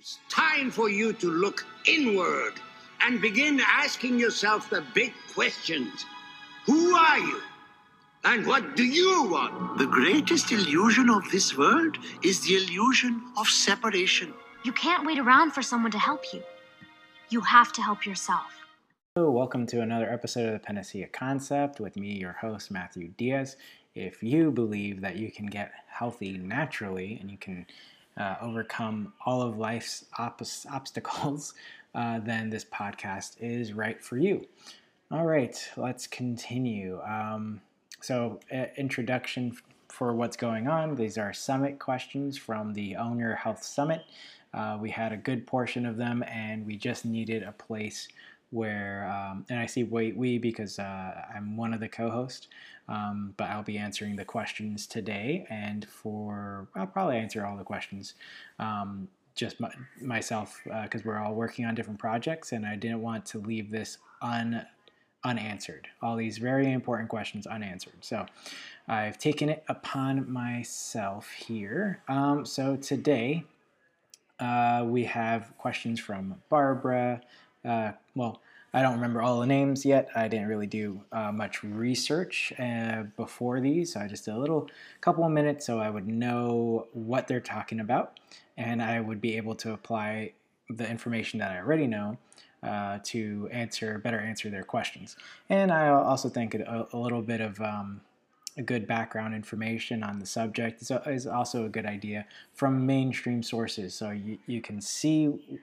It's 0.00 0.18
time 0.30 0.70
for 0.70 0.88
you 0.88 1.12
to 1.12 1.30
look 1.30 1.66
inward 1.84 2.54
and 3.02 3.20
begin 3.20 3.60
asking 3.60 4.18
yourself 4.18 4.70
the 4.70 4.82
big 4.94 5.12
questions. 5.34 6.06
Who 6.64 6.96
are 6.96 7.18
you? 7.18 7.42
And 8.24 8.46
what 8.46 8.76
do 8.76 8.82
you 8.82 9.24
want? 9.24 9.76
The 9.76 9.84
greatest 9.84 10.52
illusion 10.52 11.10
of 11.10 11.30
this 11.30 11.54
world 11.54 11.98
is 12.24 12.40
the 12.40 12.54
illusion 12.54 13.20
of 13.36 13.46
separation. 13.46 14.32
You 14.64 14.72
can't 14.72 15.06
wait 15.06 15.18
around 15.18 15.50
for 15.50 15.60
someone 15.60 15.92
to 15.92 15.98
help 15.98 16.32
you. 16.32 16.42
You 17.28 17.42
have 17.42 17.70
to 17.74 17.82
help 17.82 18.06
yourself. 18.06 18.50
Hello, 19.14 19.30
welcome 19.30 19.66
to 19.66 19.82
another 19.82 20.10
episode 20.10 20.46
of 20.46 20.52
the 20.54 20.60
Panacea 20.60 21.08
Concept 21.08 21.78
with 21.78 21.98
me, 21.98 22.14
your 22.14 22.38
host, 22.40 22.70
Matthew 22.70 23.08
Diaz. 23.18 23.58
If 23.94 24.22
you 24.22 24.50
believe 24.50 25.02
that 25.02 25.16
you 25.16 25.30
can 25.30 25.44
get 25.44 25.72
healthy 25.88 26.38
naturally 26.38 27.18
and 27.20 27.30
you 27.30 27.36
can 27.36 27.66
uh, 28.20 28.36
overcome 28.42 29.14
all 29.24 29.40
of 29.40 29.56
life's 29.58 30.04
op- 30.18 30.42
obstacles, 30.70 31.54
uh, 31.94 32.20
then 32.20 32.50
this 32.50 32.64
podcast 32.64 33.36
is 33.40 33.72
right 33.72 34.02
for 34.02 34.18
you. 34.18 34.46
All 35.10 35.24
right, 35.24 35.56
let's 35.76 36.06
continue. 36.06 37.00
Um, 37.00 37.62
so, 38.00 38.38
uh, 38.52 38.66
introduction 38.76 39.56
for 39.88 40.12
what's 40.14 40.36
going 40.36 40.68
on. 40.68 40.94
These 40.94 41.18
are 41.18 41.32
summit 41.32 41.78
questions 41.78 42.38
from 42.38 42.74
the 42.74 42.96
Own 42.96 43.18
Your 43.18 43.34
Health 43.34 43.64
Summit. 43.64 44.02
Uh, 44.52 44.78
we 44.80 44.90
had 44.90 45.12
a 45.12 45.16
good 45.16 45.46
portion 45.46 45.86
of 45.86 45.96
them, 45.96 46.22
and 46.24 46.66
we 46.66 46.76
just 46.76 47.04
needed 47.04 47.42
a 47.42 47.52
place 47.52 48.08
where, 48.50 49.06
um, 49.06 49.44
and 49.48 49.58
I 49.58 49.66
see 49.66 49.84
wait 49.84 50.16
we 50.16 50.38
because 50.38 50.78
uh, 50.78 51.22
I'm 51.34 51.56
one 51.56 51.72
of 51.72 51.80
the 51.80 51.88
co-hosts, 51.88 52.48
um, 52.88 53.34
but 53.36 53.48
I'll 53.48 53.62
be 53.62 53.78
answering 53.78 54.16
the 54.16 54.24
questions 54.24 54.86
today, 54.86 55.46
and 55.48 55.86
for 55.88 56.68
I'll 56.74 56.86
probably 56.86 57.16
answer 57.16 57.46
all 57.46 57.56
the 57.56 57.64
questions. 57.64 58.14
Um, 58.58 59.08
just 59.36 59.60
my, 59.60 59.72
myself 60.00 60.60
because 60.82 61.00
uh, 61.00 61.04
we're 61.04 61.18
all 61.18 61.34
working 61.34 61.64
on 61.64 61.74
different 61.74 61.98
projects, 61.98 62.52
and 62.52 62.66
I 62.66 62.76
didn't 62.76 63.00
want 63.00 63.24
to 63.26 63.38
leave 63.38 63.70
this 63.70 63.98
un 64.20 64.66
unanswered. 65.22 65.86
All 66.02 66.16
these 66.16 66.38
very 66.38 66.72
important 66.72 67.08
questions 67.08 67.46
unanswered. 67.46 68.02
So 68.02 68.26
I've 68.88 69.18
taken 69.18 69.48
it 69.48 69.64
upon 69.68 70.30
myself 70.30 71.30
here. 71.30 72.02
Um, 72.08 72.46
so 72.46 72.76
today 72.76 73.44
uh, 74.38 74.84
we 74.86 75.04
have 75.04 75.52
questions 75.58 76.00
from 76.00 76.36
Barbara. 76.48 77.20
Uh, 77.64 77.92
well, 78.14 78.40
I 78.72 78.82
don't 78.82 78.94
remember 78.94 79.20
all 79.20 79.40
the 79.40 79.46
names 79.46 79.84
yet. 79.84 80.08
I 80.14 80.28
didn't 80.28 80.46
really 80.46 80.66
do 80.66 81.02
uh, 81.10 81.32
much 81.32 81.62
research 81.64 82.52
uh, 82.58 83.04
before 83.16 83.60
these, 83.60 83.94
so 83.94 84.00
I 84.00 84.06
just 84.06 84.24
did 84.24 84.34
a 84.34 84.38
little 84.38 84.68
couple 85.00 85.24
of 85.24 85.32
minutes 85.32 85.66
so 85.66 85.80
I 85.80 85.90
would 85.90 86.06
know 86.06 86.86
what 86.92 87.26
they're 87.26 87.40
talking 87.40 87.80
about 87.80 88.18
and 88.56 88.82
I 88.82 89.00
would 89.00 89.20
be 89.20 89.36
able 89.36 89.54
to 89.56 89.72
apply 89.72 90.32
the 90.68 90.88
information 90.88 91.40
that 91.40 91.50
I 91.50 91.58
already 91.58 91.86
know 91.86 92.18
uh, 92.62 92.98
to 93.04 93.48
answer 93.50 93.98
better 93.98 94.20
answer 94.20 94.50
their 94.50 94.62
questions. 94.62 95.16
And 95.48 95.72
I 95.72 95.88
also 95.88 96.28
think 96.28 96.54
a, 96.54 96.86
a 96.92 96.96
little 96.96 97.22
bit 97.22 97.40
of 97.40 97.60
um, 97.60 98.02
a 98.56 98.62
good 98.62 98.86
background 98.86 99.34
information 99.34 100.02
on 100.02 100.18
the 100.18 100.26
subject 100.26 100.82
is, 100.82 100.92
is, 101.06 101.26
also 101.26 101.64
a 101.64 101.68
good 101.68 101.86
idea 101.86 102.26
from 102.52 102.84
mainstream 102.84 103.42
sources, 103.42 103.94
so 103.94 104.10
you, 104.10 104.38
you 104.46 104.60
can 104.60 104.80
see 104.80 105.60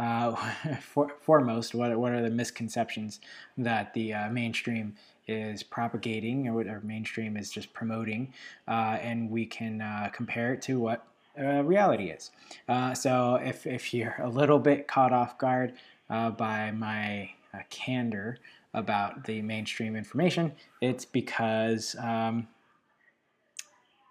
uh, 0.00 0.34
for, 0.80 1.12
foremost, 1.20 1.74
what, 1.74 1.96
what 1.98 2.12
are 2.12 2.22
the 2.22 2.30
misconceptions 2.30 3.20
that 3.58 3.92
the 3.92 4.14
uh, 4.14 4.30
mainstream 4.30 4.94
is 5.28 5.62
propagating 5.62 6.48
or 6.48 6.54
what 6.54 6.66
our 6.66 6.80
mainstream 6.80 7.36
is 7.36 7.50
just 7.50 7.72
promoting, 7.74 8.32
uh, 8.66 8.98
and 9.02 9.30
we 9.30 9.44
can 9.44 9.80
uh, 9.80 10.08
compare 10.12 10.54
it 10.54 10.62
to 10.62 10.80
what 10.80 11.06
uh, 11.38 11.62
reality 11.62 12.10
is. 12.10 12.30
Uh, 12.68 12.94
so 12.94 13.34
if, 13.44 13.66
if 13.66 13.94
you're 13.94 14.16
a 14.20 14.28
little 14.28 14.58
bit 14.58 14.88
caught 14.88 15.12
off 15.12 15.38
guard 15.38 15.74
by 16.08 16.72
my 16.72 17.30
candor 17.68 18.38
about 18.74 19.24
the 19.24 19.42
mainstream 19.42 19.94
information, 19.94 20.52
it's 20.80 21.04
because 21.04 21.94
um, 22.00 22.48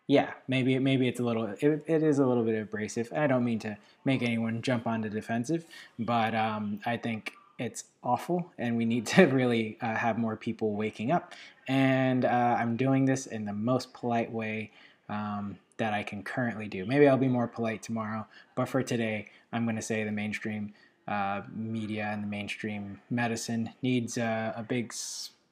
yeah, 0.09 0.31
maybe 0.47 0.80
maybe 0.80 1.08
it's 1.08 1.20
a 1.20 1.24
little 1.24 1.46
it, 1.46 1.84
it 1.86 2.02
is 2.02 2.18
a 2.18 2.25
little 2.25 2.44
bit 2.44 2.59
abrasive. 2.59 3.14
I 3.16 3.28
don't 3.28 3.46
mean 3.46 3.59
to 3.59 3.78
make 4.06 4.24
anyone 4.24 4.64
jump 4.64 4.88
on 4.88 5.02
the 5.02 5.09
defensive, 5.09 5.66
but 6.00 6.34
um, 6.34 6.80
I 6.84 6.97
think 6.97 7.34
it's 7.59 7.84
awful, 8.03 8.52
and 8.58 8.75
we 8.75 8.86
need 8.86 9.06
to 9.14 9.25
really 9.25 9.78
uh, 9.81 9.94
have 9.94 10.18
more 10.18 10.36
people 10.36 10.74
waking 10.74 11.12
up. 11.12 11.34
And 11.68 12.25
uh, 12.25 12.58
I'm 12.59 12.75
doing 12.75 13.06
this 13.06 13.28
in 13.28 13.46
the 13.46 13.53
most 13.53 13.94
polite 13.94 14.31
way 14.31 14.72
um, 15.09 15.59
that 15.78 15.94
I 15.94 16.02
can 16.02 16.24
currently 16.24 16.68
do. 16.68 16.88
Maybe 16.88 17.08
I'll 17.08 17.16
be 17.16 17.28
more 17.28 17.48
polite 17.48 17.84
tomorrow, 17.84 18.25
but 18.56 18.68
for 18.68 18.81
today, 18.81 19.28
I'm 19.53 19.66
going 19.66 19.75
to 19.75 19.81
say 19.84 20.03
the 20.03 20.12
mainstream 20.12 20.74
uh, 21.08 21.44
media 21.56 22.09
and 22.12 22.24
the 22.24 22.28
mainstream 22.28 23.00
medicine 23.12 23.74
needs 23.84 24.18
a 24.18 24.66
big 24.68 24.92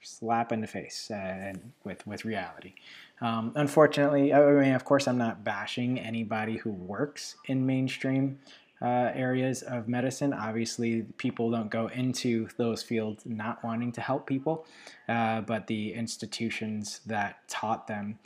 slap 0.07 0.51
in 0.51 0.61
the 0.61 0.67
face 0.67 1.11
uh, 1.11 1.53
with 1.83 2.07
with 2.07 2.25
reality. 2.25 2.73
Um, 3.19 3.51
unfortunately, 3.55 4.33
I 4.33 4.39
mean, 4.51 4.73
of 4.73 4.85
course, 4.85 5.07
I'm 5.07 5.17
not 5.17 5.43
bashing 5.43 5.99
anybody 5.99 6.57
who 6.57 6.71
works 6.71 7.35
in 7.45 7.65
mainstream 7.65 8.39
uh, 8.81 9.11
areas 9.13 9.63
of 9.63 9.87
medicine. 9.87 10.33
Obviously, 10.33 11.03
people 11.17 11.49
don't 11.49 11.71
go 11.71 11.87
into 11.87 12.47
those 12.57 12.83
fields 12.83 13.23
not 13.25 13.63
wanting 13.63 13.91
to 13.93 14.01
help 14.01 14.27
people, 14.27 14.65
uh, 15.09 15.41
but 15.41 15.67
the 15.67 15.93
institutions 15.93 17.01
that 17.05 17.47
taught 17.47 17.87
them 17.87 18.19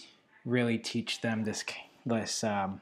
really 0.46 0.78
teach 0.78 1.22
them 1.22 1.44
this 1.44 1.64
this. 2.06 2.44
Um, 2.44 2.82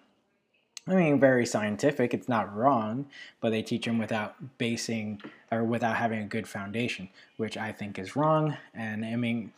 I 0.88 0.96
mean, 0.96 1.20
very 1.20 1.46
scientific. 1.46 2.16
It's 2.16 2.28
not 2.28 2.56
wrong, 2.56 3.06
but 3.41 3.52
they 3.52 3.62
teach 3.62 3.86
them 3.86 4.00
without 4.00 4.58
basing 4.58 5.22
or 5.52 5.64
without 5.64 5.97
having 5.97 6.24
a 6.24 6.26
good 6.26 6.47
foundation, 6.47 7.09
which 7.38 7.58
I 7.58 7.72
think 7.72 8.00
is 8.00 8.16
wrong. 8.16 8.58
And 8.74 9.06
I 9.06 9.16
mean, 9.16 9.53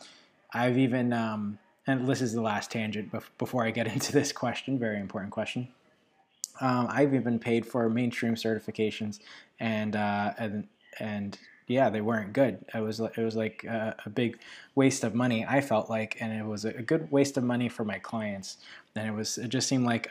I've 0.52 0.76
even 0.76 1.14
um, 1.14 1.58
and 1.86 2.06
this 2.06 2.20
is 2.20 2.32
the 2.32 2.40
last 2.40 2.70
tangent 2.70 3.12
before 3.38 3.64
I 3.64 3.70
get 3.70 3.86
into 3.92 4.12
this 4.12 4.32
question, 4.32 4.78
very 4.78 5.00
important 5.00 5.32
question. 5.32 5.68
Um, 6.60 6.86
I've 6.90 7.14
even 7.14 7.38
paid 7.38 7.66
for 7.66 7.88
mainstream 7.88 8.34
certifications, 8.34 9.20
and 9.58 9.96
uh, 9.96 10.34
and 10.38 10.68
and 11.00 11.38
yeah, 11.66 11.88
they 11.88 12.00
weren't 12.00 12.32
good. 12.32 12.64
It 12.74 12.80
was 12.80 13.00
it 13.00 13.18
was 13.18 13.34
like 13.34 13.64
a, 13.64 13.96
a, 14.04 14.10
big 14.10 14.38
waste 14.74 15.02
of 15.02 15.14
money. 15.14 15.46
I 15.48 15.60
felt 15.60 15.88
like, 15.88 16.18
and 16.20 16.32
it 16.32 16.44
was 16.44 16.64
a 16.64 16.82
good 16.82 17.10
waste 17.10 17.36
of 17.36 17.44
money 17.44 17.68
for 17.68 17.84
my 17.84 17.98
clients. 17.98 18.58
And 18.94 19.08
it 19.08 19.12
was 19.12 19.38
it 19.38 19.48
just 19.48 19.68
seemed 19.68 19.86
like 19.86 20.10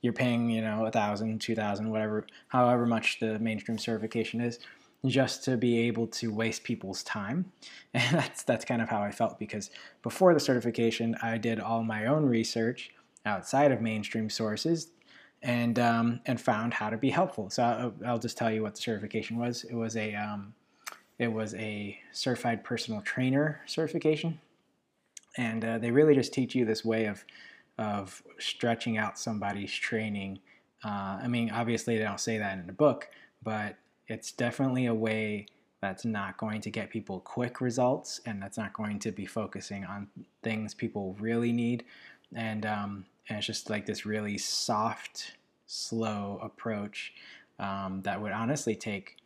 you're 0.00 0.12
paying 0.12 0.48
you 0.48 0.62
know 0.62 0.86
a 0.86 0.90
thousand, 0.90 1.40
two 1.40 1.56
thousand, 1.56 1.90
whatever, 1.90 2.26
however 2.48 2.86
much 2.86 3.18
the 3.18 3.38
mainstream 3.40 3.76
certification 3.78 4.40
is 4.40 4.60
just 5.06 5.44
to 5.44 5.56
be 5.56 5.78
able 5.80 6.06
to 6.06 6.32
waste 6.32 6.64
people's 6.64 7.02
time. 7.02 7.52
And 7.92 8.18
that's 8.18 8.44
that's 8.44 8.64
kind 8.64 8.80
of 8.80 8.88
how 8.88 9.02
I 9.02 9.10
felt 9.10 9.36
because 9.36 9.68
before 10.02 10.32
the 10.32 10.38
certification, 10.38 11.16
I 11.22 11.38
did 11.38 11.58
all 11.58 11.82
my 11.82 12.06
own 12.06 12.24
research 12.24 12.92
outside 13.26 13.72
of 13.72 13.80
mainstream 13.80 14.30
sources 14.30 14.92
and 15.42 15.78
um, 15.78 16.20
and 16.26 16.40
found 16.40 16.74
how 16.74 16.90
to 16.90 16.96
be 16.96 17.10
helpful. 17.10 17.50
So 17.50 17.62
I'll, 17.62 17.94
I'll, 18.06 18.18
just 18.18 18.36
tell 18.36 18.50
you 18.50 18.62
what 18.62 18.76
the 18.76 18.80
certification 18.80 19.38
was. 19.38 19.64
It 19.64 19.74
was 19.74 19.96
a 19.96 20.14
um, 20.14 20.54
it 21.18 21.32
was 21.32 21.54
a 21.54 21.98
certified 22.12 22.62
personal 22.62 23.00
trainer 23.00 23.60
certification, 23.66 24.38
and 25.36 25.64
uh, 25.64 25.78
they 25.78 25.90
really 25.90 26.14
just 26.14 26.32
teach 26.32 26.54
you 26.54 26.64
this 26.64 26.84
way 26.84 27.06
of 27.06 27.24
of 27.78 28.22
stretching 28.38 28.98
out 28.98 29.18
somebody's 29.18 29.72
training. 29.72 30.38
Uh, 30.84 31.18
I 31.22 31.28
mean, 31.28 31.50
obviously 31.50 31.96
they 31.98 32.04
don't 32.04 32.20
say 32.20 32.38
that 32.38 32.58
in 32.58 32.66
the 32.66 32.72
book, 32.72 33.08
but 33.42 33.76
it's 34.10 34.32
definitely 34.32 34.86
a 34.86 34.94
way 34.94 35.46
that's 35.80 36.04
not 36.04 36.36
going 36.36 36.60
to 36.60 36.70
get 36.70 36.90
people 36.90 37.20
quick 37.20 37.60
results 37.60 38.20
and 38.26 38.42
that's 38.42 38.58
not 38.58 38.72
going 38.74 38.98
to 38.98 39.12
be 39.12 39.24
focusing 39.24 39.84
on 39.84 40.08
things 40.42 40.74
people 40.74 41.16
really 41.18 41.52
need. 41.52 41.84
And, 42.34 42.66
um, 42.66 43.06
and 43.28 43.38
it's 43.38 43.46
just 43.46 43.70
like 43.70 43.86
this 43.86 44.04
really 44.04 44.36
soft, 44.36 45.36
slow 45.66 46.40
approach 46.42 47.14
um, 47.60 48.02
that 48.02 48.20
would 48.20 48.32
honestly 48.32 48.74
take 48.74 49.16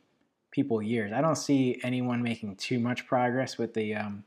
people 0.51 0.83
years. 0.83 1.13
I 1.13 1.23
don't 1.23 1.37
see 1.37 1.81
anyone 1.83 2.23
making 2.23 2.57
too 2.57 2.79
much 2.79 3.07
progress 3.07 3.57
with 3.57 3.75
the 3.75 3.95
um, 3.95 4.25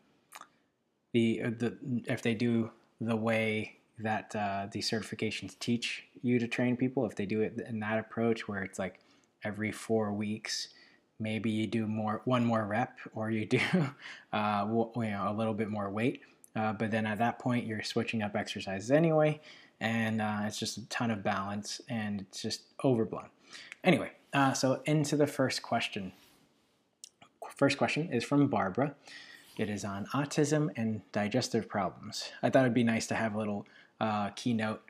the 1.14 1.42
uh, 1.46 1.50
the 1.58 1.78
if 2.06 2.22
they 2.22 2.34
do 2.34 2.72
the 3.00 3.16
way 3.16 3.78
that 4.00 4.36
uh, 4.36 4.68
the 4.72 4.80
certifications 4.80 5.58
teach 5.60 6.04
you 6.22 6.40
to 6.40 6.48
train 6.48 6.76
people. 6.76 7.06
If 7.06 7.16
they 7.16 7.26
do 7.26 7.42
it 7.42 7.60
in 7.68 7.80
that 7.80 8.00
approach, 8.00 8.48
where 8.48 8.64
it's 8.64 8.80
like 8.80 9.00
every 9.48 9.72
four 9.72 10.12
weeks. 10.14 10.70
Maybe 11.20 11.50
you 11.50 11.66
do 11.66 11.88
more 11.88 12.22
one 12.26 12.46
more 12.46 12.66
rep, 12.66 13.00
or 13.16 13.32
you 13.32 13.46
do 13.46 13.60
uh, 14.34 14.66
you 14.70 15.02
know 15.02 15.26
a 15.28 15.34
little 15.36 15.54
bit 15.54 15.70
more 15.70 15.90
weight. 15.90 16.22
Uh, 16.56 16.74
but 16.74 16.92
then 16.92 17.06
at 17.06 17.20
that 17.20 17.40
point, 17.40 17.66
you're 17.66 17.84
switching 17.84 18.22
up 18.22 18.36
exercises 18.36 18.92
anyway, 18.92 19.40
and 19.80 20.22
uh, 20.22 20.42
it's 20.44 20.60
just 20.60 20.78
a 20.78 20.90
ton 20.90 21.12
of 21.12 21.24
balance, 21.24 21.82
and 21.90 22.22
it's 22.22 22.42
just 22.42 22.64
overblown. 22.84 23.30
Anyway, 23.84 24.12
uh, 24.34 24.54
so 24.54 24.82
into 24.86 25.16
the 25.16 25.28
first 25.28 25.62
question. 25.62 26.12
First 27.56 27.78
question 27.78 28.12
is 28.12 28.24
from 28.24 28.48
Barbara. 28.48 28.96
It 29.58 29.70
is 29.70 29.84
on 29.84 30.06
autism 30.08 30.70
and 30.76 31.02
digestive 31.12 31.68
problems. 31.68 32.30
I 32.44 32.50
thought 32.50 32.62
it'd 32.62 32.74
be 32.76 32.84
nice 32.84 33.08
to 33.08 33.16
have 33.16 33.34
a 33.34 33.38
little 33.40 33.66
uh, 34.00 34.30
keynote 34.30 34.82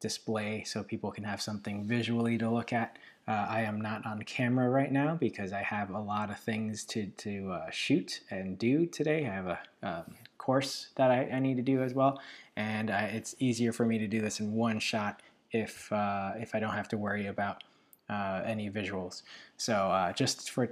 display 0.00 0.62
so 0.64 0.82
people 0.82 1.10
can 1.10 1.24
have 1.24 1.40
something 1.40 1.84
visually 1.84 2.36
to 2.38 2.50
look 2.50 2.72
at 2.72 2.98
Uh, 3.28 3.46
I 3.48 3.62
am 3.62 3.80
not 3.80 4.04
on 4.04 4.20
camera 4.22 4.68
right 4.68 4.90
now 4.90 5.14
because 5.14 5.52
I 5.52 5.62
have 5.62 5.90
a 5.90 6.00
lot 6.00 6.30
of 6.30 6.40
things 6.40 6.84
to, 6.86 7.06
to 7.06 7.52
uh, 7.52 7.70
shoot 7.70 8.20
and 8.30 8.58
do 8.58 8.84
today. 8.86 9.26
I 9.26 9.32
have 9.32 9.46
a 9.46 9.58
um, 9.82 10.14
course 10.38 10.88
that 10.96 11.10
I, 11.12 11.28
I, 11.32 11.38
need 11.38 11.56
to 11.56 11.62
do 11.62 11.82
as 11.82 11.94
well, 11.94 12.20
and 12.56 12.90
I, 12.90 13.04
it's 13.04 13.36
easier 13.38 13.72
for 13.72 13.86
me 13.86 13.98
to 13.98 14.08
do 14.08 14.20
this 14.20 14.40
in 14.40 14.52
one 14.52 14.80
shot 14.80 15.22
if, 15.52 15.92
uh, 15.92 16.32
if 16.36 16.54
I 16.54 16.58
don't 16.58 16.74
have 16.74 16.88
to 16.88 16.98
worry 16.98 17.26
about 17.28 17.62
uh, 18.10 18.42
any 18.44 18.68
visuals. 18.68 19.22
So 19.56 19.74
uh, 19.74 20.12
just 20.12 20.50
for 20.50 20.68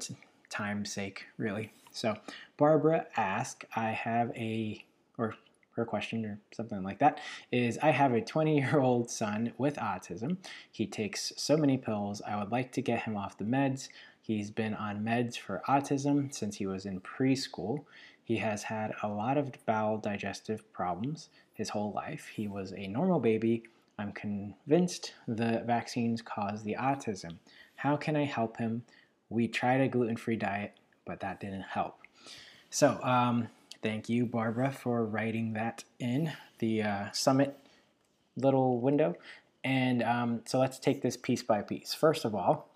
time's 0.49 0.93
sake, 0.93 1.27
really. 1.39 1.73
So 1.93 2.17
Barbara 2.57 3.07
asked, 3.17 3.65
I 3.77 3.91
have 3.91 4.31
a, 4.37 4.85
or 5.19 5.35
her 5.81 5.87
question 5.87 6.25
or 6.25 6.39
something 6.53 6.83
like 6.83 6.99
that 6.99 7.19
is 7.51 7.79
I 7.83 7.91
have 7.91 8.13
a 8.13 8.21
20 8.21 8.59
year 8.59 8.79
old 8.79 9.11
son 9.11 9.53
with 9.59 9.77
autism. 9.77 10.37
He 10.71 10.87
takes 10.87 11.33
so 11.37 11.57
many 11.57 11.77
pills. 11.77 12.23
I 12.27 12.39
would 12.39 12.53
like 12.53 12.73
to 12.73 12.83
get 12.83 13.03
him 13.03 13.17
off 13.17 13.39
the 13.39 13.45
meds. 13.45 13.89
He's 14.21 14.51
been 14.51 14.75
on 14.75 15.03
meds 15.03 15.37
for 15.37 15.63
autism 15.67 16.33
since 16.33 16.57
he 16.57 16.67
was 16.67 16.87
in 16.87 17.01
preschool. 17.01 17.85
He 18.23 18.37
has 18.37 18.63
had 18.63 18.93
a 19.03 19.09
lot 19.09 19.39
of 19.39 19.53
bowel 19.67 19.99
digestive 19.99 20.71
problems 20.73 21.31
his 21.55 21.71
whole 21.71 21.93
life. 21.93 22.29
He 22.33 22.47
was 22.47 22.73
a 22.73 22.87
normal 22.87 23.19
baby. 23.19 23.65
I'm 23.99 24.13
convinced 24.13 25.15
the 25.27 25.63
vaccines 25.67 26.23
cause 26.23 26.63
the 26.63 26.77
autism. 26.79 27.39
How 27.77 27.97
can 27.97 28.17
I 28.17 28.25
help 28.25 28.57
him? 28.57 28.85
We 29.31 29.49
tried 29.49 29.81
a 29.81 29.89
gluten 29.89 30.17
free 30.17 30.37
diet, 30.37 30.75
but 31.05 31.21
that 31.21 31.41
didn't 31.41 31.63
help. 31.63 31.99
So, 32.71 33.01
um, 33.03 33.49
Thank 33.83 34.09
you, 34.11 34.27
Barbara, 34.27 34.73
for 34.73 35.05
writing 35.07 35.55
that 35.55 35.85
in 35.99 36.33
the 36.59 36.83
uh, 36.83 37.11
summit 37.13 37.57
little 38.37 38.79
window. 38.79 39.17
And 39.65 40.03
um, 40.03 40.43
so 40.45 40.59
let's 40.59 40.79
take 40.79 41.01
this 41.03 41.17
piece 41.17 41.43
by 41.43 41.63
piece. 41.63 41.95
First 41.95 42.25
of 42.25 42.35
all, 42.35 42.69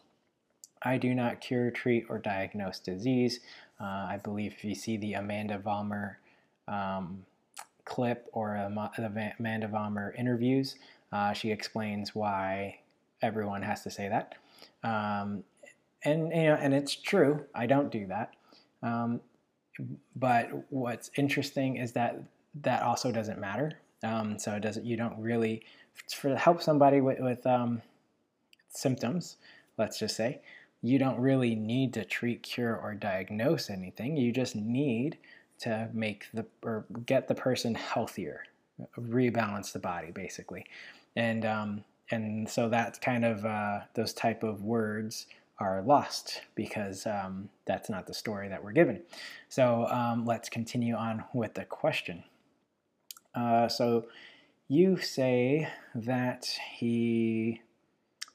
I 0.82 0.96
do 0.98 1.14
not 1.14 1.40
cure, 1.40 1.70
treat, 1.70 2.06
or 2.08 2.18
diagnose 2.18 2.78
disease. 2.78 3.40
Uh, 3.80 3.84
I 3.84 4.20
believe 4.22 4.52
if 4.52 4.64
you 4.64 4.74
see 4.74 4.96
the 4.96 5.14
Amanda 5.14 5.58
Vollmer 5.58 6.16
um, 6.68 7.24
clip 7.84 8.28
or 8.32 8.54
the 8.96 9.32
Amanda 9.38 9.68
Vollmer 9.68 10.14
interviews, 10.18 10.76
uh, 11.12 11.32
she 11.32 11.50
explains 11.50 12.14
why 12.14 12.80
everyone 13.22 13.62
has 13.62 13.82
to 13.82 13.90
say 13.90 14.08
that. 14.08 14.34
Um, 14.82 15.44
and 16.02 16.28
you 16.28 16.44
know, 16.44 16.58
and 16.60 16.74
it's 16.74 16.94
true. 16.94 17.44
I 17.54 17.66
don't 17.66 17.90
do 17.90 18.06
that. 18.06 18.34
Um, 18.82 19.20
but 20.16 20.50
what's 20.70 21.10
interesting 21.16 21.76
is 21.76 21.92
that 21.92 22.22
that 22.62 22.82
also 22.82 23.10
doesn't 23.10 23.40
matter. 23.40 23.72
Um, 24.02 24.38
so 24.38 24.52
it 24.52 24.60
doesn't. 24.60 24.84
You 24.84 24.96
don't 24.96 25.18
really 25.18 25.64
for 26.14 26.36
help 26.36 26.62
somebody 26.62 27.00
with, 27.00 27.18
with 27.20 27.46
um, 27.46 27.82
symptoms. 28.68 29.36
Let's 29.78 29.98
just 29.98 30.16
say 30.16 30.40
you 30.82 30.98
don't 30.98 31.18
really 31.18 31.54
need 31.54 31.94
to 31.94 32.04
treat, 32.04 32.42
cure, 32.42 32.76
or 32.76 32.94
diagnose 32.94 33.70
anything. 33.70 34.16
You 34.16 34.32
just 34.32 34.54
need 34.54 35.16
to 35.60 35.88
make 35.92 36.26
the 36.34 36.44
or 36.62 36.84
get 37.06 37.26
the 37.26 37.34
person 37.34 37.74
healthier, 37.74 38.44
rebalance 38.98 39.72
the 39.72 39.78
body 39.78 40.10
basically, 40.10 40.66
and 41.16 41.44
um, 41.44 41.84
and 42.10 42.48
so 42.48 42.68
that's 42.68 42.98
kind 42.98 43.24
of 43.24 43.44
uh, 43.44 43.80
those 43.94 44.12
type 44.12 44.42
of 44.42 44.62
words 44.62 45.26
are 45.58 45.82
lost 45.82 46.42
because 46.54 47.06
um, 47.06 47.48
that's 47.66 47.88
not 47.88 48.06
the 48.06 48.14
story 48.14 48.48
that 48.48 48.62
we're 48.62 48.72
given. 48.72 49.02
So 49.48 49.86
um, 49.86 50.24
let's 50.24 50.48
continue 50.48 50.94
on 50.94 51.24
with 51.32 51.54
the 51.54 51.64
question. 51.64 52.24
Uh, 53.34 53.68
so 53.68 54.06
you 54.68 54.96
say 54.96 55.68
that 55.94 56.46
he 56.76 57.60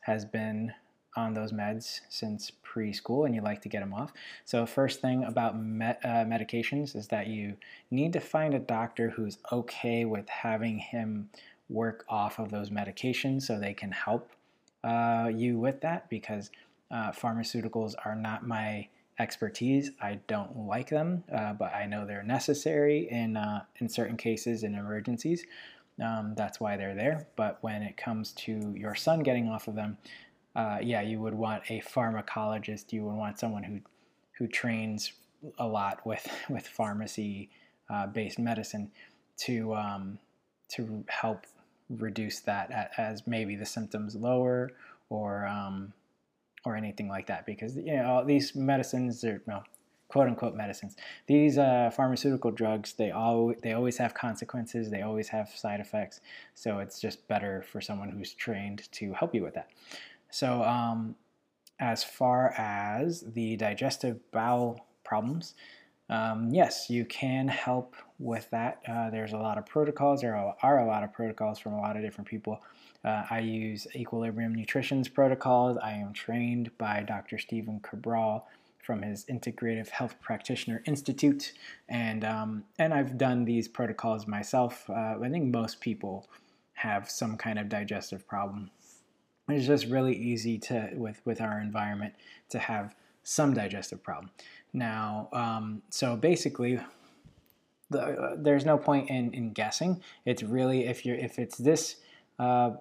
has 0.01 0.25
been 0.25 0.73
on 1.15 1.33
those 1.33 1.51
meds 1.51 2.01
since 2.07 2.51
preschool 2.63 3.25
and 3.25 3.35
you 3.35 3.41
like 3.41 3.61
to 3.61 3.69
get 3.69 3.81
him 3.81 3.93
off. 3.93 4.13
So 4.45 4.65
first 4.65 5.01
thing 5.01 5.23
about 5.23 5.59
med- 5.59 5.97
uh, 6.03 6.23
medications 6.25 6.95
is 6.95 7.07
that 7.07 7.27
you 7.27 7.57
need 7.91 8.13
to 8.13 8.19
find 8.19 8.53
a 8.53 8.59
doctor 8.59 9.09
who's 9.09 9.39
okay 9.51 10.05
with 10.05 10.29
having 10.29 10.77
him 10.77 11.29
work 11.69 12.05
off 12.07 12.39
of 12.39 12.51
those 12.51 12.69
medications 12.69 13.43
so 13.43 13.59
they 13.59 13.73
can 13.73 13.91
help 13.91 14.31
uh, 14.83 15.29
you 15.33 15.57
with 15.57 15.81
that 15.81 16.09
because 16.09 16.51
uh, 16.91 17.11
pharmaceuticals 17.11 17.93
are 18.05 18.15
not 18.15 18.45
my 18.45 18.87
expertise. 19.19 19.91
I 20.01 20.19
don't 20.27 20.57
like 20.57 20.89
them, 20.89 21.23
uh, 21.33 21.53
but 21.53 21.73
I 21.73 21.85
know 21.85 22.05
they're 22.05 22.23
necessary 22.23 23.09
in 23.09 23.37
uh, 23.37 23.63
in 23.77 23.89
certain 23.89 24.17
cases 24.17 24.63
in 24.63 24.75
emergencies. 24.75 25.45
Um, 26.03 26.33
that's 26.35 26.59
why 26.59 26.77
they're 26.77 26.95
there. 26.95 27.27
But 27.35 27.57
when 27.61 27.83
it 27.83 27.97
comes 27.97 28.31
to 28.33 28.73
your 28.75 28.95
son 28.95 29.19
getting 29.19 29.49
off 29.49 29.67
of 29.67 29.75
them, 29.75 29.97
uh, 30.55 30.79
yeah, 30.81 31.01
you 31.01 31.19
would 31.19 31.33
want 31.33 31.63
a 31.69 31.81
pharmacologist. 31.81 32.93
You 32.93 33.03
would 33.03 33.15
want 33.15 33.39
someone 33.39 33.63
who 33.63 33.79
who 34.37 34.47
trains 34.47 35.11
a 35.57 35.67
lot 35.67 36.05
with 36.05 36.27
with 36.49 36.65
pharmacy 36.65 37.49
uh, 37.89 38.07
based 38.07 38.39
medicine 38.39 38.91
to 39.41 39.75
um, 39.75 40.19
to 40.69 41.03
help 41.07 41.45
reduce 41.89 42.39
that 42.41 42.91
as 42.97 43.23
maybe 43.25 43.55
the 43.55 43.65
symptoms 43.65 44.15
lower 44.15 44.71
or 45.09 45.47
um, 45.47 45.91
or 46.65 46.75
anything 46.75 47.07
like 47.07 47.27
that 47.27 47.45
because 47.45 47.75
you 47.75 47.95
know 47.95 48.23
these 48.25 48.55
medicines 48.55 49.23
are 49.23 49.41
quote 50.07 50.27
unquote 50.27 50.55
medicines 50.55 50.95
these 51.27 51.57
uh, 51.57 51.89
pharmaceutical 51.95 52.51
drugs 52.51 52.93
they 52.93 53.11
all 53.11 53.53
they 53.63 53.73
always 53.73 53.97
have 53.97 54.13
consequences 54.13 54.89
they 54.89 55.01
always 55.01 55.27
have 55.27 55.49
side 55.49 55.79
effects 55.79 56.21
so 56.55 56.79
it's 56.79 56.99
just 56.99 57.27
better 57.27 57.61
for 57.61 57.79
someone 57.79 58.09
who's 58.09 58.33
trained 58.33 58.91
to 58.91 59.13
help 59.13 59.33
you 59.33 59.43
with 59.43 59.53
that 59.53 59.69
so 60.31 60.63
um, 60.63 61.15
as 61.79 62.03
far 62.03 62.53
as 62.57 63.21
the 63.21 63.55
digestive 63.55 64.19
bowel 64.31 64.85
problems 65.03 65.53
um, 66.09 66.49
yes, 66.51 66.89
you 66.89 67.05
can 67.05 67.47
help 67.47 67.95
with 68.17 68.49
that. 68.49 68.81
Uh, 68.87 69.09
there's 69.11 69.33
a 69.33 69.37
lot 69.37 69.57
of 69.57 69.65
protocols. 69.65 70.21
There 70.21 70.35
are 70.35 70.79
a 70.79 70.85
lot 70.85 71.03
of 71.03 71.13
protocols 71.13 71.59
from 71.59 71.73
a 71.73 71.79
lot 71.79 71.95
of 71.95 72.01
different 72.01 72.27
people. 72.27 72.59
Uh, 73.03 73.23
I 73.29 73.39
use 73.39 73.87
Equilibrium 73.95 74.53
Nutrition's 74.53 75.07
protocols. 75.07 75.77
I 75.81 75.93
am 75.93 76.13
trained 76.13 76.77
by 76.77 77.03
Dr. 77.03 77.37
Stephen 77.37 77.79
Cabral 77.79 78.45
from 78.83 79.01
his 79.01 79.25
Integrative 79.25 79.89
Health 79.89 80.15
Practitioner 80.19 80.81
Institute, 80.85 81.53
and 81.87 82.25
um, 82.25 82.63
and 82.77 82.93
I've 82.93 83.17
done 83.17 83.45
these 83.45 83.67
protocols 83.67 84.27
myself. 84.27 84.89
Uh, 84.89 85.15
I 85.21 85.29
think 85.29 85.53
most 85.53 85.79
people 85.79 86.27
have 86.73 87.09
some 87.09 87.37
kind 87.37 87.59
of 87.59 87.69
digestive 87.69 88.27
problem. 88.27 88.71
It's 89.47 89.67
just 89.67 89.85
really 89.85 90.15
easy 90.15 90.57
to 90.59 90.89
with 90.93 91.21
with 91.23 91.39
our 91.39 91.61
environment 91.61 92.15
to 92.49 92.59
have 92.59 92.95
some 93.23 93.53
digestive 93.53 94.01
problem. 94.03 94.31
Now, 94.73 95.29
um, 95.33 95.83
so 95.89 96.15
basically, 96.15 96.79
the, 97.89 98.01
uh, 98.01 98.35
there's 98.37 98.65
no 98.65 98.77
point 98.77 99.09
in, 99.09 99.33
in 99.33 99.53
guessing. 99.53 100.01
It's 100.25 100.43
really 100.43 100.85
if 100.85 101.05
you're 101.05 101.17
if 101.17 101.39
it's 101.39 101.57
this 101.57 101.97
uh, 102.39 102.71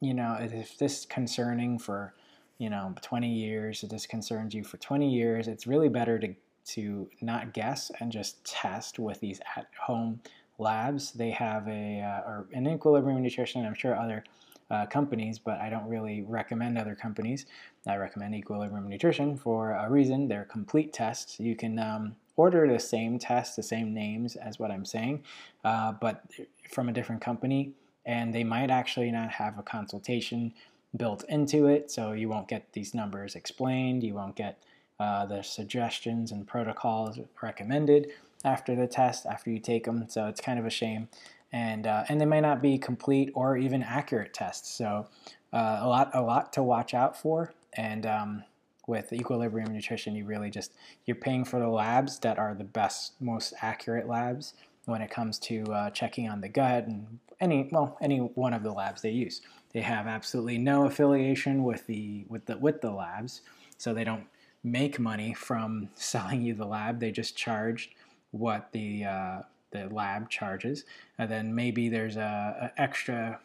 you 0.00 0.14
know, 0.14 0.36
if 0.40 0.78
this 0.78 1.00
is 1.00 1.06
concerning 1.06 1.78
for, 1.78 2.14
you 2.58 2.70
know, 2.70 2.94
20 3.02 3.28
years, 3.28 3.82
if 3.82 3.90
this 3.90 4.06
concerns 4.06 4.54
you 4.54 4.64
for 4.64 4.76
20 4.76 5.08
years, 5.08 5.48
it's 5.48 5.66
really 5.66 5.88
better 5.88 6.18
to 6.18 6.34
to 6.66 7.08
not 7.22 7.54
guess 7.54 7.90
and 7.98 8.12
just 8.12 8.44
test 8.44 8.98
with 8.98 9.18
these 9.20 9.40
at-home 9.56 10.20
labs. 10.58 11.12
They 11.12 11.30
have 11.30 11.66
a 11.66 12.02
uh, 12.02 12.28
or 12.28 12.46
an 12.52 12.68
Equilibrium 12.68 13.22
Nutrition. 13.22 13.64
I'm 13.64 13.74
sure 13.74 13.98
other 13.98 14.22
uh, 14.70 14.84
companies, 14.86 15.38
but 15.38 15.58
I 15.60 15.70
don't 15.70 15.88
really 15.88 16.22
recommend 16.28 16.76
other 16.76 16.94
companies. 16.94 17.46
I 17.86 17.96
recommend 17.96 18.34
Equilibrium 18.34 18.86
Nutrition 18.86 19.36
for 19.36 19.72
a 19.72 19.90
reason. 19.90 20.28
They're 20.28 20.44
complete 20.44 20.92
tests. 20.92 21.40
You 21.40 21.56
can 21.56 21.78
um, 21.78 22.16
order 22.36 22.70
the 22.70 22.78
same 22.78 23.18
test, 23.18 23.56
the 23.56 23.62
same 23.62 23.94
names 23.94 24.36
as 24.36 24.58
what 24.58 24.70
I'm 24.70 24.84
saying, 24.84 25.24
uh, 25.64 25.92
but 25.92 26.24
from 26.70 26.90
a 26.90 26.92
different 26.92 27.22
company 27.22 27.72
and 28.06 28.34
they 28.34 28.44
might 28.44 28.70
actually 28.70 29.10
not 29.10 29.30
have 29.30 29.58
a 29.58 29.62
consultation 29.62 30.52
built 30.96 31.24
into 31.28 31.66
it, 31.66 31.90
so 31.90 32.12
you 32.12 32.28
won't 32.28 32.48
get 32.48 32.72
these 32.72 32.94
numbers 32.94 33.34
explained, 33.34 34.02
you 34.02 34.14
won't 34.14 34.36
get 34.36 34.62
uh, 34.98 35.26
the 35.26 35.42
suggestions 35.42 36.32
and 36.32 36.46
protocols 36.46 37.18
recommended 37.42 38.08
after 38.44 38.74
the 38.74 38.86
test, 38.86 39.26
after 39.26 39.50
you 39.50 39.58
take 39.58 39.84
them, 39.84 40.06
so 40.08 40.26
it's 40.26 40.40
kind 40.40 40.58
of 40.58 40.64
a 40.64 40.70
shame. 40.70 41.08
And, 41.52 41.86
uh, 41.86 42.04
and 42.08 42.20
they 42.20 42.26
may 42.26 42.40
not 42.40 42.60
be 42.60 42.78
complete 42.78 43.30
or 43.34 43.56
even 43.56 43.82
accurate 43.82 44.34
tests, 44.34 44.70
so 44.70 45.06
uh, 45.52 45.78
a, 45.80 45.88
lot, 45.88 46.10
a 46.14 46.22
lot 46.22 46.52
to 46.54 46.62
watch 46.62 46.94
out 46.94 47.16
for. 47.16 47.52
And 47.74 48.06
um, 48.06 48.44
with 48.86 49.12
Equilibrium 49.12 49.72
Nutrition, 49.72 50.14
you 50.14 50.24
really 50.24 50.50
just, 50.50 50.72
you're 51.04 51.14
paying 51.16 51.44
for 51.44 51.60
the 51.60 51.68
labs 51.68 52.18
that 52.20 52.38
are 52.38 52.54
the 52.54 52.64
best, 52.64 53.12
most 53.20 53.54
accurate 53.60 54.08
labs 54.08 54.54
when 54.86 55.02
it 55.02 55.10
comes 55.10 55.38
to 55.38 55.64
uh, 55.64 55.90
checking 55.90 56.28
on 56.28 56.40
the 56.40 56.48
gut 56.48 56.86
and 56.86 57.18
any 57.40 57.68
well 57.70 57.96
any 58.00 58.18
one 58.18 58.52
of 58.52 58.62
the 58.62 58.72
labs 58.72 59.02
they 59.02 59.10
use. 59.10 59.40
They 59.72 59.80
have 59.80 60.06
absolutely 60.06 60.58
no 60.58 60.86
affiliation 60.86 61.64
with 61.64 61.86
the 61.86 62.24
with 62.28 62.46
the 62.46 62.56
with 62.58 62.80
the 62.80 62.90
labs, 62.90 63.42
so 63.76 63.92
they 63.92 64.04
don't 64.04 64.26
make 64.64 64.98
money 64.98 65.34
from 65.34 65.88
selling 65.94 66.42
you 66.42 66.54
the 66.54 66.66
lab. 66.66 67.00
They 67.00 67.10
just 67.10 67.36
charge 67.36 67.90
what 68.30 68.72
the 68.72 69.04
uh, 69.04 69.38
the 69.70 69.88
lab 69.88 70.30
charges, 70.30 70.84
and 71.18 71.30
then 71.30 71.54
maybe 71.54 71.88
there's 71.88 72.16
a, 72.16 72.72
a 72.76 72.80
extra 72.80 73.40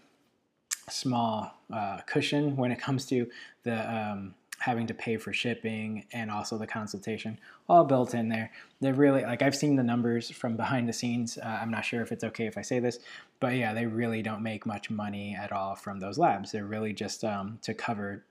small 0.89 1.53
uh, 1.71 1.99
cushion 2.05 2.55
when 2.57 2.71
it 2.71 2.79
comes 2.79 3.05
to 3.05 3.27
the 3.63 3.95
um, 3.95 4.35
having 4.59 4.87
to 4.87 4.93
pay 4.93 5.17
for 5.17 5.33
shipping 5.33 6.05
and 6.13 6.31
also 6.31 6.57
the 6.57 6.67
consultation 6.67 7.37
all 7.67 7.83
built 7.83 8.13
in 8.13 8.29
there. 8.29 8.51
They're 8.79 8.93
really 8.93 9.23
like 9.23 9.41
i've 9.41 9.55
seen 9.55 9.75
the 9.75 9.83
numbers 9.83 10.29
from 10.29 10.55
behind 10.55 10.87
the 10.87 10.93
scenes. 10.93 11.37
Uh, 11.37 11.59
i'm 11.61 11.71
not 11.71 11.85
sure 11.85 12.01
if 12.01 12.11
it's 12.11 12.23
okay 12.23 12.45
if 12.45 12.57
i 12.57 12.61
say 12.61 12.79
this 12.79 12.99
but 13.39 13.55
yeah 13.55 13.73
they 13.73 13.85
really 13.85 14.21
don't 14.21 14.41
make 14.41 14.65
much 14.65 14.89
money 14.89 15.35
at 15.39 15.51
all 15.51 15.75
from 15.75 15.99
those 15.99 16.17
labs. 16.17 16.51
They're 16.51 16.65
really 16.65 16.93
just 16.93 17.23
um, 17.23 17.59
to 17.63 17.73
cover 17.73 18.25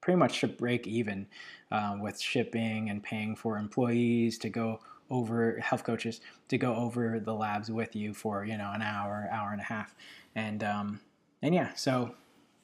pretty 0.00 0.18
much 0.18 0.40
to 0.40 0.48
break 0.48 0.86
even 0.86 1.26
uh, 1.72 1.96
with 2.00 2.20
shipping 2.20 2.90
and 2.90 3.02
paying 3.02 3.34
for 3.34 3.58
employees 3.58 4.38
to 4.38 4.48
go 4.48 4.80
over 5.10 5.58
health 5.60 5.84
coaches 5.84 6.20
to 6.48 6.58
go 6.58 6.74
over 6.74 7.20
the 7.20 7.34
labs 7.34 7.70
with 7.70 7.94
you 7.94 8.14
for 8.14 8.44
you 8.44 8.56
know 8.56 8.70
an 8.72 8.82
hour 8.82 9.28
hour 9.32 9.52
and 9.52 9.60
a 9.60 9.64
half. 9.64 9.94
And 10.34 10.62
um, 10.62 11.00
and 11.42 11.54
yeah 11.54 11.74
so 11.74 12.14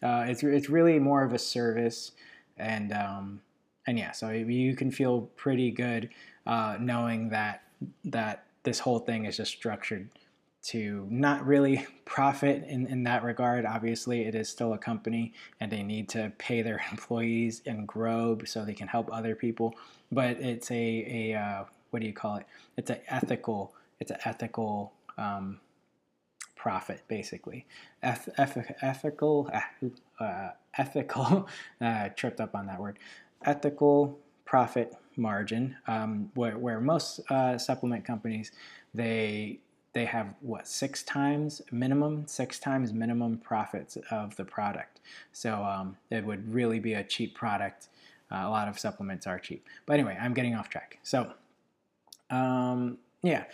uh, 0.02 0.24
it's, 0.26 0.42
it's 0.42 0.68
really 0.68 0.98
more 0.98 1.22
of 1.22 1.32
a 1.32 1.38
service 1.38 2.12
and 2.56 2.92
um, 2.92 3.40
and 3.86 3.98
yeah, 3.98 4.12
so 4.12 4.30
you 4.30 4.76
can 4.76 4.90
feel 4.90 5.22
pretty 5.36 5.70
good 5.70 6.10
uh, 6.46 6.76
knowing 6.80 7.28
that 7.30 7.62
that 8.04 8.44
this 8.62 8.78
whole 8.78 8.98
thing 8.98 9.24
is 9.24 9.36
just 9.36 9.52
structured 9.52 10.08
to 10.62 11.06
not 11.10 11.44
really 11.44 11.86
profit 12.04 12.64
in, 12.68 12.86
in 12.86 13.02
that 13.04 13.24
regard. 13.24 13.66
Obviously, 13.66 14.22
it 14.22 14.34
is 14.34 14.48
still 14.48 14.74
a 14.74 14.78
company 14.78 15.32
and 15.60 15.70
they 15.70 15.82
need 15.82 16.08
to 16.10 16.32
pay 16.38 16.62
their 16.62 16.80
employees 16.90 17.62
and 17.66 17.86
grow 17.86 18.38
so 18.44 18.64
they 18.64 18.74
can 18.74 18.88
help 18.88 19.12
other 19.12 19.34
people. 19.34 19.74
But 20.10 20.40
it's 20.40 20.70
a, 20.70 20.74
a 21.32 21.38
uh, 21.38 21.64
what 21.90 22.00
do 22.00 22.06
you 22.06 22.12
call 22.12 22.36
it? 22.36 22.46
It's 22.76 22.90
an 22.90 23.00
ethical, 23.08 23.74
it's 24.00 24.10
an 24.10 24.18
ethical 24.24 24.92
um, 25.18 25.58
profit, 26.62 27.02
basically. 27.08 27.66
Eth- 28.04 28.28
ethical, 28.38 29.50
uh, 30.20 30.50
ethical, 30.78 31.48
uh, 31.80 32.08
tripped 32.14 32.40
up 32.40 32.54
on 32.54 32.66
that 32.66 32.78
word, 32.78 33.00
ethical 33.44 34.16
profit 34.44 34.94
margin, 35.16 35.74
um, 35.88 36.30
where, 36.34 36.56
where 36.56 36.78
most 36.78 37.18
uh, 37.30 37.58
supplement 37.58 38.04
companies, 38.04 38.52
they 38.94 39.58
they 39.92 40.04
have 40.06 40.28
what 40.40 40.66
six 40.66 41.02
times 41.02 41.60
minimum 41.70 42.26
six 42.26 42.58
times 42.58 42.92
minimum 42.92 43.38
profits 43.38 43.98
of 44.10 44.36
the 44.36 44.44
product. 44.44 45.00
So 45.32 45.64
um, 45.64 45.96
it 46.10 46.24
would 46.24 46.54
really 46.54 46.78
be 46.78 46.94
a 46.94 47.04
cheap 47.04 47.34
product. 47.34 47.88
Uh, 48.30 48.44
a 48.44 48.48
lot 48.48 48.68
of 48.68 48.78
supplements 48.78 49.26
are 49.26 49.38
cheap. 49.38 49.66
But 49.84 49.94
anyway 49.94 50.16
i'm 50.18 50.32
getting 50.32 50.54
off 50.54 50.70
track. 50.70 50.98
So 51.02 51.32
um, 52.30 52.96
yeah 53.22 53.44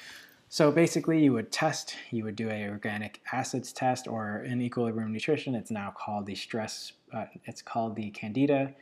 so 0.49 0.71
basically, 0.73 1.23
you 1.23 1.33
would 1.33 1.52
test, 1.52 1.95
you 2.11 2.25
would 2.25 2.37
do 2.37 2.50
a 2.50 2.69
organic 2.69 3.21
acids 3.33 3.73
test, 3.73 4.09
or 4.09 4.45
in 4.45 4.61
equilibrium 4.62 5.12
nutrition, 5.12 5.55
it's 5.55 5.71
now 5.71 5.93
called 5.97 6.26
the 6.26 6.35
stress. 6.35 6.93
Uh, 7.12 7.26
it's 7.45 7.62
called 7.62 7.97
the 7.97 8.11
Candida. 8.11 8.75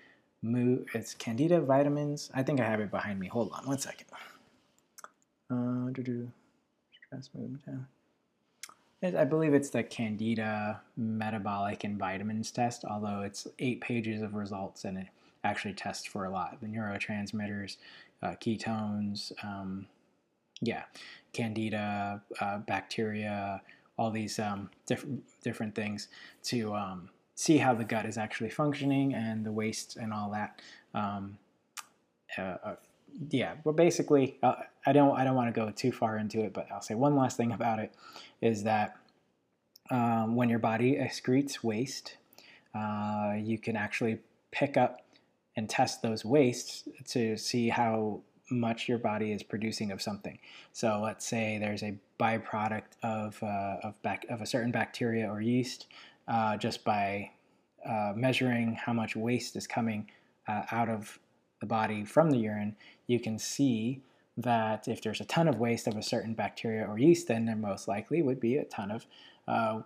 Mu, 0.43 0.85
it's 0.95 1.15
Candida 1.15 1.61
vitamins. 1.61 2.31
I 2.35 2.43
think 2.43 2.61
I 2.61 2.65
have 2.65 2.81
it 2.81 2.91
behind 2.91 3.19
me. 3.19 3.27
Hold 3.29 3.51
on 3.53 3.67
one 3.67 3.79
second. 3.79 4.07
Uh, 5.51 5.91
stress 7.07 7.31
movement. 7.35 7.83
I 9.03 9.25
believe 9.25 9.55
it's 9.55 9.71
the 9.71 9.83
Candida 9.83 10.81
metabolic 10.97 11.85
and 11.85 11.99
vitamins 11.99 12.51
test, 12.51 12.85
although 12.85 13.21
it's 13.21 13.47
eight 13.59 13.81
pages 13.81 14.23
of 14.23 14.35
results 14.35 14.85
and 14.85 14.99
it 14.99 15.07
actually 15.45 15.75
tests 15.75 16.07
for 16.07 16.25
a 16.25 16.31
lot 16.31 16.59
the 16.61 16.67
neurotransmitters, 16.67 17.77
uh, 18.23 18.35
ketones, 18.41 19.33
um, 19.45 19.87
yeah, 20.61 20.85
candida, 21.33 22.23
uh, 22.41 22.59
bacteria, 22.59 23.63
all 23.99 24.11
these 24.11 24.39
um, 24.39 24.71
different 24.87 25.23
different 25.43 25.75
things 25.75 26.09
to 26.45 26.75
um, 26.75 27.09
see 27.35 27.59
how 27.59 27.75
the 27.75 27.85
gut 27.85 28.07
is 28.07 28.19
actually 28.19 28.51
functioning 28.51 29.15
and 29.15 29.45
the 29.45 29.53
waste 29.53 29.97
and 29.97 30.13
all 30.13 30.31
that. 30.31 30.61
Um, 30.95 31.39
uh, 32.37 32.57
uh, 32.65 32.77
yeah, 33.31 33.55
but 33.65 33.77
basically, 33.77 34.37
uh, 34.43 34.55
I 34.85 34.93
don't 34.93 35.17
I 35.17 35.25
don't 35.25 35.37
want 35.37 35.55
to 35.55 35.59
go 35.59 35.71
too 35.71 35.93
far 35.93 36.19
into 36.19 36.41
it, 36.41 36.53
but 36.53 36.67
I'll 36.71 36.83
say 36.83 36.95
one 36.95 37.17
last 37.17 37.37
thing 37.37 37.53
about 37.53 37.79
it 37.79 37.93
is 38.41 38.65
that 38.65 38.97
um, 39.91 40.37
when 40.37 40.49
your 40.49 40.59
body 40.59 40.97
excretes 40.97 41.63
waste, 41.63 42.17
uh, 42.75 43.35
you 43.39 43.59
can 43.59 43.77
actually 43.77 44.19
pick 44.51 44.77
up 44.77 45.03
and 45.57 45.69
test 45.69 46.03
those 46.03 46.25
wastes 46.25 46.87
to 47.09 47.37
see 47.37 47.69
how 47.69 48.21
much 48.51 48.89
your 48.89 48.99
body 48.99 49.33
is 49.33 49.43
producing 49.43 49.91
of 49.91 50.01
something. 50.01 50.39
So 50.73 51.01
let's 51.03 51.27
say 51.27 51.59
there's 51.59 51.83
a 51.83 51.99
byproduct 52.19 52.97
of 53.03 53.43
uh, 53.43 53.77
of, 53.83 54.01
bac- 54.03 54.27
of 54.29 54.41
a 54.41 54.47
certain 54.47 54.71
bacteria 54.71 55.29
or 55.29 55.41
yeast, 55.41 55.87
uh, 56.29 56.57
just 56.57 56.85
by 56.85 57.31
uh, 57.85 58.13
measuring 58.15 58.75
how 58.75 58.93
much 58.93 59.17
waste 59.17 59.57
is 59.57 59.67
coming 59.67 60.11
uh, 60.49 60.63
out 60.71 60.89
of 60.89 61.19
the 61.61 61.67
body 61.67 62.05
from 62.05 62.31
the 62.31 62.39
urine, 62.39 62.77
you 63.07 63.19
can 63.19 63.39
see 63.39 64.03
that 64.37 64.87
if 64.87 65.03
there's 65.03 65.21
a 65.21 65.25
ton 65.25 65.49
of 65.49 65.59
waste 65.59 65.87
of 65.87 65.97
a 65.97 66.03
certain 66.03 66.35
bacteria 66.35 66.85
or 66.87 66.99
yeast, 66.99 67.29
then 67.29 67.47
there 67.47 67.57
most 67.57 67.89
likely 67.89 68.23
would 68.23 68.39
be 68.39 68.59
a 68.59 68.65
ton 68.65 68.91
of 68.91 69.07
uh, 69.49 69.81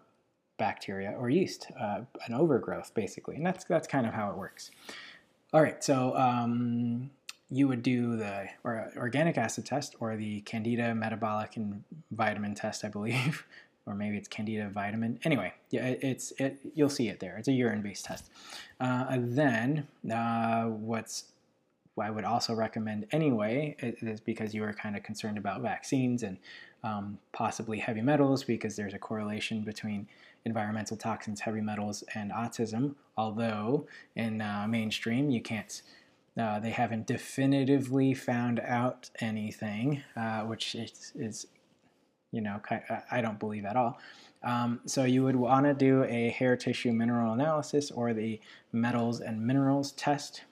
bacteria 0.59 1.15
or 1.19 1.31
yeast, 1.31 1.69
uh, 1.81 2.01
an 2.27 2.35
overgrowth 2.35 2.93
basically, 2.95 3.37
and 3.37 3.47
that's 3.47 3.65
that's 3.65 3.87
kind 3.87 4.07
of 4.07 4.13
how 4.13 4.31
it 4.31 4.37
works. 4.37 4.71
All 5.53 5.63
right, 5.63 5.83
so 5.83 6.17
um, 6.17 7.11
you 7.51 7.67
would 7.69 7.83
do 7.83 8.17
the 8.17 8.49
or, 8.65 8.93
organic 8.97 9.37
acid 9.37 9.67
test 9.67 9.97
or 10.01 10.17
the 10.17 10.41
Candida 10.43 10.95
metabolic 10.95 11.57
and 11.57 11.83
vitamin 12.11 12.55
test, 12.55 12.85
I 12.85 12.89
believe, 12.89 13.47
or 13.87 13.95
maybe 13.95 14.17
it's 14.17 14.29
Candida 14.29 14.69
vitamin. 14.69 15.19
Anyway, 15.25 15.53
yeah, 15.71 15.87
it, 15.87 16.01
it's 16.03 16.33
it. 16.39 16.59
You'll 16.75 16.89
see 16.89 17.09
it 17.09 17.21
there. 17.21 17.37
It's 17.37 17.49
a 17.49 17.53
urine-based 17.53 18.05
test. 18.05 18.31
Uh, 18.79 19.17
then 19.19 19.89
uh, 20.13 20.65
what's 20.65 21.25
I 21.99 22.11
would 22.11 22.25
also 22.25 22.55
recommend 22.55 23.07
anyway 23.13 23.77
is 23.81 24.21
because 24.21 24.55
you 24.55 24.65
are 24.65 24.73
kind 24.73 24.97
of 24.97 25.03
concerned 25.03 25.39
about 25.39 25.61
vaccines 25.61 26.23
and 26.23 26.39
um, 26.83 27.19
possibly 27.33 27.79
heavy 27.79 28.01
metals 28.01 28.43
because 28.43 28.77
there's 28.77 28.95
a 28.95 28.99
correlation 28.99 29.63
between 29.63 30.09
environmental 30.45 30.97
toxins, 30.97 31.41
heavy 31.41 31.61
metals, 31.61 32.03
and 32.15 32.31
autism. 32.33 32.95
Although 33.17 33.87
in 34.17 34.41
uh, 34.41 34.67
mainstream 34.69 35.31
you 35.31 35.43
can't 35.43 35.83
uh, 36.41 36.59
they 36.59 36.71
haven't 36.71 37.07
definitively 37.07 38.15
found 38.15 38.61
out 38.61 39.11
anything, 39.21 40.03
uh, 40.17 40.41
which 40.41 40.75
is, 40.75 41.13
is, 41.15 41.47
you 42.33 42.41
know, 42.41 42.61
I 43.11 43.21
don't 43.21 43.39
believe 43.39 43.65
at 43.65 43.77
all. 43.77 43.99
Um, 44.43 44.81
so 44.87 45.05
you 45.05 45.23
would 45.25 45.37
want 45.37 45.67
to 45.67 45.75
do 45.75 46.05
a 46.05 46.31
hair 46.31 46.57
tissue 46.57 46.93
mineral 46.93 47.35
analysis 47.35 47.91
or 47.91 48.15
the 48.15 48.41
metals 48.73 49.21
and 49.21 49.47
minerals 49.47 49.93
test, 49.93 50.45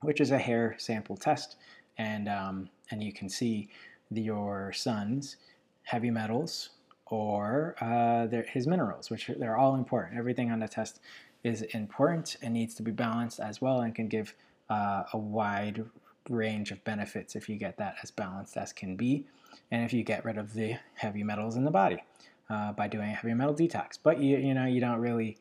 which 0.00 0.20
is 0.20 0.30
a 0.30 0.38
hair 0.38 0.74
sample 0.78 1.16
test, 1.16 1.56
and 1.98 2.28
um, 2.28 2.70
and 2.90 3.02
you 3.02 3.12
can 3.12 3.28
see 3.28 3.68
the, 4.10 4.22
your 4.22 4.72
son's 4.72 5.36
heavy 5.82 6.10
metals 6.10 6.70
or 7.06 7.74
uh, 7.80 8.26
his 8.48 8.66
minerals, 8.66 9.10
which 9.10 9.30
they're 9.38 9.58
all 9.58 9.74
important. 9.74 10.18
Everything 10.18 10.50
on 10.50 10.60
the 10.60 10.68
test 10.68 11.00
is 11.44 11.62
important 11.62 12.36
and 12.40 12.54
needs 12.54 12.74
to 12.76 12.82
be 12.82 12.90
balanced 12.90 13.40
as 13.40 13.60
well, 13.60 13.80
and 13.80 13.94
can 13.94 14.08
give 14.08 14.34
uh, 14.72 15.04
a 15.12 15.18
wide 15.18 15.84
range 16.28 16.70
of 16.70 16.82
benefits 16.84 17.36
if 17.36 17.48
you 17.48 17.56
get 17.56 17.76
that 17.76 17.96
as 18.02 18.10
balanced 18.10 18.56
as 18.56 18.72
can 18.72 18.96
be, 18.96 19.26
and 19.70 19.84
if 19.84 19.92
you 19.92 20.02
get 20.02 20.24
rid 20.24 20.38
of 20.38 20.54
the 20.54 20.76
heavy 20.94 21.22
metals 21.22 21.56
in 21.56 21.64
the 21.64 21.70
body 21.70 22.02
uh, 22.48 22.72
by 22.72 22.88
doing 22.88 23.10
a 23.10 23.14
heavy 23.14 23.34
metal 23.34 23.54
detox. 23.54 23.98
But 24.02 24.20
you 24.20 24.38
you 24.38 24.54
know 24.54 24.66
you 24.66 24.80
don't 24.80 25.00
really 25.00 25.36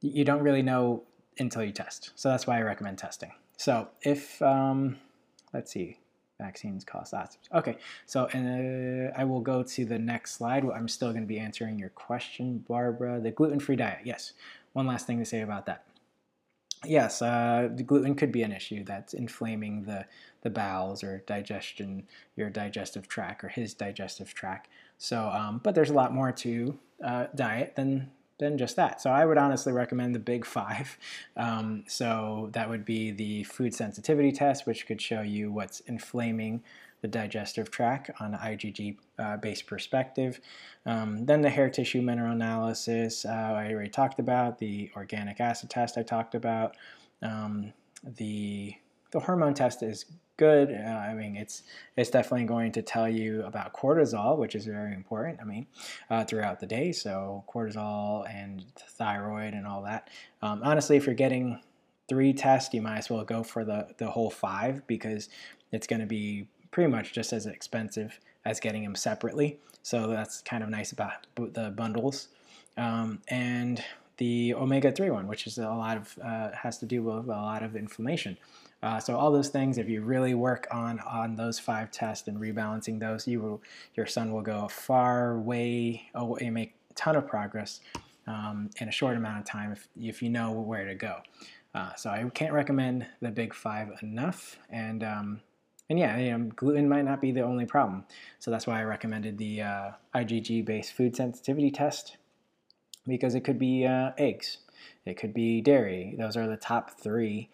you 0.00 0.24
don't 0.24 0.42
really 0.42 0.62
know 0.62 1.02
until 1.38 1.62
you 1.62 1.72
test. 1.72 2.10
So 2.16 2.28
that's 2.28 2.46
why 2.46 2.58
I 2.58 2.62
recommend 2.62 2.98
testing. 2.98 3.32
So 3.56 3.88
if 4.02 4.40
um, 4.40 4.96
let's 5.52 5.70
see, 5.70 5.98
vaccines 6.38 6.84
cost 6.84 7.12
lots. 7.12 7.38
Okay, 7.54 7.76
so 8.06 8.28
and 8.32 9.10
uh, 9.10 9.12
I 9.20 9.24
will 9.24 9.40
go 9.40 9.62
to 9.62 9.84
the 9.84 9.98
next 9.98 10.34
slide. 10.34 10.64
I'm 10.64 10.88
still 10.88 11.10
going 11.10 11.22
to 11.22 11.28
be 11.28 11.38
answering 11.38 11.78
your 11.78 11.90
question, 11.90 12.64
Barbara. 12.68 13.20
The 13.20 13.30
gluten-free 13.30 13.76
diet. 13.76 14.00
Yes. 14.04 14.32
One 14.72 14.86
last 14.86 15.06
thing 15.06 15.18
to 15.18 15.26
say 15.26 15.42
about 15.42 15.66
that 15.66 15.84
yes, 16.84 17.22
uh, 17.22 17.68
gluten 17.84 18.14
could 18.14 18.32
be 18.32 18.42
an 18.42 18.52
issue 18.52 18.84
that's 18.84 19.14
inflaming 19.14 19.84
the, 19.84 20.04
the 20.42 20.50
bowels 20.50 21.02
or 21.02 21.22
digestion, 21.26 22.06
your 22.36 22.50
digestive 22.50 23.08
tract 23.08 23.44
or 23.44 23.48
his 23.48 23.74
digestive 23.74 24.34
tract. 24.34 24.68
So, 24.98 25.28
um, 25.28 25.60
but 25.62 25.74
there's 25.74 25.90
a 25.90 25.94
lot 25.94 26.12
more 26.12 26.32
to 26.32 26.78
uh, 27.02 27.26
diet 27.34 27.74
than 27.76 28.10
than 28.38 28.58
just 28.58 28.74
that. 28.74 29.00
So 29.00 29.10
I 29.10 29.24
would 29.24 29.38
honestly 29.38 29.72
recommend 29.72 30.14
the 30.14 30.18
big 30.18 30.44
five. 30.44 30.98
Um, 31.34 31.84
so 31.86 32.50
that 32.52 32.68
would 32.68 32.84
be 32.84 33.10
the 33.10 33.44
food 33.44 33.74
sensitivity 33.74 34.32
test, 34.32 34.66
which 34.66 34.86
could 34.86 35.00
show 35.00 35.22
you 35.22 35.50
what's 35.50 35.80
inflaming 35.80 36.62
the 37.02 37.08
digestive 37.08 37.70
tract 37.70 38.10
on 38.20 38.32
an 38.32 38.40
IgG 38.40 38.96
uh, 39.18 39.36
based 39.36 39.66
perspective. 39.66 40.40
Um, 40.86 41.26
then 41.26 41.42
the 41.42 41.50
hair 41.50 41.68
tissue 41.68 42.00
mineral 42.00 42.32
analysis, 42.32 43.24
uh, 43.24 43.28
I 43.28 43.72
already 43.72 43.90
talked 43.90 44.20
about. 44.20 44.58
The 44.58 44.90
organic 44.96 45.40
acid 45.40 45.68
test, 45.68 45.98
I 45.98 46.02
talked 46.02 46.34
about. 46.34 46.76
Um, 47.20 47.72
the 48.16 48.74
the 49.10 49.20
hormone 49.20 49.52
test 49.52 49.82
is 49.82 50.06
good. 50.36 50.70
Uh, 50.70 50.88
I 50.88 51.14
mean, 51.14 51.36
it's 51.36 51.64
it's 51.96 52.10
definitely 52.10 52.46
going 52.46 52.72
to 52.72 52.82
tell 52.82 53.08
you 53.08 53.42
about 53.42 53.72
cortisol, 53.72 54.38
which 54.38 54.54
is 54.54 54.64
very 54.64 54.94
important. 54.94 55.40
I 55.40 55.44
mean, 55.44 55.66
uh, 56.08 56.24
throughout 56.24 56.60
the 56.60 56.66
day, 56.66 56.92
so 56.92 57.44
cortisol 57.52 58.28
and 58.32 58.64
thyroid 58.78 59.54
and 59.54 59.66
all 59.66 59.82
that. 59.82 60.08
Um, 60.40 60.62
honestly, 60.64 60.96
if 60.96 61.06
you're 61.06 61.14
getting 61.14 61.60
three 62.08 62.32
tests, 62.32 62.72
you 62.72 62.82
might 62.82 62.98
as 62.98 63.10
well 63.10 63.24
go 63.24 63.42
for 63.42 63.64
the 63.64 63.88
the 63.98 64.10
whole 64.10 64.30
five 64.30 64.86
because 64.86 65.28
it's 65.72 65.86
going 65.86 66.00
to 66.00 66.06
be 66.06 66.46
pretty 66.72 66.90
much 66.90 67.12
just 67.12 67.32
as 67.32 67.46
expensive 67.46 68.18
as 68.44 68.58
getting 68.58 68.82
them 68.82 68.96
separately. 68.96 69.58
So 69.82 70.08
that's 70.08 70.42
kind 70.42 70.64
of 70.64 70.68
nice 70.68 70.90
about 70.90 71.26
the 71.36 71.72
bundles. 71.76 72.28
Um, 72.76 73.20
and 73.28 73.82
the 74.16 74.54
omega-3 74.54 75.12
one, 75.12 75.28
which 75.28 75.46
is 75.46 75.58
a 75.58 75.68
lot 75.68 75.96
of 75.96 76.18
uh, 76.24 76.50
has 76.52 76.78
to 76.78 76.86
do 76.86 77.02
with 77.02 77.26
a 77.26 77.28
lot 77.28 77.62
of 77.62 77.76
inflammation. 77.76 78.36
Uh, 78.82 78.98
so 78.98 79.16
all 79.16 79.30
those 79.30 79.48
things, 79.48 79.78
if 79.78 79.88
you 79.88 80.02
really 80.02 80.34
work 80.34 80.66
on 80.70 80.98
on 81.00 81.36
those 81.36 81.58
five 81.58 81.90
tests 81.90 82.26
and 82.28 82.38
rebalancing 82.38 82.98
those, 82.98 83.28
you 83.28 83.40
will 83.40 83.62
your 83.94 84.06
son 84.06 84.32
will 84.32 84.42
go 84.42 84.68
far 84.68 85.38
way 85.38 86.08
away, 86.14 86.50
make 86.50 86.74
a 86.90 86.94
ton 86.94 87.16
of 87.16 87.26
progress 87.26 87.80
um, 88.26 88.70
in 88.80 88.88
a 88.88 88.92
short 88.92 89.16
amount 89.16 89.38
of 89.38 89.44
time 89.44 89.72
if 89.72 89.88
if 90.00 90.22
you 90.22 90.30
know 90.30 90.52
where 90.52 90.86
to 90.86 90.94
go. 90.94 91.20
Uh, 91.74 91.94
so 91.94 92.10
I 92.10 92.28
can't 92.34 92.52
recommend 92.52 93.06
the 93.20 93.30
Big 93.30 93.54
Five 93.54 93.90
enough, 94.02 94.58
and 94.68 95.02
um, 95.02 95.40
and 95.92 95.98
yeah, 95.98 96.16
you 96.16 96.30
know, 96.30 96.50
gluten 96.56 96.88
might 96.88 97.04
not 97.04 97.20
be 97.20 97.32
the 97.32 97.42
only 97.42 97.66
problem. 97.66 98.04
So 98.38 98.50
that's 98.50 98.66
why 98.66 98.80
I 98.80 98.84
recommended 98.84 99.36
the 99.36 99.60
uh, 99.60 99.90
IgG-based 100.14 100.90
food 100.90 101.14
sensitivity 101.14 101.70
test 101.70 102.16
because 103.06 103.34
it 103.34 103.42
could 103.42 103.58
be 103.58 103.84
uh, 103.84 104.12
eggs, 104.16 104.56
it 105.04 105.18
could 105.18 105.34
be 105.34 105.60
dairy. 105.60 106.14
Those 106.18 106.34
are 106.34 106.46
the 106.46 106.56
top 106.56 106.98
three 106.98 107.50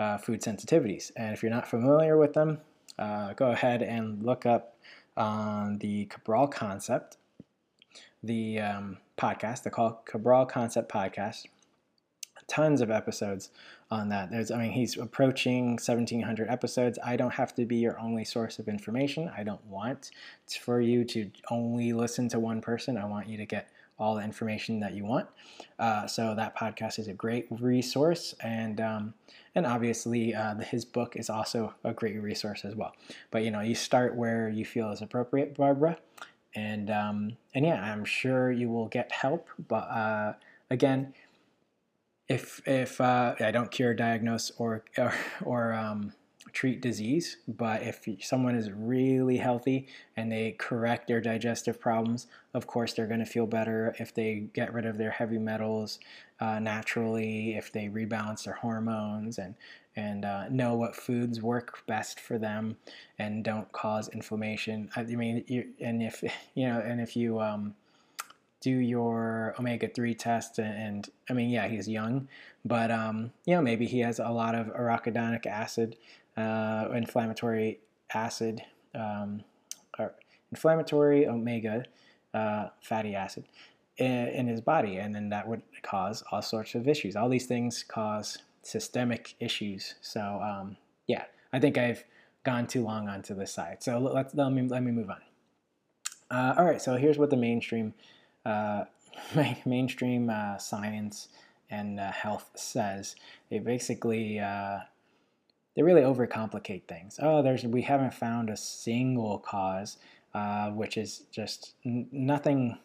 uh, 0.00 0.18
food 0.18 0.40
sensitivities. 0.40 1.12
And 1.16 1.32
if 1.32 1.44
you're 1.44 1.52
not 1.52 1.68
familiar 1.68 2.18
with 2.18 2.32
them, 2.32 2.58
uh, 2.98 3.34
go 3.34 3.52
ahead 3.52 3.84
and 3.84 4.20
look 4.20 4.46
up 4.46 4.74
on 5.16 5.78
the 5.78 6.06
Cabral 6.06 6.48
Concept, 6.48 7.18
the 8.20 8.58
um, 8.58 8.96
podcast, 9.16 9.62
the 9.62 9.70
Cabral 9.70 10.46
Concept 10.46 10.90
podcast. 10.90 11.44
Tons 12.48 12.80
of 12.80 12.90
episodes 12.90 13.50
on 13.90 14.08
that. 14.10 14.30
There's, 14.30 14.50
I 14.50 14.58
mean, 14.58 14.72
he's 14.72 14.96
approaching 14.96 15.70
1,700 15.70 16.48
episodes. 16.48 16.98
I 17.04 17.16
don't 17.16 17.34
have 17.34 17.54
to 17.56 17.64
be 17.64 17.76
your 17.76 17.98
only 17.98 18.24
source 18.24 18.58
of 18.58 18.68
information. 18.68 19.30
I 19.36 19.42
don't 19.42 19.64
want 19.66 20.10
it's 20.44 20.56
for 20.56 20.80
you 20.80 21.04
to 21.06 21.30
only 21.50 21.92
listen 21.92 22.28
to 22.30 22.38
one 22.38 22.60
person. 22.60 22.96
I 22.96 23.04
want 23.04 23.28
you 23.28 23.36
to 23.36 23.46
get 23.46 23.68
all 23.98 24.14
the 24.14 24.22
information 24.22 24.80
that 24.80 24.94
you 24.94 25.04
want. 25.04 25.28
Uh, 25.78 26.06
so 26.06 26.34
that 26.34 26.56
podcast 26.56 26.98
is 26.98 27.08
a 27.08 27.12
great 27.12 27.46
resource, 27.50 28.34
and 28.40 28.80
um, 28.80 29.14
and 29.54 29.66
obviously 29.66 30.34
uh, 30.34 30.54
his 30.56 30.84
book 30.84 31.16
is 31.16 31.30
also 31.30 31.74
a 31.84 31.92
great 31.92 32.20
resource 32.20 32.64
as 32.64 32.74
well. 32.74 32.94
But 33.30 33.42
you 33.42 33.50
know, 33.50 33.60
you 33.60 33.74
start 33.74 34.14
where 34.14 34.48
you 34.48 34.64
feel 34.64 34.90
is 34.90 35.00
appropriate, 35.00 35.56
Barbara, 35.56 35.98
and 36.54 36.90
um, 36.90 37.36
and 37.54 37.64
yeah, 37.64 37.82
I'm 37.82 38.04
sure 38.04 38.50
you 38.50 38.68
will 38.68 38.88
get 38.88 39.12
help. 39.12 39.48
But 39.68 39.88
uh, 39.90 40.34
again, 40.70 41.14
if 42.28 42.60
if 42.66 43.00
uh, 43.00 43.34
I 43.40 43.50
don't 43.50 43.70
cure, 43.70 43.94
diagnose, 43.94 44.50
or 44.58 44.84
or, 44.98 45.14
or 45.44 45.72
um, 45.72 46.12
treat 46.52 46.80
disease, 46.80 47.36
but 47.46 47.82
if 47.82 48.06
someone 48.22 48.56
is 48.56 48.70
really 48.70 49.36
healthy 49.36 49.86
and 50.16 50.32
they 50.32 50.52
correct 50.52 51.06
their 51.06 51.20
digestive 51.20 51.78
problems, 51.78 52.26
of 52.54 52.66
course 52.66 52.94
they're 52.94 53.06
going 53.06 53.20
to 53.20 53.26
feel 53.26 53.46
better 53.46 53.94
if 53.98 54.14
they 54.14 54.48
get 54.54 54.72
rid 54.72 54.86
of 54.86 54.96
their 54.96 55.10
heavy 55.10 55.38
metals 55.38 55.98
uh, 56.40 56.58
naturally, 56.58 57.56
if 57.56 57.72
they 57.72 57.88
rebalance 57.88 58.44
their 58.44 58.54
hormones 58.54 59.38
and 59.38 59.54
and 59.96 60.24
uh, 60.24 60.48
know 60.48 60.74
what 60.74 60.94
foods 60.94 61.40
work 61.40 61.78
best 61.86 62.20
for 62.20 62.38
them 62.38 62.76
and 63.18 63.44
don't 63.44 63.70
cause 63.72 64.08
inflammation. 64.08 64.90
I 64.94 65.04
mean, 65.04 65.44
you, 65.46 65.68
and 65.80 66.02
if 66.02 66.22
you 66.54 66.68
know, 66.68 66.80
and 66.80 67.00
if 67.00 67.16
you 67.16 67.40
um, 67.40 67.74
do 68.60 68.70
your 68.70 69.54
omega 69.58 69.88
three 69.88 70.14
test, 70.14 70.58
and, 70.58 71.08
I 71.28 71.32
mean, 71.32 71.50
yeah, 71.50 71.68
he's 71.68 71.88
young, 71.88 72.28
but 72.64 72.90
um, 72.90 73.32
you 73.44 73.54
know, 73.54 73.62
maybe 73.62 73.86
he 73.86 74.00
has 74.00 74.18
a 74.18 74.30
lot 74.30 74.54
of 74.54 74.66
arachidonic 74.68 75.46
acid 75.46 75.96
uh, 76.36 76.88
inflammatory 76.94 77.80
acid, 78.12 78.62
um, 78.94 79.42
or 79.98 80.14
inflammatory 80.50 81.26
omega 81.26 81.84
uh, 82.34 82.68
fatty 82.80 83.14
acid 83.14 83.44
in, 83.96 84.28
in 84.28 84.46
his 84.46 84.60
body, 84.60 84.96
and 84.96 85.14
then 85.14 85.30
that 85.30 85.48
would 85.48 85.62
cause 85.82 86.22
all 86.30 86.42
sorts 86.42 86.74
of 86.74 86.88
issues. 86.88 87.16
All 87.16 87.28
these 87.28 87.46
things 87.46 87.82
cause 87.82 88.38
systemic 88.62 89.34
issues. 89.40 89.94
So 90.00 90.40
um, 90.42 90.76
yeah, 91.06 91.24
I 91.52 91.58
think 91.58 91.78
I've 91.78 92.04
gone 92.44 92.66
too 92.66 92.84
long 92.84 93.08
onto 93.08 93.34
this 93.34 93.52
side. 93.52 93.82
So 93.82 93.98
let's 93.98 94.34
let 94.34 94.52
me 94.52 94.62
let 94.62 94.82
me 94.82 94.92
move 94.92 95.10
on. 95.10 95.20
Uh, 96.30 96.54
all 96.58 96.64
right, 96.64 96.82
so 96.82 96.96
here's 96.96 97.18
what 97.18 97.30
the 97.30 97.36
mainstream 97.36 97.94
mainstream 99.64 100.30
uh, 100.30 100.58
science 100.58 101.28
and 101.70 101.98
uh, 101.98 102.12
health 102.12 102.50
says. 102.54 103.16
It 103.50 103.64
basically 103.64 104.38
uh, 104.38 104.78
they 105.74 105.82
really 105.82 106.02
overcomplicate 106.02 106.84
things. 106.88 107.18
Oh, 107.22 107.42
there's 107.42 107.64
we 107.64 107.82
haven't 107.82 108.14
found 108.14 108.50
a 108.50 108.56
single 108.56 109.38
cause, 109.38 109.98
uh, 110.34 110.70
which 110.70 110.96
is 110.96 111.24
just 111.30 111.74
n- 111.84 112.08
nothing. 112.10 112.78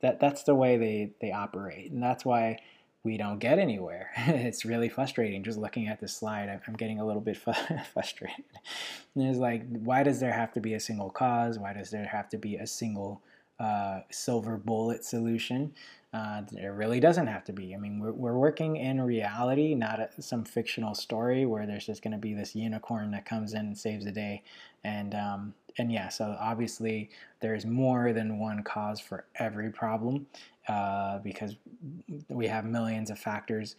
That 0.00 0.20
that's 0.20 0.44
the 0.44 0.54
way 0.54 0.76
they 0.76 1.12
they 1.20 1.32
operate, 1.32 1.90
and 1.90 2.02
that's 2.02 2.24
why 2.24 2.58
we 3.04 3.16
don't 3.16 3.38
get 3.38 3.58
anywhere. 3.58 4.10
it's 4.16 4.64
really 4.64 4.88
frustrating 4.88 5.42
just 5.42 5.58
looking 5.58 5.88
at 5.88 6.00
this 6.00 6.16
slide. 6.16 6.48
I'm 6.66 6.74
getting 6.74 7.00
a 7.00 7.06
little 7.06 7.22
bit 7.22 7.36
frustrated. 7.92 8.44
And 9.14 9.28
it's 9.28 9.38
like, 9.38 9.64
why 9.70 10.02
does 10.02 10.20
there 10.20 10.32
have 10.32 10.52
to 10.52 10.60
be 10.60 10.74
a 10.74 10.80
single 10.80 11.10
cause? 11.10 11.58
Why 11.58 11.72
does 11.72 11.90
there 11.90 12.06
have 12.06 12.28
to 12.30 12.38
be 12.38 12.56
a 12.56 12.66
single 12.66 13.22
uh, 13.60 14.00
silver 14.10 14.56
bullet 14.56 15.04
solution? 15.04 15.72
Uh, 16.12 16.42
it 16.56 16.66
really 16.66 17.00
doesn't 17.00 17.26
have 17.26 17.44
to 17.44 17.52
be. 17.52 17.74
I 17.74 17.78
mean, 17.78 18.00
we're, 18.00 18.12
we're 18.12 18.38
working 18.38 18.76
in 18.76 19.00
reality, 19.00 19.74
not 19.74 20.00
a, 20.00 20.22
some 20.22 20.42
fictional 20.42 20.94
story 20.94 21.44
where 21.44 21.66
there's 21.66 21.84
just 21.84 22.02
going 22.02 22.12
to 22.12 22.18
be 22.18 22.32
this 22.32 22.56
unicorn 22.56 23.10
that 23.10 23.26
comes 23.26 23.52
in 23.52 23.60
and 23.60 23.78
saves 23.78 24.06
the 24.06 24.12
day. 24.12 24.42
And 24.84 25.14
um, 25.14 25.54
and 25.76 25.92
yeah, 25.92 26.08
so 26.08 26.36
obviously 26.40 27.10
there's 27.40 27.64
more 27.64 28.12
than 28.12 28.38
one 28.38 28.62
cause 28.62 29.00
for 29.00 29.26
every 29.36 29.70
problem 29.70 30.26
uh, 30.66 31.18
because 31.18 31.56
we 32.28 32.46
have 32.46 32.64
millions 32.64 33.10
of 33.10 33.18
factors 33.18 33.76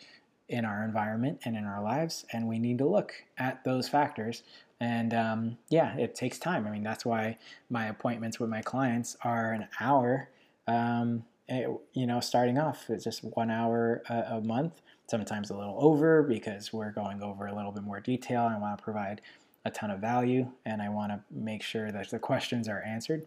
in 0.48 0.66
our 0.66 0.84
environment 0.84 1.40
and 1.46 1.56
in 1.56 1.66
our 1.66 1.82
lives, 1.82 2.26
and 2.34 2.48
we 2.48 2.58
need 2.58 2.78
to 2.80 2.88
look 2.88 3.14
at 3.38 3.64
those 3.64 3.88
factors. 3.88 4.44
And 4.80 5.14
um, 5.14 5.58
yeah, 5.70 5.98
it 5.98 6.16
takes 6.16 6.40
time. 6.40 6.66
I 6.66 6.72
mean, 6.72 6.84
that's 6.84 7.06
why 7.06 7.38
my 7.70 7.88
appointments 7.88 8.40
with 8.40 8.50
my 8.50 8.62
clients 8.62 9.18
are 9.24 9.52
an 9.52 9.68
hour. 9.80 10.30
Um, 10.68 11.26
Eh, 11.50 11.66
you 11.94 12.06
know, 12.06 12.20
starting 12.20 12.60
off, 12.60 12.90
it's 12.90 13.04
just 13.04 13.24
one 13.24 13.50
hour 13.50 14.04
a, 14.08 14.36
a, 14.36 14.42
month, 14.42 14.82
sometimes 15.08 15.50
a 15.50 15.58
little 15.58 15.78
over 15.80 16.22
because 16.22 16.72
we're 16.72 16.92
going 16.92 17.24
over 17.24 17.48
a 17.48 17.56
little 17.56 17.72
bit 17.72 17.82
more 17.82 18.00
detail. 18.00 18.44
I 18.44 18.58
want 18.60 18.78
to 18.78 18.84
provide 18.84 19.22
a 19.66 19.72
ton 19.72 19.90
of 19.90 20.00
value 20.00 20.52
and 20.66 20.80
I 20.80 20.90
want 20.90 21.12
to 21.12 21.22
make 21.32 21.64
sure 21.64 21.92
that 21.92 22.12
the 22.12 22.20
questions 22.20 22.70
are 22.70 22.84
answered 22.84 23.26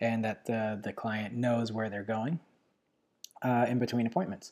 and 0.00 0.24
that 0.24 0.46
the, 0.46 0.80
the 0.82 0.92
client 0.92 1.34
knows 1.34 1.70
where 1.70 1.88
they're 1.88 2.02
going 2.02 2.40
uh, 3.42 3.66
in 3.68 3.78
between 3.78 4.04
appointments. 4.04 4.50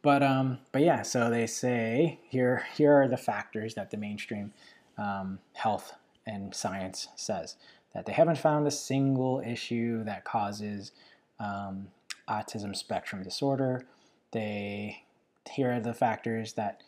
But, 0.00 0.22
um, 0.22 0.58
but 0.72 0.80
yeah, 0.80 1.02
so 1.02 1.28
they 1.28 1.46
say 1.46 2.20
here, 2.30 2.64
here 2.74 2.94
are 2.94 3.08
the 3.08 3.18
factors 3.18 3.74
that 3.74 3.90
the 3.90 3.98
mainstream 3.98 4.54
um, 4.98 5.38
health 5.54 5.94
and 6.26 6.54
science 6.54 7.08
says 7.16 7.56
that 7.94 8.06
they 8.06 8.12
haven't 8.12 8.38
found 8.38 8.66
a 8.66 8.70
single 8.70 9.42
issue 9.44 10.04
that 10.04 10.24
causes 10.24 10.92
um, 11.38 11.88
autism 12.28 12.74
spectrum 12.74 13.22
disorder. 13.22 13.86
They 14.32 15.04
here 15.50 15.72
are 15.72 15.80
the 15.80 15.94
factors 15.94 16.54
that 16.54 16.82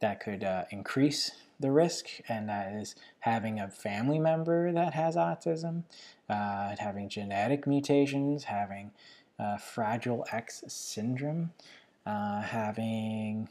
that 0.00 0.20
could 0.20 0.42
uh, 0.42 0.64
increase 0.70 1.30
the 1.60 1.70
risk, 1.70 2.08
and 2.28 2.48
that 2.48 2.72
is 2.72 2.96
having 3.20 3.60
a 3.60 3.68
family 3.68 4.18
member 4.18 4.72
that 4.72 4.94
has 4.94 5.14
autism, 5.14 5.84
uh, 6.28 6.74
having 6.78 7.08
genetic 7.08 7.66
mutations, 7.66 8.44
having 8.44 8.90
uh, 9.38 9.56
Fragile 9.56 10.26
X 10.32 10.64
syndrome, 10.66 11.52
uh, 12.04 12.42
having 12.42 13.48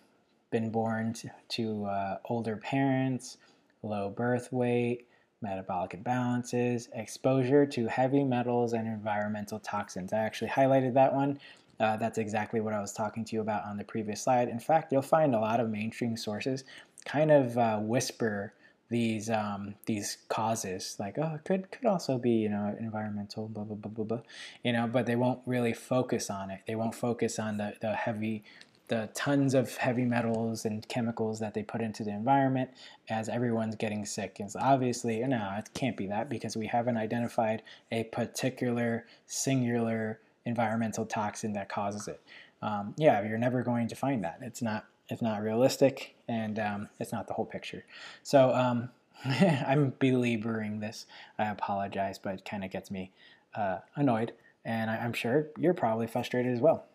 been 0.51 0.69
born 0.69 1.13
to, 1.13 1.31
to 1.47 1.85
uh, 1.85 2.17
older 2.25 2.57
parents, 2.57 3.37
low 3.83 4.09
birth 4.09 4.51
weight, 4.51 5.07
metabolic 5.41 5.91
imbalances, 5.91 6.87
exposure 6.93 7.65
to 7.65 7.87
heavy 7.87 8.23
metals 8.23 8.73
and 8.73 8.87
environmental 8.87 9.59
toxins. 9.59 10.13
I 10.13 10.19
actually 10.19 10.49
highlighted 10.49 10.93
that 10.93 11.13
one. 11.13 11.39
Uh, 11.79 11.97
that's 11.97 12.19
exactly 12.19 12.61
what 12.61 12.73
I 12.73 12.81
was 12.81 12.93
talking 12.93 13.25
to 13.25 13.35
you 13.35 13.41
about 13.41 13.65
on 13.65 13.77
the 13.77 13.83
previous 13.83 14.21
slide. 14.21 14.49
In 14.49 14.59
fact, 14.59 14.91
you'll 14.91 15.01
find 15.01 15.33
a 15.33 15.39
lot 15.39 15.59
of 15.59 15.69
mainstream 15.69 16.15
sources 16.15 16.63
kind 17.05 17.31
of 17.31 17.57
uh, 17.57 17.79
whisper 17.79 18.53
these 18.91 19.29
um, 19.29 19.73
these 19.85 20.17
causes, 20.27 20.97
like 20.99 21.17
oh, 21.17 21.35
it 21.35 21.45
could 21.45 21.71
could 21.71 21.85
also 21.85 22.17
be 22.17 22.31
you 22.31 22.49
know 22.49 22.75
environmental, 22.79 23.47
blah 23.47 23.63
blah 23.63 23.77
blah 23.77 23.89
blah 23.89 24.03
blah, 24.03 24.21
you 24.63 24.73
know, 24.73 24.85
but 24.85 25.05
they 25.05 25.15
won't 25.15 25.39
really 25.45 25.73
focus 25.73 26.29
on 26.29 26.51
it. 26.51 26.59
They 26.67 26.75
won't 26.75 26.93
focus 26.93 27.39
on 27.39 27.57
the 27.57 27.73
the 27.79 27.93
heavy 27.93 28.43
the 28.91 29.09
tons 29.13 29.53
of 29.53 29.77
heavy 29.77 30.03
metals 30.03 30.65
and 30.65 30.85
chemicals 30.89 31.39
that 31.39 31.53
they 31.53 31.63
put 31.63 31.79
into 31.79 32.03
the 32.03 32.11
environment 32.11 32.69
as 33.09 33.29
everyone's 33.29 33.77
getting 33.77 34.05
sick. 34.05 34.35
And 34.41 34.51
so 34.51 34.59
obviously, 34.61 35.19
no, 35.19 35.55
it 35.57 35.69
can't 35.73 35.95
be 35.95 36.07
that 36.07 36.29
because 36.29 36.57
we 36.57 36.67
haven't 36.67 36.97
identified 36.97 37.63
a 37.89 38.03
particular 38.03 39.05
singular 39.27 40.19
environmental 40.45 41.05
toxin 41.05 41.53
that 41.53 41.69
causes 41.69 42.09
it. 42.09 42.19
Um, 42.61 42.93
yeah, 42.97 43.25
you're 43.25 43.37
never 43.37 43.63
going 43.63 43.87
to 43.87 43.95
find 43.95 44.25
that. 44.25 44.39
It's 44.41 44.61
not 44.61 44.85
it's 45.07 45.21
not 45.21 45.41
realistic, 45.41 46.15
and 46.27 46.59
um, 46.59 46.89
it's 46.99 47.13
not 47.13 47.27
the 47.27 47.33
whole 47.33 47.45
picture. 47.45 47.85
So 48.23 48.53
um, 48.53 48.89
I'm 49.25 49.93
belaboring 49.99 50.81
this. 50.81 51.05
I 51.39 51.45
apologize, 51.45 52.19
but 52.19 52.33
it 52.35 52.45
kind 52.45 52.65
of 52.65 52.71
gets 52.71 52.91
me 52.91 53.11
uh, 53.55 53.77
annoyed, 53.95 54.33
and 54.65 54.91
I, 54.91 54.97
am 54.97 55.13
sure 55.13 55.47
you're 55.57 55.73
probably 55.73 56.07
frustrated 56.07 56.51
as 56.51 56.59
well. 56.59 56.87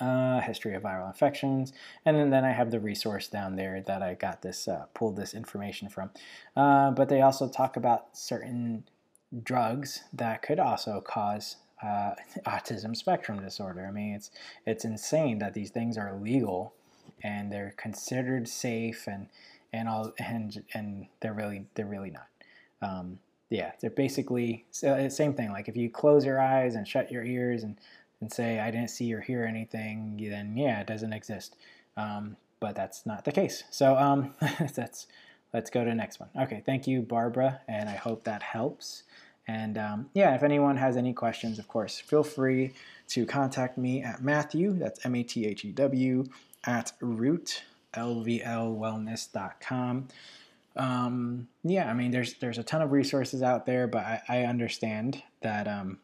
Uh, 0.00 0.40
history 0.40 0.74
of 0.74 0.82
viral 0.82 1.08
infections, 1.08 1.74
and 2.06 2.16
then, 2.16 2.30
then 2.30 2.42
I 2.42 2.52
have 2.52 2.70
the 2.70 2.80
resource 2.80 3.28
down 3.28 3.56
there 3.56 3.82
that 3.86 4.02
I 4.02 4.14
got 4.14 4.40
this 4.40 4.66
uh, 4.66 4.86
pulled 4.94 5.16
this 5.16 5.34
information 5.34 5.90
from. 5.90 6.08
Uh, 6.56 6.90
but 6.92 7.10
they 7.10 7.20
also 7.20 7.48
talk 7.50 7.76
about 7.76 8.16
certain 8.16 8.84
drugs 9.42 10.04
that 10.12 10.40
could 10.40 10.58
also 10.58 11.02
cause 11.02 11.56
uh, 11.82 12.12
autism 12.46 12.96
spectrum 12.96 13.40
disorder. 13.40 13.86
I 13.86 13.90
mean, 13.90 14.14
it's 14.14 14.30
it's 14.66 14.84
insane 14.84 15.38
that 15.38 15.54
these 15.54 15.70
things 15.70 15.98
are 15.98 16.14
legal 16.14 16.74
and 17.22 17.52
they're 17.52 17.74
considered 17.76 18.48
safe 18.48 19.06
and 19.06 19.26
and 19.72 19.88
all 19.88 20.12
and 20.18 20.64
and 20.74 21.06
they're 21.20 21.32
really 21.32 21.66
they're 21.74 21.86
really 21.86 22.10
not. 22.10 22.26
Um, 22.82 23.18
yeah, 23.50 23.72
they're 23.80 23.90
basically 23.90 24.64
uh, 24.86 25.08
same 25.08 25.34
thing. 25.34 25.50
Like 25.50 25.68
if 25.68 25.76
you 25.76 25.90
close 25.90 26.24
your 26.24 26.40
eyes 26.40 26.74
and 26.74 26.86
shut 26.86 27.10
your 27.10 27.24
ears 27.24 27.62
and 27.62 27.76
and 28.20 28.32
say 28.32 28.60
I 28.60 28.70
didn't 28.70 28.90
see 28.90 29.12
or 29.12 29.20
hear 29.20 29.44
anything, 29.44 30.16
then 30.30 30.56
yeah, 30.56 30.80
it 30.80 30.86
doesn't 30.86 31.12
exist. 31.12 31.56
Um, 31.96 32.36
but 32.60 32.76
that's 32.76 33.04
not 33.06 33.24
the 33.24 33.32
case. 33.32 33.64
So 33.70 33.96
um, 33.96 34.34
that's 34.74 35.08
let's 35.52 35.70
go 35.70 35.82
to 35.82 35.90
the 35.90 35.96
next 35.96 36.20
one. 36.20 36.28
Okay, 36.38 36.62
thank 36.64 36.86
you, 36.86 37.02
Barbara, 37.02 37.60
and 37.66 37.88
I 37.88 37.96
hope 37.96 38.22
that 38.24 38.42
helps. 38.42 39.02
And 39.48 39.78
um, 39.78 40.10
yeah, 40.14 40.34
if 40.34 40.42
anyone 40.42 40.76
has 40.76 40.96
any 40.96 41.12
questions, 41.12 41.58
of 41.58 41.66
course, 41.66 41.98
feel 41.98 42.22
free 42.22 42.72
to 43.08 43.26
contact 43.26 43.76
me 43.78 44.02
at 44.02 44.22
Matthew, 44.22 44.74
that's 44.74 45.04
M 45.04 45.16
A 45.16 45.22
T 45.22 45.46
H 45.46 45.64
E 45.64 45.72
W, 45.72 46.26
at 46.64 46.92
root, 47.00 47.62
lvlwellness.com. 47.94 50.08
Um, 50.76 51.48
yeah, 51.64 51.90
I 51.90 51.94
mean, 51.94 52.12
there's 52.12 52.34
there's 52.34 52.58
a 52.58 52.62
ton 52.62 52.82
of 52.82 52.92
resources 52.92 53.42
out 53.42 53.66
there, 53.66 53.88
but 53.88 54.04
I, 54.04 54.22
I 54.28 54.44
understand 54.44 55.20
that 55.40 55.66
um, 55.66 55.98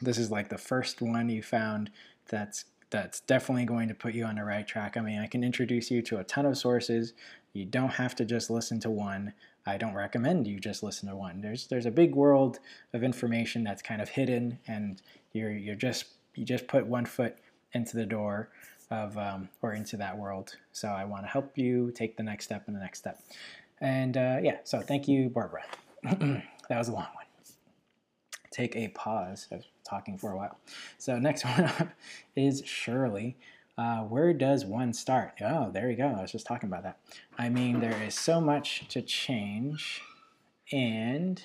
this 0.00 0.18
is 0.18 0.30
like 0.30 0.48
the 0.48 0.58
first 0.58 1.00
one 1.00 1.28
you 1.28 1.42
found 1.42 1.90
that's 2.28 2.64
that's 2.90 3.20
definitely 3.20 3.64
going 3.64 3.88
to 3.88 3.94
put 3.94 4.14
you 4.14 4.24
on 4.24 4.34
the 4.34 4.44
right 4.44 4.66
track. 4.66 4.96
I 4.96 5.00
mean, 5.00 5.20
I 5.20 5.26
can 5.26 5.44
introduce 5.44 5.90
you 5.90 6.02
to 6.02 6.18
a 6.18 6.24
ton 6.24 6.44
of 6.44 6.58
sources. 6.58 7.12
You 7.52 7.64
don't 7.64 7.90
have 7.90 8.16
to 8.16 8.24
just 8.24 8.50
listen 8.50 8.80
to 8.80 8.90
one. 8.90 9.32
I 9.66 9.76
don't 9.76 9.94
recommend 9.94 10.48
you 10.48 10.58
just 10.58 10.82
listen 10.82 11.08
to 11.08 11.16
one. 11.16 11.40
There's 11.40 11.66
there's 11.66 11.86
a 11.86 11.90
big 11.90 12.14
world 12.14 12.58
of 12.92 13.04
information 13.04 13.62
that's 13.62 13.82
kind 13.82 14.00
of 14.02 14.08
hidden, 14.08 14.58
and 14.66 15.00
you're 15.32 15.52
you're 15.52 15.74
just 15.76 16.06
you 16.34 16.44
just 16.44 16.66
put 16.66 16.86
one 16.86 17.04
foot 17.04 17.36
into 17.72 17.96
the 17.96 18.06
door 18.06 18.50
of 18.90 19.16
um, 19.16 19.48
or 19.62 19.74
into 19.74 19.96
that 19.98 20.18
world. 20.18 20.56
So 20.72 20.88
I 20.88 21.04
want 21.04 21.24
to 21.24 21.28
help 21.28 21.56
you 21.56 21.92
take 21.92 22.16
the 22.16 22.22
next 22.22 22.46
step 22.46 22.64
and 22.66 22.76
the 22.76 22.80
next 22.80 22.98
step. 22.98 23.20
And 23.80 24.16
uh, 24.16 24.38
yeah, 24.42 24.58
so 24.64 24.80
thank 24.80 25.08
you, 25.08 25.28
Barbara. 25.28 25.62
that 26.02 26.42
was 26.70 26.88
a 26.88 26.92
long 26.92 27.08
one. 27.14 27.19
Take 28.50 28.76
a 28.76 28.88
pause. 28.88 29.46
I 29.52 29.56
was 29.56 29.64
talking 29.84 30.18
for 30.18 30.32
a 30.32 30.36
while. 30.36 30.58
So 30.98 31.18
next 31.18 31.44
one 31.44 31.64
up 31.64 31.88
is 32.36 32.62
Shirley. 32.64 33.36
Uh, 33.78 34.00
where 34.02 34.34
does 34.34 34.64
one 34.64 34.92
start? 34.92 35.34
Oh, 35.40 35.70
there 35.70 35.90
you 35.90 35.96
go. 35.96 36.08
I 36.08 36.20
was 36.20 36.32
just 36.32 36.46
talking 36.46 36.68
about 36.68 36.82
that. 36.82 36.98
I 37.38 37.48
mean, 37.48 37.80
there 37.80 38.02
is 38.02 38.14
so 38.14 38.40
much 38.40 38.86
to 38.88 39.00
change, 39.00 40.02
and 40.70 41.42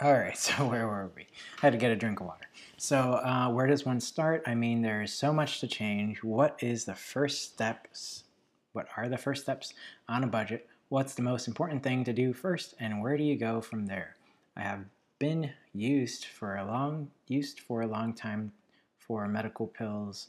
all 0.00 0.12
right. 0.12 0.36
So 0.46 0.68
where 0.68 0.86
were 0.86 1.10
we? 1.14 1.22
I 1.22 1.66
had 1.66 1.72
to 1.72 1.78
get 1.78 1.90
a 1.90 1.96
drink 1.96 2.20
of 2.20 2.26
water. 2.26 2.46
So 2.76 3.14
uh, 3.14 3.48
where 3.50 3.66
does 3.66 3.86
one 3.86 4.00
start? 4.00 4.42
I 4.46 4.54
mean, 4.54 4.82
there 4.82 5.02
is 5.02 5.12
so 5.12 5.32
much 5.32 5.60
to 5.60 5.66
change. 5.66 6.22
What 6.22 6.58
is 6.62 6.84
the 6.84 6.94
first 6.94 7.44
steps? 7.44 8.24
What 8.72 8.88
are 8.96 9.08
the 9.08 9.16
first 9.16 9.42
steps 9.42 9.72
on 10.08 10.24
a 10.24 10.26
budget? 10.26 10.68
What's 10.88 11.14
the 11.14 11.22
most 11.22 11.48
important 11.48 11.82
thing 11.82 12.04
to 12.04 12.12
do 12.12 12.32
first, 12.32 12.74
and 12.78 13.02
where 13.02 13.16
do 13.16 13.24
you 13.24 13.36
go 13.36 13.60
from 13.60 13.86
there? 13.86 14.14
I 14.56 14.60
have 14.60 14.84
been 15.18 15.50
used 15.72 16.26
for 16.26 16.54
a 16.54 16.64
long 16.64 17.10
used 17.26 17.58
for 17.58 17.80
a 17.80 17.88
long 17.88 18.14
time 18.14 18.52
for 18.96 19.26
medical 19.26 19.66
pills, 19.66 20.28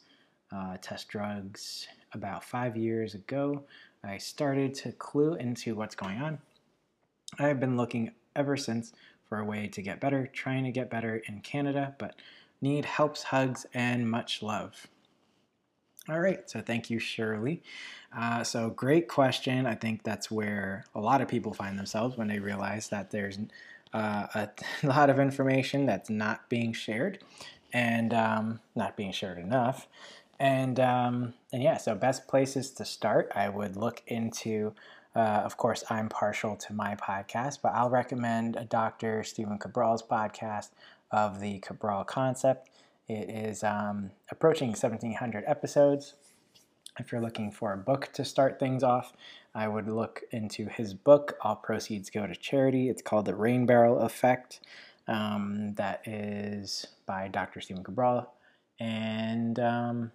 uh, 0.52 0.78
test 0.82 1.10
drugs. 1.10 1.88
About 2.14 2.44
five 2.44 2.76
years 2.76 3.14
ago, 3.14 3.66
I 4.04 4.18
started 4.18 4.74
to 4.76 4.94
clue 4.94 5.36
into 5.36 5.76
what's 5.76 5.94
going 5.94 6.18
on. 6.18 6.40
I 7.38 7.44
have 7.44 7.60
been 7.60 7.78
looking 7.78 8.10
ever 8.36 8.58
since 8.58 8.94
for 9.30 9.38
a 9.38 9.46
way 9.46 9.68
to 9.68 9.82
get 9.84 10.00
better, 10.00 10.26
trying 10.26 10.64
to 10.64 10.72
get 10.72 10.90
better 10.90 11.18
in 11.28 11.42
Canada, 11.42 11.94
but 12.00 12.16
need 12.62 12.86
helps, 12.86 13.22
hugs, 13.22 13.68
and 13.76 14.10
much 14.10 14.42
love. 14.42 14.88
All 16.10 16.20
right, 16.22 16.50
so 16.50 16.62
thank 16.62 16.90
you, 16.90 17.00
Shirley. 17.00 17.62
Uh, 18.18 18.42
so, 18.44 18.70
great 18.70 19.10
question. 19.10 19.66
I 19.66 19.76
think 19.76 20.04
that's 20.04 20.32
where 20.32 20.86
a 20.96 21.02
lot 21.02 21.20
of 21.20 21.28
people 21.28 21.54
find 21.54 21.78
themselves 21.78 22.18
when 22.18 22.30
they 22.30 22.40
realize 22.40 22.88
that 22.90 23.12
there's 23.12 23.38
uh, 23.94 24.28
a 24.34 24.50
lot 24.88 25.10
of 25.10 25.20
information 25.20 25.86
that's 25.86 26.10
not 26.10 26.48
being 26.48 26.72
shared 26.72 27.20
and 27.74 28.14
um, 28.14 28.62
not 28.74 28.96
being 28.96 29.12
shared 29.12 29.38
enough. 29.38 29.88
And 30.40 30.80
um, 30.80 31.34
and 31.52 31.62
yeah, 31.62 31.76
so 31.78 31.94
best 31.96 32.28
places 32.28 32.72
to 32.72 32.86
start, 32.86 33.32
I 33.36 33.50
would 33.50 33.76
look 33.76 34.02
into. 34.08 34.74
Uh, 35.16 35.42
of 35.44 35.58
course, 35.58 35.84
I'm 35.90 36.10
partial 36.10 36.56
to 36.56 36.74
my 36.74 36.96
podcast, 36.96 37.58
but 37.64 37.74
I'll 37.74 37.90
recommend 37.90 38.68
Dr. 38.70 39.24
Stephen 39.24 39.58
Cabral's 39.58 40.04
podcast 40.04 40.70
of 41.10 41.40
the 41.40 41.58
Cabral 41.60 42.04
concept. 42.04 42.70
It 43.08 43.30
is 43.30 43.64
um, 43.64 44.12
approaching 44.32 44.70
1,700 44.70 45.44
episodes. 45.48 46.16
If 47.00 47.12
you're 47.12 47.22
looking 47.22 47.52
for 47.52 47.74
a 47.74 47.78
book 47.78 48.10
to 48.14 48.26
start 48.26 48.60
things 48.60 48.84
off, 48.84 49.14
I 49.56 49.68
would 49.68 49.88
look 49.88 50.24
into 50.32 50.66
his 50.66 50.94
book. 50.94 51.38
All 51.42 51.56
proceeds 51.56 52.10
go 52.10 52.28
to 52.28 52.36
charity. 52.36 52.90
It's 52.90 53.02
called 53.02 53.26
The 53.26 53.36
Rain 53.36 53.66
Barrel 53.66 54.00
Effect. 54.00 54.60
Um, 55.08 55.74
that 55.76 56.06
is 56.06 56.88
by 57.06 57.30
Dr. 57.30 57.62
Stephen 57.62 57.84
Cabral. 57.84 58.34
And 58.80 59.58
um, 59.60 60.12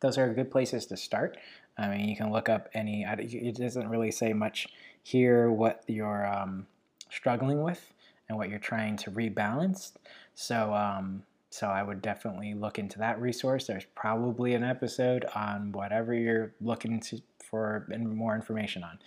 those 0.00 0.18
are 0.18 0.32
good 0.34 0.50
places 0.50 0.86
to 0.86 0.96
start. 0.96 1.38
I 1.78 1.88
mean, 1.88 2.08
you 2.08 2.16
can 2.16 2.30
look 2.30 2.48
up 2.48 2.68
any, 2.74 3.04
it 3.04 3.56
doesn't 3.56 3.88
really 3.88 4.10
say 4.10 4.32
much 4.32 4.68
here 5.02 5.50
what 5.50 5.82
you're 5.86 6.26
um, 6.26 6.66
struggling 7.10 7.62
with 7.62 7.92
and 8.28 8.36
what 8.36 8.50
you're 8.50 8.58
trying 8.58 8.96
to 8.98 9.10
rebalance. 9.10 9.92
So, 10.34 10.74
um, 10.74 11.22
so 11.50 11.66
I 11.68 11.82
would 11.82 12.02
definitely 12.02 12.54
look 12.54 12.78
into 12.78 12.98
that 12.98 13.20
resource. 13.20 13.66
There's 13.66 13.86
probably 13.94 14.54
an 14.54 14.64
episode 14.64 15.24
on 15.34 15.72
whatever 15.72 16.14
you're 16.14 16.54
looking 16.60 17.00
to, 17.00 17.20
for 17.38 17.86
more 17.98 18.34
information 18.34 18.84
on. 18.84 18.98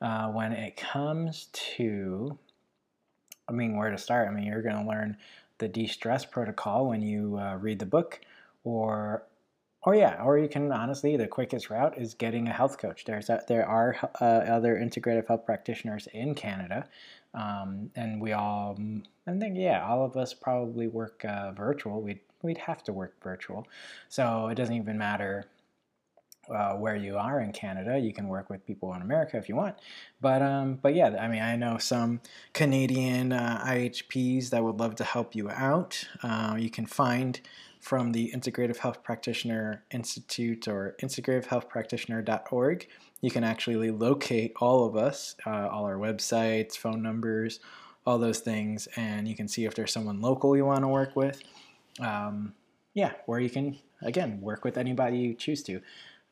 Uh, 0.00 0.30
when 0.30 0.52
it 0.52 0.76
comes 0.76 1.48
to 1.52 2.38
I 3.48 3.52
mean, 3.52 3.76
where 3.76 3.90
to 3.90 3.98
start? 3.98 4.28
I 4.28 4.32
mean, 4.32 4.44
you're 4.44 4.62
going 4.62 4.82
to 4.82 4.88
learn 4.88 5.16
the 5.58 5.68
de-stress 5.68 6.24
protocol 6.24 6.88
when 6.88 7.00
you 7.00 7.38
uh, 7.38 7.56
read 7.56 7.78
the 7.78 7.86
book, 7.86 8.20
or, 8.64 9.22
or 9.82 9.94
yeah, 9.94 10.20
or 10.22 10.38
you 10.38 10.48
can 10.48 10.72
honestly, 10.72 11.16
the 11.16 11.28
quickest 11.28 11.70
route 11.70 11.96
is 11.96 12.14
getting 12.14 12.48
a 12.48 12.52
health 12.52 12.78
coach. 12.78 13.04
There's 13.04 13.30
a, 13.30 13.42
there 13.48 13.66
are 13.66 13.96
uh, 14.20 14.24
other 14.24 14.74
integrative 14.76 15.28
health 15.28 15.46
practitioners 15.46 16.08
in 16.12 16.34
Canada, 16.34 16.88
um, 17.34 17.90
and 17.94 18.20
we 18.20 18.32
all, 18.32 18.78
I 19.26 19.36
think, 19.36 19.56
yeah, 19.56 19.84
all 19.84 20.04
of 20.04 20.16
us 20.16 20.32
probably 20.32 20.86
work 20.86 21.24
uh, 21.24 21.52
virtual. 21.52 22.00
We'd 22.00 22.20
we'd 22.42 22.58
have 22.58 22.82
to 22.84 22.92
work 22.92 23.14
virtual, 23.22 23.66
so 24.08 24.48
it 24.48 24.54
doesn't 24.54 24.74
even 24.74 24.98
matter 24.98 25.46
uh, 26.48 26.74
where 26.74 26.96
you 26.96 27.16
are 27.16 27.40
in 27.40 27.52
Canada. 27.52 27.98
You 27.98 28.12
can 28.12 28.28
work 28.28 28.50
with 28.50 28.64
people 28.66 28.94
in 28.94 29.02
America 29.02 29.36
if 29.36 29.48
you 29.48 29.56
want. 29.56 29.76
But 30.20 30.42
um, 30.42 30.78
but 30.80 30.94
yeah, 30.94 31.16
I 31.20 31.28
mean, 31.28 31.42
I 31.42 31.56
know 31.56 31.78
some 31.78 32.20
Canadian 32.52 33.32
uh, 33.32 33.64
IHPs 33.66 34.50
that 34.50 34.62
would 34.62 34.78
love 34.78 34.94
to 34.96 35.04
help 35.04 35.34
you 35.34 35.50
out. 35.50 36.06
Uh, 36.22 36.56
you 36.58 36.70
can 36.70 36.86
find 36.86 37.40
from 37.80 38.12
the 38.12 38.32
Integrative 38.34 38.78
Health 38.78 39.02
Practitioner 39.02 39.84
Institute 39.90 40.66
or 40.66 40.96
integrativehealthpractitioner.org. 41.02 42.88
You 43.20 43.30
can 43.30 43.44
actually 43.44 43.90
locate 43.90 44.52
all 44.56 44.84
of 44.84 44.96
us, 44.96 45.36
uh, 45.46 45.68
all 45.68 45.84
our 45.84 45.96
websites, 45.96 46.76
phone 46.76 47.02
numbers, 47.02 47.60
all 48.06 48.18
those 48.18 48.38
things, 48.38 48.88
and 48.96 49.26
you 49.26 49.34
can 49.34 49.48
see 49.48 49.64
if 49.64 49.74
there's 49.74 49.92
someone 49.92 50.20
local 50.20 50.56
you 50.56 50.64
want 50.64 50.82
to 50.82 50.88
work 50.88 51.16
with. 51.16 51.42
Um, 52.00 52.54
yeah, 52.94 53.12
where 53.26 53.40
you 53.40 53.50
can 53.50 53.78
again 54.02 54.40
work 54.40 54.64
with 54.64 54.76
anybody 54.76 55.18
you 55.18 55.34
choose 55.34 55.62
to 55.64 55.80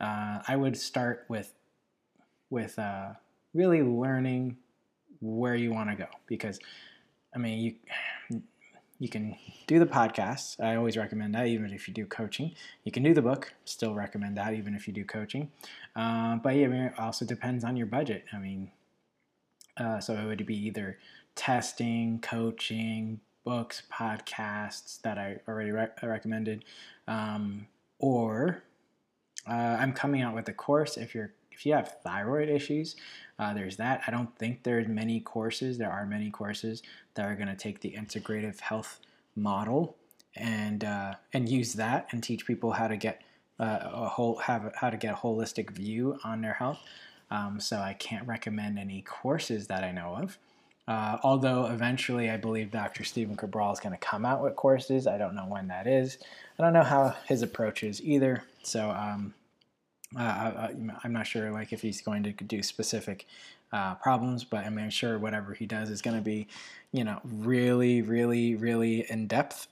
uh, 0.01 0.41
I 0.47 0.57
would 0.57 0.77
start 0.77 1.25
with 1.29 1.53
with 2.51 2.79
uh, 2.79 3.11
really 3.53 3.83
learning 3.83 4.57
where 5.21 5.55
you 5.55 5.73
want 5.73 5.91
to 5.91 5.97
go 5.97 6.07
because 6.27 6.59
I 7.35 7.39
mean 7.39 7.59
you 8.31 8.43
you 9.01 9.09
can 9.09 9.37
do 9.67 9.79
the 9.81 9.87
podcast. 9.87 10.61
I 10.63 10.77
always 10.77 10.97
recommend 10.97 11.35
that, 11.35 11.49
even 11.49 11.73
if 11.73 11.89
you 11.89 11.93
do 11.95 12.07
coaching. 12.07 12.53
You 12.85 12.93
can 12.93 13.03
do 13.03 13.13
the 13.13 13.21
book. 13.23 13.53
Still 13.65 13.93
recommend 13.93 14.37
that, 14.37 14.55
even 14.55 14.75
if 14.75 14.87
you 14.87 14.95
do 14.95 15.05
coaching. 15.05 15.51
Uh, 15.97 16.37
but 16.37 16.55
yeah, 16.55 16.67
I 16.67 16.69
mean, 16.69 16.83
it 16.83 16.99
also 16.99 17.25
depends 17.25 17.65
on 17.65 17.77
your 17.77 17.89
budget. 17.89 18.25
I 18.33 18.39
mean, 18.39 18.71
uh, 19.77 19.99
so 19.99 20.15
it 20.15 20.25
would 20.25 20.47
be 20.47 20.57
either 20.67 20.99
testing, 21.35 22.21
coaching, 22.21 23.21
books, 23.45 23.83
podcasts 23.93 25.01
that 25.03 25.19
I 25.19 25.39
already 25.47 25.71
re- 25.71 25.89
recommended, 26.03 26.65
um, 27.07 27.67
or 27.99 28.63
uh, 29.49 29.77
I'm 29.79 29.93
coming 29.93 30.23
out 30.23 30.35
with 30.35 30.49
a 30.49 30.53
course 30.53 30.97
if 30.97 31.15
you're 31.15 31.33
if 31.53 31.65
you 31.65 31.73
have 31.73 32.01
thyroid 32.03 32.49
issues. 32.49 32.97
Uh, 33.39 33.55
there's 33.55 33.77
that. 33.77 34.03
I 34.07 34.11
don't 34.11 34.37
think 34.39 34.63
there's 34.63 34.89
many 34.89 35.21
courses. 35.21 35.79
There 35.79 35.91
are 35.91 36.07
many 36.07 36.31
courses 36.31 36.83
that 37.15 37.27
are 37.27 37.35
going 37.35 37.49
to 37.49 37.57
take 37.57 37.81
the 37.81 37.93
integrative 37.93 38.61
health 38.61 39.01
model 39.37 39.97
and 40.37 40.85
uh, 40.85 41.15
and 41.33 41.49
use 41.49 41.75
that 41.75 42.09
and 42.11 42.23
teach 42.23 42.47
people 42.47 42.73
how 42.73 42.89
to 42.89 42.97
get 42.97 43.23
uh, 43.61 43.79
a 43.83 44.09
whole 44.09 44.37
have 44.37 44.73
how 44.75 44.91
to 44.91 44.97
get 44.97 45.15
a 45.15 45.17
holistic 45.17 45.71
view 45.71 46.19
on 46.25 46.41
their 46.41 46.55
health. 46.55 46.79
Um, 47.31 47.59
so 47.61 47.79
I 47.79 47.95
can't 47.95 48.27
recommend 48.27 48.79
any 48.79 49.03
courses 49.03 49.67
that 49.69 49.83
I 49.83 49.93
know 49.93 50.17
of. 50.17 50.39
Uh, 50.87 51.17
although 51.23 51.67
eventually 51.67 52.31
I 52.31 52.37
believe 52.37 52.71
Dr. 52.71 53.05
Stephen 53.05 53.37
Cabral 53.37 53.73
is 53.73 53.81
going 53.81 53.95
to 53.95 53.99
come 53.99 54.27
out 54.27 54.43
with 54.43 54.55
courses. 54.55 55.07
I 55.07 55.17
don't 55.17 55.35
know 55.35 55.47
when 55.47 55.69
that 55.69 55.87
is. 55.87 56.19
I 56.59 56.63
don't 56.63 56.75
know 56.75 56.83
how 56.83 57.15
his 57.27 57.43
approach 57.43 57.83
is 57.83 58.03
either. 58.03 58.45
So 58.63 58.91
um, 58.91 59.35
uh, 60.17 60.21
I, 60.23 60.75
am 61.05 61.13
not 61.13 61.27
sure 61.27 61.51
like 61.51 61.73
if 61.73 61.81
he's 61.81 62.03
going 62.03 62.23
to 62.25 62.33
do 62.33 62.63
specific 62.63 63.27
uh, 63.73 63.95
problems, 63.97 64.45
but 64.45 64.65
I 64.65 64.71
mean, 64.71 64.85
I'm 64.85 64.91
sure 64.91 65.19
whatever 65.19 65.53
he 65.55 65.67
does 65.67 65.91
is 65.91 66.01
going 66.01 66.17
to 66.17 66.23
be, 66.23 66.47
you 66.93 67.03
know, 67.03 67.21
really, 67.25 68.03
really, 68.03 68.55
really 68.55 69.11
in 69.11 69.27
depth 69.27 69.67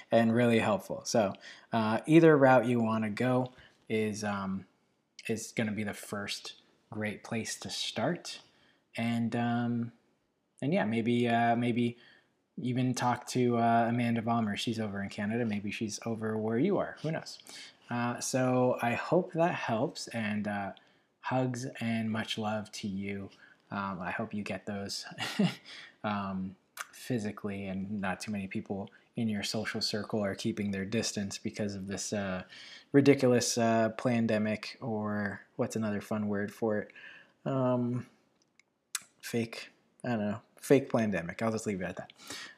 and 0.10 0.34
really 0.34 0.60
helpful. 0.60 1.02
So 1.04 1.34
uh, 1.72 1.98
either 2.06 2.36
route 2.36 2.66
you 2.66 2.80
want 2.80 3.04
to 3.04 3.10
go 3.10 3.52
is 3.88 4.24
um, 4.24 4.64
is 5.28 5.52
going 5.52 5.66
to 5.66 5.74
be 5.74 5.84
the 5.84 5.92
first 5.92 6.54
great 6.90 7.22
place 7.22 7.56
to 7.56 7.68
start, 7.68 8.40
and 8.96 9.36
um, 9.36 9.92
and 10.62 10.72
yeah, 10.72 10.84
maybe 10.84 11.28
uh, 11.28 11.54
maybe 11.56 11.98
even 12.60 12.94
talk 12.94 13.26
to 13.26 13.58
uh, 13.58 13.86
Amanda 13.88 14.22
Vollmer. 14.22 14.56
She's 14.56 14.80
over 14.80 15.02
in 15.02 15.08
Canada. 15.08 15.44
Maybe 15.44 15.70
she's 15.70 15.98
over 16.06 16.38
where 16.38 16.58
you 16.58 16.78
are. 16.78 16.96
Who 17.02 17.10
knows? 17.10 17.38
Uh, 17.90 18.20
so 18.20 18.78
I 18.80 18.92
hope 18.94 19.32
that 19.34 19.54
helps 19.54 20.08
and 20.08 20.48
uh, 20.48 20.70
hugs 21.20 21.66
and 21.80 22.10
much 22.10 22.38
love 22.38 22.70
to 22.72 22.88
you. 22.88 23.28
Um, 23.70 23.98
I 24.00 24.10
hope 24.10 24.32
you 24.32 24.42
get 24.42 24.64
those 24.64 25.04
um, 26.04 26.54
physically 26.92 27.66
and 27.66 28.00
not 28.00 28.20
too 28.20 28.30
many 28.30 28.46
people 28.46 28.90
in 29.16 29.28
your 29.28 29.42
social 29.42 29.80
circle 29.80 30.24
are 30.24 30.34
keeping 30.34 30.70
their 30.70 30.84
distance 30.84 31.36
because 31.38 31.74
of 31.74 31.86
this 31.86 32.12
uh, 32.12 32.42
ridiculous 32.92 33.58
uh, 33.58 33.90
pandemic 33.90 34.78
or 34.80 35.42
what's 35.56 35.76
another 35.76 36.00
fun 36.00 36.28
word 36.28 36.52
for 36.52 36.78
it? 36.78 36.92
Um, 37.44 38.06
fake, 39.20 39.70
I 40.04 40.10
don't 40.10 40.18
know, 40.20 40.40
fake 40.62 40.90
pandemic. 40.90 41.42
I'll 41.42 41.52
just 41.52 41.66
leave 41.66 41.82
it 41.82 41.84
at 41.84 41.96
that. 41.96 42.12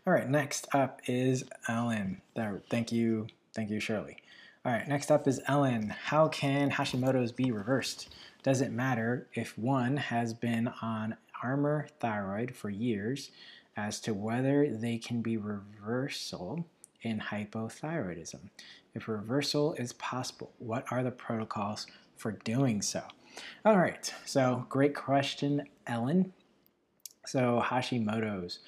All 0.06 0.12
right, 0.12 0.28
next 0.28 0.68
up 0.72 1.00
is 1.06 1.42
Ellen. 1.66 2.20
Thank 2.70 2.92
you, 2.92 3.26
thank 3.54 3.70
you, 3.70 3.80
Shirley. 3.80 4.18
All 4.64 4.72
right, 4.72 4.86
next 4.86 5.10
up 5.10 5.26
is 5.26 5.40
Ellen. 5.48 5.88
How 5.88 6.28
can 6.28 6.70
Hashimoto's 6.70 7.32
be 7.32 7.50
reversed? 7.50 8.14
Does 8.42 8.60
it 8.60 8.70
matter 8.72 9.26
if 9.34 9.58
one 9.58 9.96
has 9.96 10.32
been 10.32 10.68
on 10.80 11.16
Armour 11.42 11.88
thyroid 11.98 12.54
for 12.54 12.70
years 12.70 13.30
as 13.76 14.00
to 14.00 14.14
whether 14.14 14.70
they 14.70 14.98
can 14.98 15.20
be 15.20 15.36
reversal 15.36 16.66
in 17.02 17.18
hypothyroidism? 17.18 18.50
If 18.94 19.08
reversal 19.08 19.74
is 19.74 19.92
possible, 19.94 20.52
what 20.58 20.84
are 20.90 21.02
the 21.02 21.10
protocols 21.10 21.86
for 22.16 22.32
doing 22.32 22.80
so? 22.80 23.02
All 23.64 23.76
right, 23.76 24.14
so 24.24 24.66
great 24.68 24.94
question, 24.94 25.66
Ellen. 25.86 26.32
So 27.26 27.62
Hashimoto's, 27.64 28.60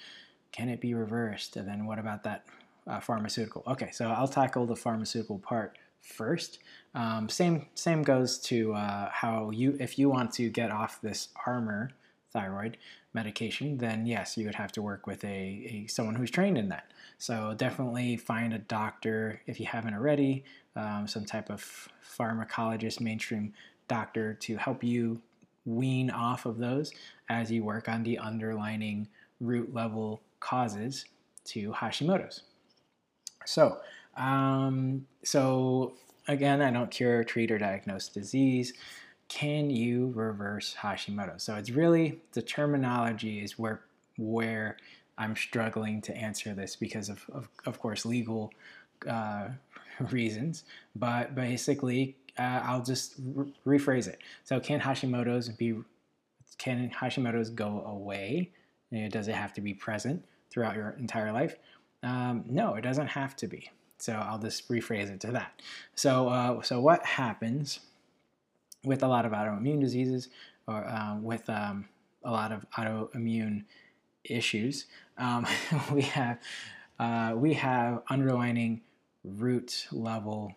can 0.52 0.68
it 0.68 0.80
be 0.80 0.94
reversed? 0.94 1.56
And 1.56 1.68
then 1.68 1.86
what 1.86 1.98
about 1.98 2.22
that 2.24 2.46
uh, 2.86 3.00
pharmaceutical? 3.00 3.62
Okay, 3.66 3.90
so 3.92 4.08
I'll 4.08 4.28
tackle 4.28 4.66
the 4.66 4.76
pharmaceutical 4.76 5.38
part 5.38 5.78
first. 6.00 6.60
Um, 6.94 7.28
same 7.28 7.66
same 7.74 8.02
goes 8.02 8.38
to 8.38 8.72
uh, 8.74 9.10
how 9.10 9.50
you 9.50 9.76
if 9.80 9.98
you 9.98 10.08
want 10.08 10.32
to 10.34 10.48
get 10.48 10.70
off 10.70 11.00
this 11.00 11.28
Armour 11.44 11.90
thyroid 12.32 12.76
medication, 13.12 13.78
then 13.78 14.06
yes, 14.06 14.36
you 14.36 14.44
would 14.46 14.54
have 14.54 14.72
to 14.72 14.82
work 14.82 15.06
with 15.06 15.24
a, 15.24 15.28
a 15.28 15.86
someone 15.88 16.14
who's 16.14 16.30
trained 16.30 16.58
in 16.58 16.68
that. 16.68 16.92
So 17.18 17.54
definitely 17.56 18.16
find 18.16 18.52
a 18.52 18.58
doctor 18.58 19.40
if 19.46 19.58
you 19.58 19.66
haven't 19.66 19.94
already, 19.94 20.44
um, 20.76 21.06
some 21.08 21.24
type 21.24 21.50
of 21.50 21.88
pharmacologist, 22.18 23.00
mainstream 23.00 23.54
doctor 23.88 24.34
to 24.34 24.56
help 24.56 24.84
you 24.84 25.22
wean 25.66 26.10
off 26.10 26.46
of 26.46 26.58
those 26.58 26.92
as 27.28 27.50
you 27.50 27.62
work 27.64 27.88
on 27.88 28.02
the 28.02 28.18
underlining 28.18 29.08
root 29.40 29.74
level 29.74 30.22
causes 30.40 31.04
to 31.44 31.72
Hashimoto's. 31.72 32.42
So 33.44 33.78
um, 34.16 35.06
so 35.22 35.94
again, 36.28 36.62
I 36.62 36.70
don't 36.70 36.90
cure, 36.90 37.22
treat, 37.24 37.50
or 37.50 37.58
diagnose 37.58 38.08
disease. 38.08 38.72
Can 39.28 39.70
you 39.70 40.12
reverse 40.14 40.74
Hashimoto? 40.80 41.40
So 41.40 41.54
it's 41.56 41.70
really 41.70 42.20
the 42.32 42.42
terminology 42.42 43.40
is 43.40 43.58
where 43.58 43.82
where 44.16 44.76
I'm 45.18 45.36
struggling 45.36 46.00
to 46.02 46.16
answer 46.16 46.54
this 46.54 46.76
because 46.76 47.08
of 47.08 47.24
of, 47.32 47.48
of 47.66 47.78
course 47.78 48.06
legal 48.06 48.52
uh, 49.08 49.48
reasons. 50.10 50.64
But 50.94 51.34
basically, 51.34 52.16
uh, 52.38 52.60
I'll 52.64 52.82
just 52.82 53.14
re- 53.18 53.52
rephrase 53.66 54.08
it. 54.08 54.20
So 54.44 54.60
can 54.60 54.80
Hashimoto's 54.80 55.48
be 55.48 55.76
can 56.58 56.90
Hashimoto's 56.90 57.50
go 57.50 57.82
away? 57.86 58.50
Does 59.10 59.28
it 59.28 59.34
have 59.34 59.52
to 59.54 59.60
be 59.60 59.74
present 59.74 60.24
throughout 60.50 60.76
your 60.76 60.90
entire 60.98 61.32
life? 61.32 61.56
Um, 62.02 62.44
no, 62.46 62.74
it 62.74 62.82
doesn't 62.82 63.08
have 63.08 63.36
to 63.36 63.46
be. 63.46 63.70
So 63.98 64.12
I'll 64.12 64.38
just 64.38 64.68
rephrase 64.68 65.10
it 65.10 65.20
to 65.20 65.32
that. 65.32 65.60
So, 65.94 66.28
uh, 66.28 66.62
so 66.62 66.80
what 66.80 67.04
happens 67.04 67.80
with 68.84 69.02
a 69.02 69.08
lot 69.08 69.26
of 69.26 69.32
autoimmune 69.32 69.80
diseases 69.80 70.28
or 70.68 70.86
um, 70.88 71.24
with 71.24 71.48
um, 71.50 71.88
a 72.24 72.30
lot 72.30 72.52
of 72.52 72.64
autoimmune 72.76 73.64
issues? 74.24 74.86
Um, 75.18 75.46
we 75.92 76.02
have 76.02 76.38
uh, 76.98 77.32
we 77.36 77.54
have 77.54 78.02
underlining 78.08 78.80
root 79.24 79.88
level 79.90 80.54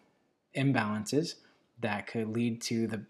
imbalances 0.55 1.35
that 1.81 2.07
could 2.07 2.29
lead 2.29 2.61
to 2.61 2.87
the 2.87 3.01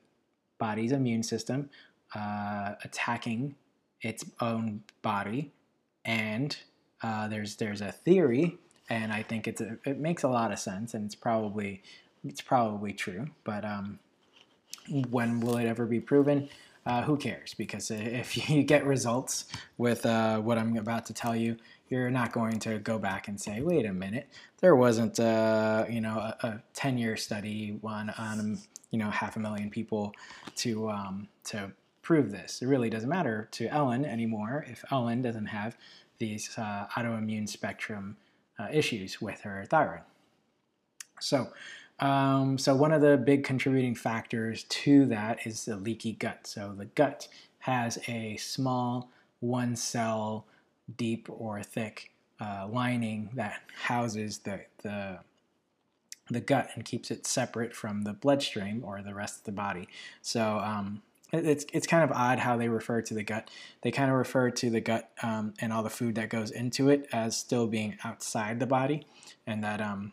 body's 0.58 0.92
immune 0.92 1.24
system 1.24 1.70
uh, 2.16 2.74
attacking 2.84 3.56
its 4.02 4.26
own 4.42 4.84
body, 5.02 5.52
and 6.06 6.58
uh, 7.02 7.28
there's 7.28 7.56
there's 7.58 7.82
a 7.82 7.92
theory 7.92 8.58
and 8.90 9.14
I 9.14 9.24
think 9.24 9.48
it's 9.48 9.62
a, 9.62 9.78
it 9.86 10.00
makes 10.00 10.24
a 10.24 10.28
lot 10.28 10.52
of 10.52 10.60
sense, 10.60 10.94
and 10.94 11.06
it's 11.06 11.16
probably 11.16 11.84
it's 12.26 12.42
probably 12.42 12.92
true. 12.92 13.28
But 13.44 13.64
um, 13.64 14.00
when 15.10 15.40
will 15.40 15.58
it 15.58 15.66
ever 15.66 15.86
be 15.86 16.00
proven? 16.00 16.50
Uh, 16.86 17.04
who 17.04 17.18
cares? 17.18 17.54
Because 17.54 17.92
if 17.92 18.50
you 18.50 18.64
get 18.64 18.86
results 18.86 19.46
with 19.78 20.06
uh, 20.06 20.40
what 20.40 20.58
I'm 20.58 20.76
about 20.78 21.06
to 21.08 21.14
tell 21.14 21.36
you, 21.36 21.58
you're 21.90 22.10
not 22.10 22.32
going 22.32 22.60
to 22.60 22.80
go 22.80 22.98
back 23.00 23.28
and 23.28 23.40
say, 23.40 23.62
"Wait 23.62 23.86
a 23.86 23.94
minute, 23.94 24.28
there 24.62 24.76
wasn't 24.76 25.20
uh, 25.20 25.86
you 25.90 26.02
know 26.02 26.18
a, 26.18 26.38
a 26.48 26.64
10-year 26.76 27.18
study 27.18 27.80
on 27.84 28.10
on 28.12 28.60
you 28.92 29.00
know 29.00 29.10
half 29.10 29.36
a 29.36 29.40
million 29.40 29.70
people 29.70 30.14
to 30.58 30.90
um, 30.90 31.28
to 31.46 31.72
prove 32.02 32.32
this." 32.32 32.62
It 32.62 32.68
really 32.68 32.90
doesn't 32.90 33.10
matter 33.10 33.48
to 33.52 33.68
Ellen 33.68 34.06
anymore 34.06 34.66
if 34.68 34.84
Ellen 34.92 35.22
doesn't 35.22 35.48
have 35.48 35.78
these 36.20 36.58
uh, 36.58 36.88
autoimmune 36.96 37.48
spectrum 37.48 38.18
uh, 38.60 38.68
issues 38.72 39.22
with 39.22 39.42
her 39.42 39.66
thyroid. 39.66 40.02
So, 41.22 41.50
um, 42.00 42.58
so 42.58 42.76
one 42.76 42.92
of 42.92 43.02
the 43.02 43.18
big 43.18 43.44
contributing 43.44 43.96
factors 43.96 44.64
to 44.64 45.06
that 45.08 45.46
is 45.46 45.66
the 45.66 45.76
leaky 45.76 46.14
gut. 46.14 46.48
So 46.48 46.74
the 46.78 46.86
gut 46.86 47.28
has 47.60 48.00
a 48.08 48.38
small 48.38 49.10
one 49.40 49.76
cell 49.76 50.46
deep 50.98 51.28
or 51.30 51.62
thick 51.64 52.12
uh, 52.40 52.68
lining 52.72 53.30
that 53.34 53.62
houses 53.84 54.40
the, 54.40 54.62
the 54.84 55.20
the 56.32 56.40
gut 56.40 56.70
and 56.76 56.86
keeps 56.86 57.10
it 57.10 57.26
separate 57.26 57.76
from 57.76 58.04
the 58.04 58.14
bloodstream 58.14 58.84
or 58.86 59.02
the 59.02 59.16
rest 59.16 59.40
of 59.40 59.44
the 59.46 59.52
body. 59.52 59.88
So 60.22 60.60
um, 60.60 61.02
it's 61.32 61.66
it's 61.74 61.88
kind 61.88 62.04
of 62.04 62.16
odd 62.16 62.40
how 62.40 62.58
they 62.58 62.70
refer 62.70 63.02
to 63.02 63.14
the 63.14 63.24
gut. 63.24 63.50
They 63.82 63.92
kind 63.92 64.10
of 64.10 64.18
refer 64.18 64.50
to 64.52 64.70
the 64.70 64.82
gut 64.82 65.10
um, 65.22 65.54
and 65.60 65.72
all 65.74 65.84
the 65.84 65.90
food 65.90 66.16
that 66.16 66.30
goes 66.30 66.52
into 66.52 66.90
it 66.90 67.08
as 67.12 67.38
still 67.38 67.68
being 67.68 67.98
outside 68.04 68.60
the 68.60 68.66
body, 68.66 69.06
and 69.46 69.64
that 69.64 69.82
um, 69.82 70.12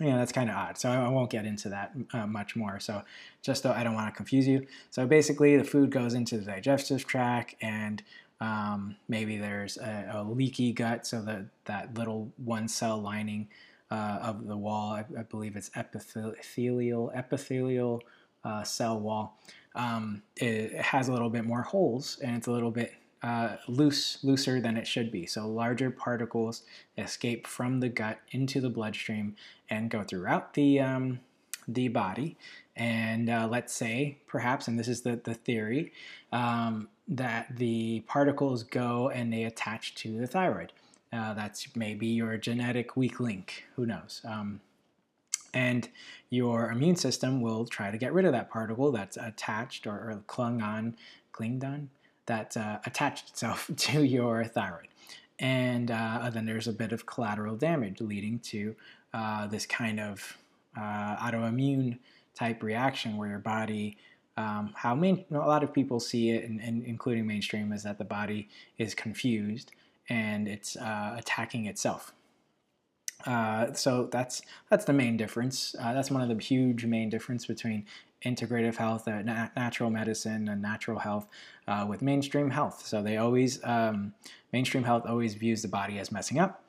yeah, 0.00 0.16
that's 0.16 0.32
kind 0.32 0.50
of 0.50 0.56
odd. 0.56 0.76
So 0.76 0.90
I 0.90 1.08
won't 1.08 1.30
get 1.30 1.46
into 1.46 1.68
that 1.70 1.94
uh, 2.12 2.26
much 2.26 2.56
more. 2.56 2.80
So 2.80 3.02
just 3.42 3.62
though 3.62 3.72
I 3.72 3.84
don't 3.84 3.94
want 3.94 4.12
to 4.12 4.16
confuse 4.16 4.46
you. 4.46 4.66
So 4.90 5.06
basically, 5.06 5.56
the 5.56 5.64
food 5.64 5.90
goes 5.90 6.14
into 6.14 6.36
the 6.36 6.44
digestive 6.44 7.06
tract, 7.06 7.54
and 7.60 8.02
um, 8.40 8.96
maybe 9.08 9.36
there's 9.38 9.76
a, 9.78 10.10
a, 10.14 10.22
leaky 10.22 10.72
gut, 10.72 11.06
so 11.06 11.22
that 11.22 11.46
that 11.64 11.94
little 11.94 12.32
one 12.36 12.68
cell 12.68 13.00
lining 13.00 13.48
uh, 13.90 14.18
of 14.22 14.46
the 14.46 14.56
wall, 14.56 14.92
I, 14.92 15.04
I, 15.18 15.22
believe 15.22 15.56
it's 15.56 15.70
epithelial 15.76 17.12
epithelial 17.14 18.02
uh, 18.44 18.64
cell 18.64 18.98
wall 18.98 19.38
um, 19.74 20.22
it 20.36 20.74
has 20.80 21.08
a 21.08 21.12
little 21.12 21.30
bit 21.30 21.44
more 21.44 21.62
holes 21.62 22.18
and 22.22 22.36
it's 22.36 22.46
a 22.46 22.52
little 22.52 22.70
bit 22.70 22.94
uh, 23.22 23.56
loose, 23.68 24.18
looser 24.22 24.60
than 24.60 24.76
it 24.76 24.86
should 24.86 25.10
be. 25.10 25.26
So 25.26 25.48
larger 25.48 25.90
particles 25.90 26.62
escape 26.98 27.46
from 27.46 27.80
the 27.80 27.88
gut 27.88 28.18
into 28.30 28.60
the 28.60 28.68
bloodstream 28.68 29.34
and 29.70 29.90
go 29.90 30.02
throughout 30.02 30.54
the 30.54 30.80
um, 30.80 31.20
the 31.66 31.88
body. 31.88 32.36
And 32.76 33.30
uh, 33.30 33.48
let's 33.50 33.72
say, 33.72 34.18
perhaps, 34.26 34.68
and 34.68 34.78
this 34.78 34.88
is 34.88 35.02
the, 35.02 35.16
the 35.16 35.34
theory, 35.34 35.92
um, 36.32 36.88
that 37.06 37.56
the 37.56 38.00
particles 38.06 38.62
go 38.62 39.10
and 39.10 39.32
they 39.32 39.44
attach 39.44 39.94
to 39.96 40.18
the 40.18 40.26
thyroid. 40.26 40.72
Uh, 41.12 41.34
that's 41.34 41.76
maybe 41.76 42.06
your 42.06 42.36
genetic 42.36 42.96
weak 42.96 43.20
link, 43.20 43.64
who 43.76 43.86
knows? 43.86 44.20
Um, 44.24 44.60
and 45.52 45.88
your 46.30 46.70
immune 46.70 46.96
system 46.96 47.40
will 47.40 47.66
try 47.66 47.92
to 47.92 47.98
get 47.98 48.12
rid 48.12 48.24
of 48.24 48.32
that 48.32 48.50
particle 48.50 48.90
that's 48.90 49.16
attached 49.16 49.86
or, 49.86 49.92
or 49.92 50.22
clung 50.26 50.60
on, 50.60 50.96
clinged 51.30 51.62
on, 51.62 51.90
that 52.26 52.56
uh, 52.56 52.78
attached 52.84 53.30
itself 53.30 53.70
to 53.76 54.04
your 54.04 54.44
thyroid. 54.44 54.88
And 55.38 55.90
uh, 55.90 56.30
then 56.32 56.46
there's 56.46 56.68
a 56.68 56.72
bit 56.72 56.92
of 56.92 57.06
collateral 57.06 57.56
damage 57.56 58.00
leading 58.00 58.38
to 58.40 58.74
uh, 59.12 59.46
this 59.46 59.66
kind 59.66 60.00
of 60.00 60.38
uh, 60.76 61.16
autoimmune 61.16 61.98
type 62.34 62.62
reaction 62.62 63.16
where 63.16 63.28
your 63.28 63.38
body 63.38 63.96
um, 64.36 64.72
how 64.74 64.94
main, 64.94 65.24
a 65.30 65.36
lot 65.36 65.62
of 65.62 65.72
people 65.72 66.00
see 66.00 66.30
it, 66.30 66.48
and, 66.48 66.60
and, 66.60 66.84
including 66.84 67.26
mainstream, 67.26 67.72
is 67.72 67.84
that 67.84 67.98
the 67.98 68.04
body 68.04 68.48
is 68.78 68.94
confused 68.94 69.70
and 70.08 70.48
it's 70.48 70.76
uh, 70.76 71.14
attacking 71.16 71.66
itself. 71.66 72.12
Uh, 73.26 73.72
so 73.72 74.08
that's 74.10 74.42
that's 74.68 74.84
the 74.84 74.92
main 74.92 75.16
difference. 75.16 75.74
Uh, 75.80 75.94
that's 75.94 76.10
one 76.10 76.20
of 76.20 76.28
the 76.28 76.42
huge 76.42 76.84
main 76.84 77.08
difference 77.08 77.46
between 77.46 77.86
integrative 78.24 78.76
health, 78.76 79.06
uh, 79.08 79.22
na- 79.22 79.48
natural 79.56 79.88
medicine, 79.88 80.48
and 80.48 80.60
natural 80.60 80.98
health 80.98 81.26
uh, 81.68 81.86
with 81.88 82.02
mainstream 82.02 82.50
health. 82.50 82.84
So 82.84 83.02
they 83.02 83.16
always 83.16 83.64
um, 83.64 84.12
mainstream 84.52 84.84
health 84.84 85.04
always 85.06 85.34
views 85.34 85.62
the 85.62 85.68
body 85.68 85.98
as 85.98 86.12
messing 86.12 86.38
up, 86.38 86.64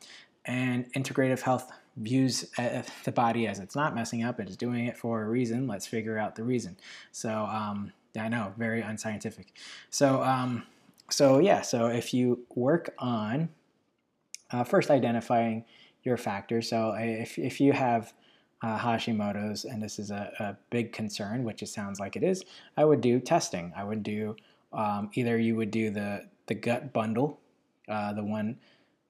and 0.45 0.91
integrative 0.93 1.41
health 1.41 1.71
views 1.97 2.45
uh, 2.57 2.83
the 3.03 3.11
body 3.11 3.47
as 3.47 3.59
it's 3.59 3.75
not 3.75 3.95
messing 3.95 4.23
up, 4.23 4.39
it's 4.39 4.55
doing 4.55 4.85
it 4.85 4.97
for 4.97 5.23
a 5.23 5.27
reason. 5.27 5.67
Let's 5.67 5.87
figure 5.87 6.17
out 6.17 6.35
the 6.35 6.43
reason. 6.43 6.77
So 7.11 7.31
um, 7.31 7.93
I 8.19 8.27
know, 8.27 8.53
very 8.57 8.81
unscientific. 8.81 9.53
So 9.89 10.21
um, 10.23 10.63
so 11.09 11.39
yeah, 11.39 11.61
so 11.61 11.87
if 11.87 12.13
you 12.13 12.45
work 12.55 12.93
on 12.97 13.49
uh, 14.51 14.63
first 14.63 14.89
identifying 14.89 15.65
your 16.05 16.17
factors. 16.17 16.69
So 16.69 16.95
if 16.97 17.37
if 17.37 17.59
you 17.59 17.73
have 17.73 18.13
uh, 18.61 18.77
Hashimoto's, 18.77 19.65
and 19.65 19.83
this 19.83 19.99
is 19.99 20.11
a, 20.11 20.31
a, 20.39 20.57
big 20.69 20.93
concern, 20.93 21.43
which 21.43 21.61
it 21.61 21.67
sounds 21.67 21.99
like 21.99 22.15
it 22.15 22.23
is, 22.23 22.45
I 22.77 22.85
would 22.85 23.01
do 23.01 23.19
testing. 23.19 23.73
I 23.75 23.83
would 23.83 24.01
do 24.01 24.35
um, 24.71 25.09
either 25.13 25.37
you 25.37 25.55
would 25.55 25.71
do 25.71 25.89
the 25.89 26.27
the 26.47 26.55
gut 26.55 26.93
bundle, 26.93 27.39
uh, 27.89 28.13
the 28.13 28.23
one 28.23 28.57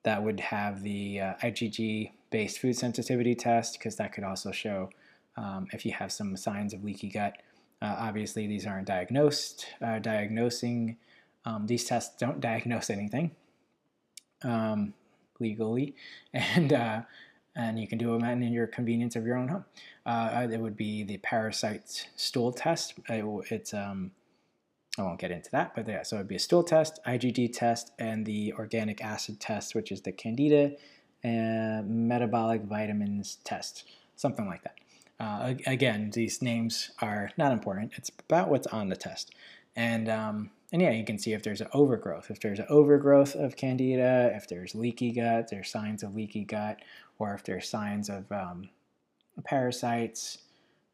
that 0.05 0.23
would 0.23 0.39
have 0.39 0.81
the 0.83 1.19
uh, 1.19 1.33
IgG 1.43 2.11
based 2.29 2.59
food 2.59 2.75
sensitivity 2.75 3.35
test 3.35 3.77
because 3.77 3.95
that 3.97 4.13
could 4.13 4.23
also 4.23 4.51
show 4.51 4.89
um, 5.35 5.67
if 5.73 5.85
you 5.85 5.91
have 5.91 6.11
some 6.11 6.37
signs 6.37 6.73
of 6.73 6.83
leaky 6.83 7.09
gut. 7.09 7.37
Uh, 7.81 7.95
obviously, 7.99 8.47
these 8.47 8.65
aren't 8.65 8.87
diagnosed. 8.87 9.65
Uh, 9.81 9.99
diagnosing 9.99 10.97
um, 11.45 11.67
these 11.67 11.85
tests 11.85 12.15
don't 12.17 12.39
diagnose 12.39 12.89
anything 12.89 13.31
um, 14.43 14.93
legally, 15.39 15.95
and 16.33 16.71
uh, 16.71 17.01
and 17.55 17.79
you 17.79 17.87
can 17.87 17.97
do 17.97 18.17
them 18.17 18.23
in 18.23 18.53
your 18.53 18.67
convenience 18.67 19.15
of 19.15 19.25
your 19.25 19.37
own 19.37 19.47
home. 19.47 19.65
Uh, 20.05 20.47
it 20.51 20.59
would 20.59 20.77
be 20.77 21.03
the 21.03 21.17
parasite 21.17 22.07
stool 22.15 22.51
test. 22.51 22.95
It, 23.09 23.25
it's 23.49 23.73
um, 23.73 24.11
I 24.97 25.01
won't 25.01 25.19
get 25.19 25.31
into 25.31 25.51
that, 25.51 25.75
but 25.75 25.87
yeah, 25.87 26.03
so 26.03 26.15
it'd 26.15 26.27
be 26.27 26.35
a 26.35 26.39
stool 26.39 26.63
test, 26.63 26.99
IgG 27.05 27.51
test, 27.53 27.91
and 27.99 28.25
the 28.25 28.53
organic 28.53 29.01
acid 29.03 29.39
test, 29.39 29.75
which 29.75 29.91
is 29.91 30.01
the 30.01 30.11
Candida 30.11 30.71
and 31.23 32.07
metabolic 32.07 32.63
vitamins 32.63 33.39
test, 33.43 33.83
something 34.15 34.45
like 34.45 34.63
that. 34.63 34.75
Uh, 35.19 35.53
again, 35.65 36.11
these 36.13 36.41
names 36.41 36.91
are 37.01 37.31
not 37.37 37.51
important. 37.51 37.91
It's 37.95 38.11
about 38.29 38.49
what's 38.49 38.67
on 38.67 38.89
the 38.89 38.95
test. 38.95 39.33
And, 39.75 40.07
um, 40.09 40.51
and 40.71 40.81
yeah, 40.81 40.91
you 40.91 41.03
can 41.03 41.17
see 41.17 41.33
if 41.33 41.43
there's 41.43 41.61
an 41.61 41.67
overgrowth. 41.73 42.29
If 42.29 42.39
there's 42.39 42.59
an 42.59 42.67
overgrowth 42.69 43.35
of 43.35 43.55
candida, 43.55 44.31
if 44.35 44.47
there's 44.47 44.75
leaky 44.75 45.11
gut, 45.11 45.49
there's 45.49 45.69
signs 45.69 46.03
of 46.03 46.15
leaky 46.15 46.43
gut, 46.43 46.79
or 47.17 47.33
if 47.33 47.43
there's 47.43 47.67
signs 47.69 48.09
of 48.09 48.29
um, 48.31 48.69
parasites. 49.43 50.39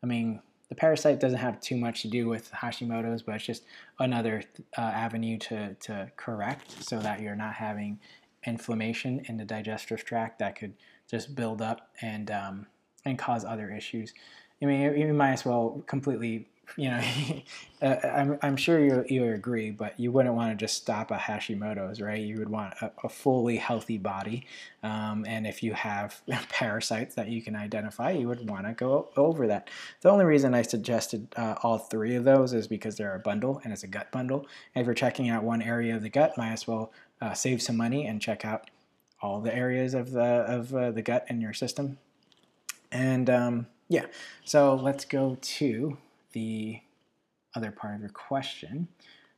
I 0.03 0.07
mean, 0.07 0.41
the 0.71 0.75
parasite 0.75 1.19
doesn't 1.19 1.39
have 1.39 1.59
too 1.59 1.75
much 1.75 2.01
to 2.01 2.07
do 2.07 2.29
with 2.29 2.49
Hashimoto's, 2.51 3.23
but 3.23 3.35
it's 3.35 3.45
just 3.45 3.65
another 3.99 4.41
uh, 4.77 4.81
avenue 4.81 5.37
to, 5.39 5.73
to 5.81 6.09
correct 6.15 6.81
so 6.81 6.97
that 6.99 7.19
you're 7.19 7.35
not 7.35 7.55
having 7.55 7.99
inflammation 8.47 9.21
in 9.27 9.35
the 9.35 9.43
digestive 9.43 10.05
tract 10.05 10.39
that 10.39 10.57
could 10.57 10.73
just 11.09 11.35
build 11.35 11.61
up 11.61 11.89
and 12.01 12.31
um, 12.31 12.67
and 13.03 13.19
cause 13.19 13.43
other 13.43 13.69
issues. 13.69 14.13
I 14.61 14.65
mean, 14.65 14.97
you 14.97 15.13
might 15.13 15.33
as 15.33 15.43
well 15.43 15.83
completely, 15.87 16.47
you 16.77 16.89
know, 16.89 17.01
uh, 17.81 17.95
I'm, 18.03 18.39
I'm 18.41 18.57
sure 18.57 18.79
you, 18.79 19.05
you 19.07 19.33
agree, 19.33 19.71
but 19.71 19.99
you 19.99 20.11
wouldn't 20.11 20.35
want 20.35 20.57
to 20.57 20.65
just 20.65 20.77
stop 20.77 21.11
a 21.11 21.17
Hashimoto's, 21.17 22.01
right? 22.01 22.21
You 22.21 22.37
would 22.39 22.49
want 22.49 22.73
a, 22.81 22.91
a 23.03 23.09
fully 23.09 23.57
healthy 23.57 23.97
body. 23.97 24.45
Um, 24.83 25.25
and 25.27 25.45
if 25.45 25.63
you 25.63 25.73
have 25.73 26.21
parasites 26.49 27.15
that 27.15 27.27
you 27.27 27.41
can 27.41 27.55
identify, 27.55 28.11
you 28.11 28.27
would 28.27 28.49
want 28.49 28.65
to 28.65 28.73
go 28.73 29.09
over 29.17 29.47
that. 29.47 29.69
The 30.01 30.09
only 30.09 30.25
reason 30.25 30.53
I 30.53 30.61
suggested 30.61 31.27
uh, 31.35 31.55
all 31.63 31.77
three 31.77 32.15
of 32.15 32.23
those 32.23 32.53
is 32.53 32.67
because 32.67 32.95
they're 32.97 33.15
a 33.15 33.19
bundle 33.19 33.61
and 33.63 33.73
it's 33.73 33.83
a 33.83 33.87
gut 33.87 34.11
bundle. 34.11 34.47
If 34.75 34.85
you're 34.85 34.95
checking 34.95 35.29
out 35.29 35.43
one 35.43 35.61
area 35.61 35.95
of 35.95 36.01
the 36.01 36.09
gut, 36.09 36.37
might 36.37 36.53
as 36.53 36.67
well 36.67 36.91
uh, 37.21 37.33
save 37.33 37.61
some 37.61 37.77
money 37.77 38.05
and 38.05 38.21
check 38.21 38.45
out 38.45 38.69
all 39.21 39.39
the 39.39 39.55
areas 39.55 39.93
of 39.93 40.11
the 40.11 40.21
of 40.21 40.73
uh, 40.73 40.91
the 40.91 41.01
gut 41.01 41.25
in 41.29 41.41
your 41.41 41.53
system. 41.53 41.99
And 42.91 43.29
um, 43.29 43.67
yeah, 43.87 44.05
so 44.43 44.75
let's 44.75 45.05
go 45.05 45.37
to 45.39 45.97
the 46.33 46.79
other 47.55 47.71
part 47.71 47.95
of 47.95 48.01
your 48.01 48.09
question. 48.09 48.87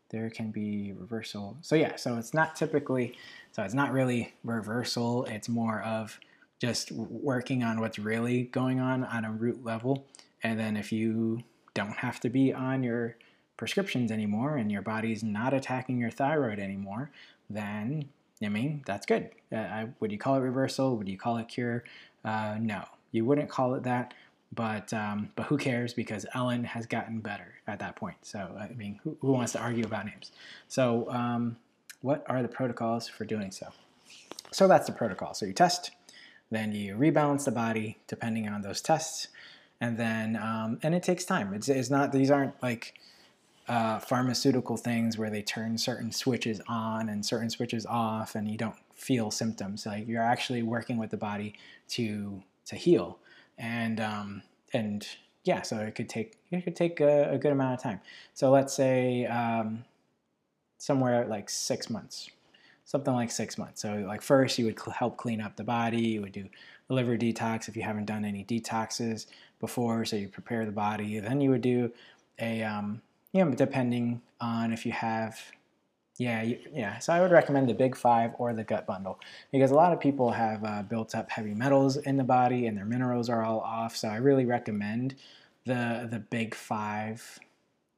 There 0.09 0.29
can 0.29 0.51
be 0.51 0.93
reversal. 0.93 1.57
So 1.61 1.75
yeah, 1.75 1.95
so 1.95 2.17
it's 2.17 2.33
not 2.33 2.55
typically, 2.55 3.17
so 3.51 3.63
it's 3.63 3.73
not 3.73 3.91
really 3.91 4.33
reversal. 4.43 5.25
It's 5.25 5.49
more 5.49 5.81
of 5.81 6.19
just 6.59 6.91
working 6.91 7.63
on 7.63 7.79
what's 7.79 7.97
really 7.99 8.43
going 8.43 8.79
on 8.79 9.03
on 9.03 9.25
a 9.25 9.31
root 9.31 9.65
level. 9.65 10.05
And 10.43 10.59
then 10.59 10.77
if 10.77 10.91
you 10.91 11.43
don't 11.73 11.97
have 11.97 12.19
to 12.21 12.29
be 12.29 12.53
on 12.53 12.83
your 12.83 13.17
prescriptions 13.57 14.11
anymore 14.11 14.57
and 14.57 14.71
your 14.71 14.81
body's 14.81 15.23
not 15.23 15.53
attacking 15.53 15.97
your 15.97 16.11
thyroid 16.11 16.59
anymore, 16.59 17.11
then 17.49 18.05
I 18.41 18.49
mean 18.49 18.83
that's 18.85 19.05
good. 19.05 19.29
Uh, 19.51 19.57
I, 19.57 19.87
would 19.99 20.11
you 20.11 20.17
call 20.17 20.35
it 20.35 20.39
reversal? 20.41 20.95
Would 20.97 21.09
you 21.09 21.17
call 21.17 21.37
it 21.37 21.47
cure? 21.47 21.83
Uh, 22.23 22.57
no, 22.59 22.83
you 23.11 23.25
wouldn't 23.25 23.49
call 23.49 23.75
it 23.75 23.83
that. 23.83 24.13
But 24.55 24.93
um, 24.93 25.29
but 25.35 25.47
who 25.47 25.57
cares? 25.57 25.93
Because 25.93 26.25
Ellen 26.33 26.63
has 26.63 26.85
gotten 26.85 27.19
better 27.19 27.53
at 27.67 27.79
that 27.79 27.95
point. 27.95 28.17
So 28.21 28.55
I 28.59 28.73
mean, 28.73 28.99
who, 29.03 29.17
who 29.21 29.31
wants 29.31 29.53
to 29.53 29.59
argue 29.59 29.85
about 29.85 30.05
names? 30.05 30.31
So 30.67 31.09
um, 31.09 31.57
what 32.01 32.23
are 32.27 32.41
the 32.41 32.47
protocols 32.49 33.07
for 33.07 33.25
doing 33.25 33.51
so? 33.51 33.67
So 34.51 34.67
that's 34.67 34.85
the 34.85 34.91
protocol. 34.91 35.33
So 35.33 35.45
you 35.45 35.53
test, 35.53 35.91
then 36.51 36.73
you 36.73 36.95
rebalance 36.95 37.45
the 37.45 37.51
body 37.51 37.97
depending 38.07 38.47
on 38.47 38.61
those 38.61 38.81
tests, 38.81 39.29
and 39.81 39.97
then 39.97 40.35
um, 40.35 40.79
and 40.83 40.93
it 40.93 41.03
takes 41.03 41.25
time. 41.25 41.53
It's, 41.53 41.69
it's 41.69 41.89
not 41.89 42.11
these 42.11 42.29
aren't 42.29 42.61
like 42.61 42.93
uh, 43.67 43.99
pharmaceutical 43.99 44.77
things 44.77 45.17
where 45.17 45.29
they 45.29 45.41
turn 45.41 45.77
certain 45.77 46.11
switches 46.11 46.61
on 46.67 47.09
and 47.09 47.25
certain 47.25 47.49
switches 47.49 47.85
off, 47.85 48.35
and 48.35 48.51
you 48.51 48.57
don't 48.57 48.75
feel 48.93 49.31
symptoms. 49.31 49.85
Like 49.85 50.07
you're 50.07 50.21
actually 50.21 50.63
working 50.63 50.97
with 50.97 51.09
the 51.09 51.17
body 51.17 51.55
to 51.89 52.43
to 52.65 52.75
heal, 52.75 53.19
and 53.57 53.99
um, 53.99 54.41
and 54.73 55.07
yeah, 55.43 55.61
so 55.61 55.77
it 55.77 55.95
could 55.95 56.09
take 56.09 56.37
it 56.51 56.63
could 56.63 56.75
take 56.75 56.99
a, 56.99 57.31
a 57.31 57.37
good 57.37 57.51
amount 57.51 57.73
of 57.73 57.81
time. 57.81 57.99
So 58.33 58.51
let's 58.51 58.73
say 58.73 59.25
um, 59.25 59.83
somewhere 60.77 61.25
like 61.25 61.49
six 61.49 61.89
months, 61.89 62.29
something 62.85 63.13
like 63.13 63.31
six 63.31 63.57
months. 63.57 63.81
So 63.81 64.03
like 64.07 64.21
first 64.21 64.57
you 64.57 64.65
would 64.65 64.79
cl- 64.79 64.93
help 64.93 65.17
clean 65.17 65.41
up 65.41 65.55
the 65.55 65.63
body. 65.63 66.01
You 66.01 66.21
would 66.21 66.31
do 66.31 66.47
a 66.89 66.93
liver 66.93 67.17
detox 67.17 67.67
if 67.67 67.75
you 67.75 67.83
haven't 67.83 68.05
done 68.05 68.25
any 68.25 68.43
detoxes 68.43 69.27
before, 69.59 70.05
so 70.05 70.15
you 70.15 70.27
prepare 70.27 70.65
the 70.65 70.71
body. 70.71 71.19
Then 71.19 71.41
you 71.41 71.49
would 71.49 71.61
do 71.61 71.91
a 72.39 72.63
um, 72.63 73.01
you 73.33 73.43
know, 73.43 73.51
depending 73.51 74.21
on 74.39 74.71
if 74.71 74.85
you 74.85 74.91
have, 74.91 75.39
yeah, 76.17 76.43
you, 76.43 76.59
yeah. 76.71 76.99
So 76.99 77.11
I 77.11 77.21
would 77.21 77.31
recommend 77.31 77.67
the 77.67 77.73
Big 77.73 77.95
Five 77.95 78.33
or 78.37 78.53
the 78.53 78.63
Gut 78.63 78.85
Bundle 78.85 79.19
because 79.51 79.71
a 79.71 79.75
lot 79.75 79.93
of 79.93 79.99
people 79.99 80.31
have 80.31 80.63
uh, 80.63 80.83
built 80.83 81.15
up 81.15 81.29
heavy 81.31 81.55
metals 81.55 81.97
in 81.97 82.17
the 82.17 82.23
body 82.23 82.67
and 82.67 82.77
their 82.77 82.85
minerals 82.85 83.29
are 83.29 83.43
all 83.43 83.61
off. 83.61 83.95
So 83.95 84.07
I 84.07 84.17
really 84.17 84.45
recommend 84.45 85.15
the 85.65 86.07
the 86.09 86.19
Big 86.19 86.53
Five 86.53 87.39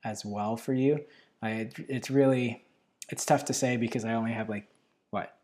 as 0.03 0.23
well 0.23 0.55
for 0.55 0.73
you. 0.73 1.03
I, 1.41 1.69
it's 1.89 2.09
really 2.09 2.63
it's 3.09 3.25
tough 3.25 3.45
to 3.45 3.53
say 3.53 3.75
because 3.75 4.05
I 4.05 4.13
only 4.13 4.31
have 4.31 4.47
like 4.47 4.67
what 5.09 5.35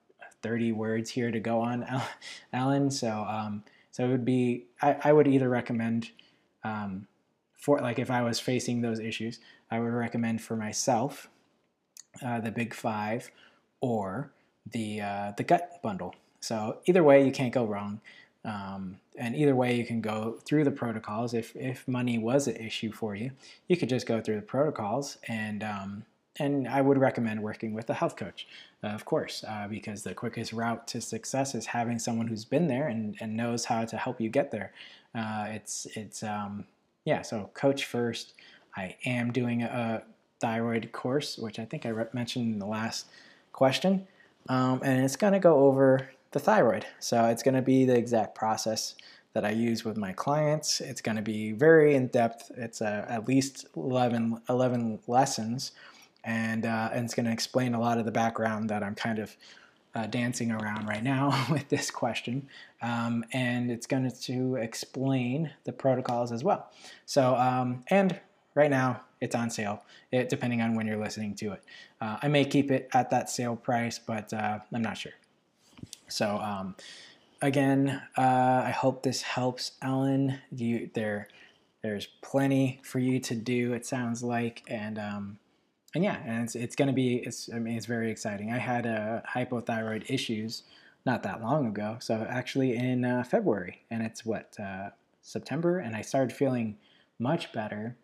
30 0.42 0.72
words 0.72 1.10
here 1.10 1.30
to 1.30 1.40
go 1.40 1.60
on, 1.60 1.86
Alan. 2.54 2.90
So 2.90 3.26
um, 3.28 3.64
so 3.92 4.06
it 4.06 4.10
would 4.10 4.26
be 4.26 4.68
I, 4.82 4.96
I 5.04 5.14
would 5.14 5.28
either 5.28 5.50
recommend 5.50 6.12
um, 6.64 7.08
for 7.58 7.80
like 7.80 8.00
if 8.00 8.10
I 8.10 8.22
was 8.22 8.40
facing 8.40 8.80
those 8.80 9.02
issues, 9.02 9.40
I 9.70 9.80
would 9.80 9.92
recommend 9.92 10.42
for 10.42 10.56
myself 10.56 11.28
uh, 12.24 12.40
the 12.40 12.52
Big 12.52 12.74
Five 12.74 13.32
or 13.80 14.32
the 14.72 15.02
uh, 15.02 15.32
the 15.38 15.44
Gut 15.44 15.80
Bundle. 15.82 16.16
So 16.40 16.78
either 16.86 17.04
way, 17.04 17.26
you 17.26 17.32
can't 17.32 17.54
go 17.54 17.66
wrong. 17.66 18.02
Um, 18.44 18.98
and 19.18 19.36
either 19.36 19.56
way, 19.56 19.76
you 19.76 19.86
can 19.86 20.02
go 20.02 20.40
through 20.46 20.64
the 20.64 20.72
protocols. 20.72 21.34
If 21.34 21.56
if 21.56 21.88
money 21.88 22.18
was 22.18 22.48
an 22.48 22.56
issue 22.56 22.92
for 22.92 23.16
you, 23.16 23.32
you 23.68 23.78
could 23.78 23.90
just 23.90 24.08
go 24.08 24.20
through 24.20 24.38
the 24.38 24.42
protocols, 24.42 25.18
and 25.28 25.64
um, 25.64 26.06
and 26.40 26.68
I 26.68 26.82
would 26.82 26.98
recommend 26.98 27.42
working 27.44 27.74
with 27.74 27.90
a 27.90 27.94
health 27.94 28.16
coach, 28.16 28.48
uh, 28.84 28.88
of 28.88 29.06
course, 29.06 29.44
uh, 29.48 29.68
because 29.68 30.04
the 30.04 30.14
quickest 30.14 30.54
route 30.54 30.88
to 30.88 31.02
success 31.02 31.54
is 31.54 31.68
having 31.68 32.00
someone 32.00 32.28
who's 32.28 32.46
been 32.46 32.68
there 32.68 32.88
and, 32.88 33.16
and 33.20 33.36
knows 33.36 33.66
how 33.66 33.86
to 33.86 33.98
help 33.98 34.22
you 34.22 34.30
get 34.30 34.50
there. 34.50 34.72
Uh, 35.14 35.48
it's 35.50 35.86
it's 35.96 36.24
um, 36.24 36.66
yeah. 37.06 37.22
So 37.22 37.50
coach 37.54 37.86
first. 37.86 38.34
I 38.78 38.96
am 39.06 39.34
doing 39.34 39.64
a 39.64 40.02
thyroid 40.42 40.92
course, 40.92 41.38
which 41.38 41.60
I 41.60 41.66
think 41.66 41.86
I 41.86 41.94
mentioned 42.12 42.54
in 42.54 42.60
the 42.60 42.66
last 42.66 43.06
question, 43.54 44.08
um, 44.50 44.82
and 44.84 45.06
it's 45.06 45.16
going 45.16 45.34
to 45.34 45.40
go 45.40 45.60
over 45.60 46.10
the 46.32 46.40
thyroid. 46.40 46.86
So 47.00 47.26
it's 47.26 47.44
going 47.44 47.56
to 47.56 47.62
be 47.62 47.86
the 47.86 47.96
exact 47.96 48.36
process 48.36 48.96
that 49.34 49.46
I 49.46 49.52
use 49.52 49.86
with 49.86 49.98
my 49.98 50.12
clients. 50.12 50.82
It's 50.82 51.00
going 51.00 51.16
to 51.16 51.22
be 51.22 51.52
very 51.52 51.96
in 51.96 52.08
depth. 52.08 52.52
It's 52.58 52.82
uh, 52.82 53.06
at 53.08 53.28
least 53.28 53.68
11, 53.78 54.42
11 54.50 55.00
lessons, 55.08 55.72
and, 56.24 56.66
uh, 56.66 56.90
and 56.92 57.06
it's 57.06 57.14
going 57.14 57.28
to 57.28 57.32
explain 57.32 57.74
a 57.74 57.80
lot 57.80 57.98
of 57.98 58.06
the 58.06 58.12
background 58.12 58.70
that 58.70 58.84
I'm 58.84 58.96
kind 58.96 59.20
of 59.20 59.36
uh, 59.94 60.08
dancing 60.08 60.52
around 60.52 60.88
right 60.88 61.04
now 61.04 61.46
with 61.52 61.70
this 61.70 61.92
question. 61.92 62.48
Um, 62.82 63.24
and 63.34 63.70
it's 63.70 63.88
going 63.88 64.10
to 64.10 64.56
explain 64.56 65.52
the 65.66 65.72
protocols 65.72 66.32
as 66.32 66.44
well. 66.44 66.72
So, 67.06 67.36
um, 67.36 67.84
and 67.90 68.20
right 68.56 68.70
now 68.70 69.02
it's 69.20 69.36
on 69.36 69.50
sale, 69.50 69.84
it, 70.12 70.30
depending 70.30 70.62
on 70.62 70.76
when 70.76 70.88
you're 70.88 71.02
listening 71.02 71.36
to 71.36 71.54
it. 71.54 71.64
Uh, 72.00 72.18
I 72.22 72.28
may 72.28 72.44
keep 72.44 72.72
it 72.72 72.90
at 72.94 73.10
that 73.12 73.30
sale 73.30 73.56
price, 73.56 74.00
but 74.00 74.34
uh, 74.34 74.60
I'm 74.74 74.82
not 74.82 74.98
sure. 74.98 75.14
So 76.08 76.38
um, 76.38 76.76
again, 77.42 78.02
uh, 78.18 78.64
I 78.66 78.72
hope 78.72 79.04
this 79.04 79.22
helps, 79.22 79.74
Ellen. 79.82 80.40
You 80.52 80.90
there, 80.94 81.28
there's 81.84 82.08
plenty 82.22 82.82
for 82.84 83.00
you 83.00 83.20
to 83.22 83.36
do. 83.36 83.74
It 83.74 83.86
sounds 83.86 84.24
like, 84.24 84.64
and 84.68 84.98
um, 84.98 85.40
and 85.94 86.04
yeah, 86.04 86.18
and 86.26 86.44
it's 86.44 86.56
it's 86.56 86.76
gonna 86.76 86.94
be. 86.94 87.18
It's 87.18 87.50
I 87.54 87.60
mean, 87.60 87.78
it's 87.78 87.86
very 87.86 88.12
exciting. 88.12 88.52
I 88.52 88.58
had 88.58 88.86
uh, 88.86 89.22
hypothyroid 89.36 90.10
issues 90.10 90.64
not 91.06 91.24
that 91.24 91.42
long 91.42 91.68
ago. 91.68 91.98
So 92.00 92.26
actually 92.30 92.76
in 92.76 93.06
uh, 93.06 93.24
February, 93.24 93.82
and 93.90 94.04
it's 94.04 94.26
what 94.26 94.56
uh, 94.60 94.90
September, 95.22 95.80
and 95.80 95.96
I 95.96 96.02
started 96.02 96.36
feeling 96.36 96.78
much 97.20 97.52
better. 97.52 97.96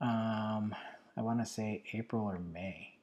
Um, 0.00 0.74
I 1.16 1.22
want 1.22 1.40
to 1.40 1.46
say 1.46 1.82
April 1.92 2.22
or 2.22 2.38
May 2.38 2.96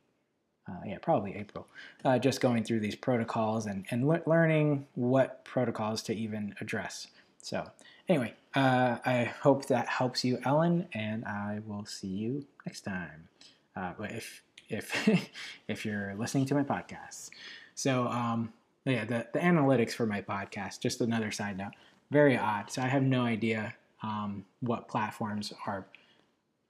uh, 0.67 0.73
yeah, 0.85 0.97
probably 1.01 1.35
April, 1.35 1.67
uh, 2.05 2.17
just 2.17 2.39
going 2.39 2.63
through 2.63 2.79
these 2.79 2.95
protocols 2.95 3.65
and, 3.65 3.85
and 3.91 4.07
le- 4.07 4.21
learning 4.25 4.87
what 4.95 5.43
protocols 5.43 6.01
to 6.03 6.15
even 6.15 6.55
address. 6.61 7.07
So, 7.41 7.69
anyway, 8.07 8.33
uh, 8.55 8.97
I 9.05 9.25
hope 9.41 9.65
that 9.67 9.87
helps 9.87 10.23
you, 10.23 10.39
Ellen, 10.45 10.87
and 10.93 11.25
I 11.25 11.59
will 11.65 11.85
see 11.85 12.07
you 12.07 12.45
next 12.65 12.81
time. 12.81 13.27
Uh, 13.75 13.91
if 14.01 14.43
if 14.69 15.09
if 15.67 15.85
you're 15.85 16.15
listening 16.15 16.45
to 16.45 16.55
my 16.55 16.63
podcast, 16.63 17.31
so 17.75 18.07
um, 18.07 18.53
yeah, 18.85 19.03
the 19.03 19.27
the 19.33 19.39
analytics 19.39 19.91
for 19.91 20.05
my 20.05 20.21
podcast. 20.21 20.79
Just 20.79 21.01
another 21.01 21.31
side 21.31 21.57
note, 21.57 21.73
very 22.09 22.37
odd. 22.37 22.71
So 22.71 22.81
I 22.81 22.87
have 22.87 23.03
no 23.03 23.23
idea 23.23 23.75
um, 24.01 24.45
what 24.61 24.87
platforms 24.87 25.51
are 25.65 25.85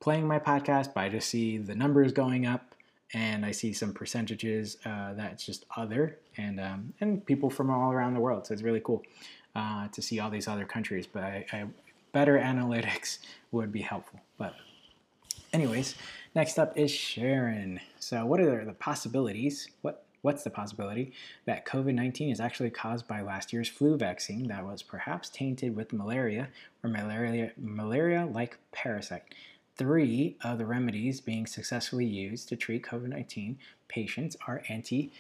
playing 0.04 0.28
my 0.28 0.38
podcast, 0.38 0.94
but 0.94 1.00
I 1.00 1.08
just 1.08 1.30
see 1.30 1.58
the 1.58 1.74
numbers 1.74 2.12
going 2.12 2.46
up 2.46 2.76
and 3.14 3.46
I 3.46 3.52
see 3.52 3.72
some 3.72 3.94
percentages 3.94 4.76
uh, 4.86 5.14
that's 5.14 5.46
just 5.46 5.64
other 5.78 6.18
and 6.36 6.60
um, 6.60 6.94
and 7.00 7.26
people 7.26 7.50
from 7.50 7.70
all 7.70 7.90
around 7.90 8.14
the 8.14 8.20
world. 8.20 8.46
So 8.46 8.54
it's 8.54 8.64
really 8.64 8.82
cool 8.82 9.02
uh, 9.56 9.88
to 9.88 10.02
see 10.02 10.20
all 10.20 10.30
these 10.30 10.50
other 10.50 10.66
countries. 10.66 11.08
But 11.08 11.24
I, 11.24 11.46
I, 11.54 11.66
better 12.12 12.38
analytics 12.38 13.20
would 13.54 13.72
be 13.72 13.80
helpful. 13.80 14.20
But 14.38 14.56
anyways, 15.54 15.96
next 16.36 16.60
up 16.60 16.78
is 16.78 16.92
Sharon. 16.92 17.80
So 17.98 18.26
what 18.26 18.42
are 18.42 18.66
the 18.66 18.74
possibilities? 18.74 19.70
What 19.84 20.04
what's 20.22 20.44
the 20.44 20.50
possibility 20.50 21.14
that 21.46 21.66
COVID-19 21.66 22.32
is 22.32 22.42
actually 22.42 22.72
caused 22.72 23.08
by 23.08 23.22
last 23.22 23.54
year's 23.54 23.70
flu 23.70 23.98
vaccine 23.98 24.48
that 24.48 24.66
was 24.66 24.82
perhaps 24.82 25.30
tainted 25.30 25.78
with 25.78 25.94
malaria 25.94 26.50
or 26.84 26.90
malaria 26.90 27.52
malaria-like 27.58 28.58
parasite? 28.74 29.24
Three 29.76 30.38
of 30.44 30.60
the 30.60 30.68
remedies 30.68 31.20
being 31.20 31.48
successfully 31.48 32.06
used 32.06 32.48
to 32.50 32.56
treat 32.56 32.84
COVID 32.84 33.08
19 33.08 33.58
patients 33.88 34.38
are 34.48 34.62
anti 34.70 35.12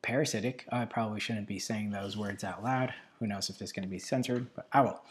parasitic. 0.00 0.64
I 0.72 0.86
probably 0.86 1.20
shouldn't 1.20 1.46
be 1.46 1.58
saying 1.58 1.90
those 1.90 2.16
words 2.16 2.42
out 2.42 2.64
loud. 2.64 2.94
Who 3.18 3.26
knows 3.26 3.50
if 3.50 3.58
this 3.58 3.68
is 3.68 3.74
going 3.74 3.86
to 3.86 3.90
be 3.90 3.98
censored, 3.98 4.46
but 4.56 4.68
I 4.72 4.80
will. 4.80 5.02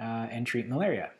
uh, 0.00 0.28
and 0.30 0.46
treat 0.46 0.66
malaria 0.66 1.10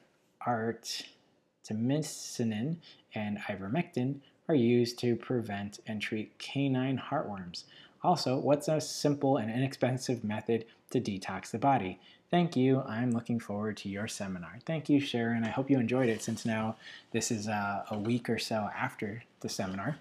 artemisinin 0.47 2.77
and 3.15 3.39
ivermectin 3.39 4.21
are 4.49 4.55
used 4.55 4.99
to 5.01 5.17
prevent 5.17 5.81
and 5.87 6.01
treat 6.01 6.39
canine 6.39 7.03
heartworms. 7.11 7.65
Also, 8.03 8.39
what's 8.39 8.69
a 8.69 8.81
simple 8.81 9.37
and 9.37 9.51
inexpensive 9.51 10.23
method 10.23 10.65
to 10.91 11.01
detox 11.01 11.51
the 11.51 11.59
body? 11.59 11.99
Thank 12.31 12.57
you. 12.57 12.83
I'm 12.83 13.13
looking 13.13 13.41
forward 13.41 13.77
to 13.79 13.89
your 13.89 14.09
seminar. 14.09 14.59
Thank 14.65 14.89
you, 14.89 15.01
Sharon. 15.01 15.45
I 15.45 15.51
hope 15.51 15.71
you 15.71 15.79
enjoyed 15.79 16.09
it 16.09 16.23
since 16.23 16.45
now 16.45 16.77
this 17.13 17.31
is 17.31 17.49
uh, 17.49 17.85
a 17.91 17.99
week 17.99 18.29
or 18.29 18.39
so 18.39 18.69
after 18.77 19.23
the 19.41 19.49
seminar. 19.49 19.99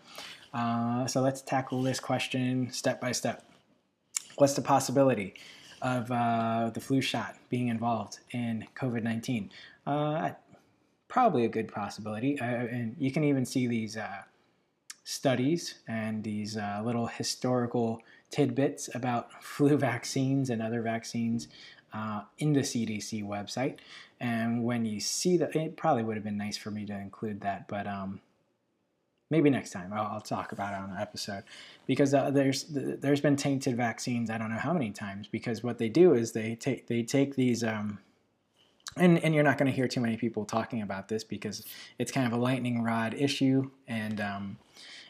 Uh, 0.53 1.05
so 1.07 1.21
let's 1.21 1.41
tackle 1.41 1.81
this 1.81 1.99
question 1.99 2.71
step 2.71 2.99
by 2.99 3.11
step. 3.11 3.43
What's 4.37 4.53
the 4.53 4.61
possibility 4.61 5.35
of 5.85 6.11
uh, 6.11 6.71
the 6.73 6.81
flu 6.81 6.99
shot 6.99 7.35
being 7.49 7.67
involved 7.67 8.19
in 8.31 8.65
COVID 8.75 9.03
19? 9.03 9.51
Uh, 9.85 10.31
probably 11.07 11.45
a 11.45 11.47
good 11.47 11.67
possibility. 11.71 12.39
Uh, 12.39 12.45
and 12.45 12.95
you 12.97 13.11
can 13.11 13.23
even 13.23 13.45
see 13.45 13.67
these 13.67 13.95
uh, 13.95 14.23
studies 15.03 15.75
and 15.87 16.23
these 16.23 16.57
uh, 16.57 16.81
little 16.83 17.05
historical 17.05 18.01
tidbits 18.31 18.89
about 18.95 19.31
flu 19.43 19.77
vaccines 19.77 20.49
and 20.49 20.61
other 20.61 20.81
vaccines 20.81 21.47
uh, 21.93 22.23
in 22.39 22.53
the 22.53 22.61
CDC 22.61 23.23
website. 23.23 23.77
And 24.19 24.63
when 24.63 24.85
you 24.85 24.99
see 24.99 25.37
that, 25.37 25.55
it 25.55 25.77
probably 25.77 26.03
would 26.03 26.17
have 26.17 26.23
been 26.23 26.37
nice 26.37 26.57
for 26.57 26.71
me 26.71 26.85
to 26.87 26.93
include 26.93 27.41
that, 27.41 27.67
but 27.67 27.85
um, 27.85 28.21
maybe 29.29 29.49
next 29.49 29.71
time 29.71 29.91
I'll, 29.93 30.05
I'll, 30.05 30.21
talk 30.21 30.51
about 30.51 30.73
it 30.73 30.77
on 30.77 30.91
an 30.91 30.97
episode 30.99 31.43
because 31.87 32.13
uh, 32.13 32.29
there's 32.31 32.65
there's 32.69 33.21
been 33.21 33.35
tainted 33.35 33.75
vaccines 33.77 34.29
I 34.29 34.37
don't 34.37 34.49
know 34.49 34.59
how 34.59 34.73
many 34.73 34.91
times 34.91 35.27
because 35.27 35.63
what 35.63 35.77
they 35.77 35.89
do 35.89 36.13
is 36.13 36.31
they 36.31 36.55
take 36.55 36.87
they 36.87 37.03
take 37.03 37.35
these 37.35 37.63
um, 37.63 37.99
and 38.97 39.23
and 39.23 39.33
you're 39.33 39.43
not 39.43 39.57
going 39.57 39.69
to 39.69 39.75
hear 39.75 39.87
too 39.87 40.01
many 40.01 40.17
people 40.17 40.45
talking 40.45 40.81
about 40.81 41.07
this 41.07 41.23
because 41.23 41.63
it's 41.99 42.11
kind 42.11 42.27
of 42.27 42.33
a 42.33 42.41
lightning 42.41 42.83
rod 42.83 43.13
issue 43.13 43.69
and 43.87 44.21
um, 44.21 44.57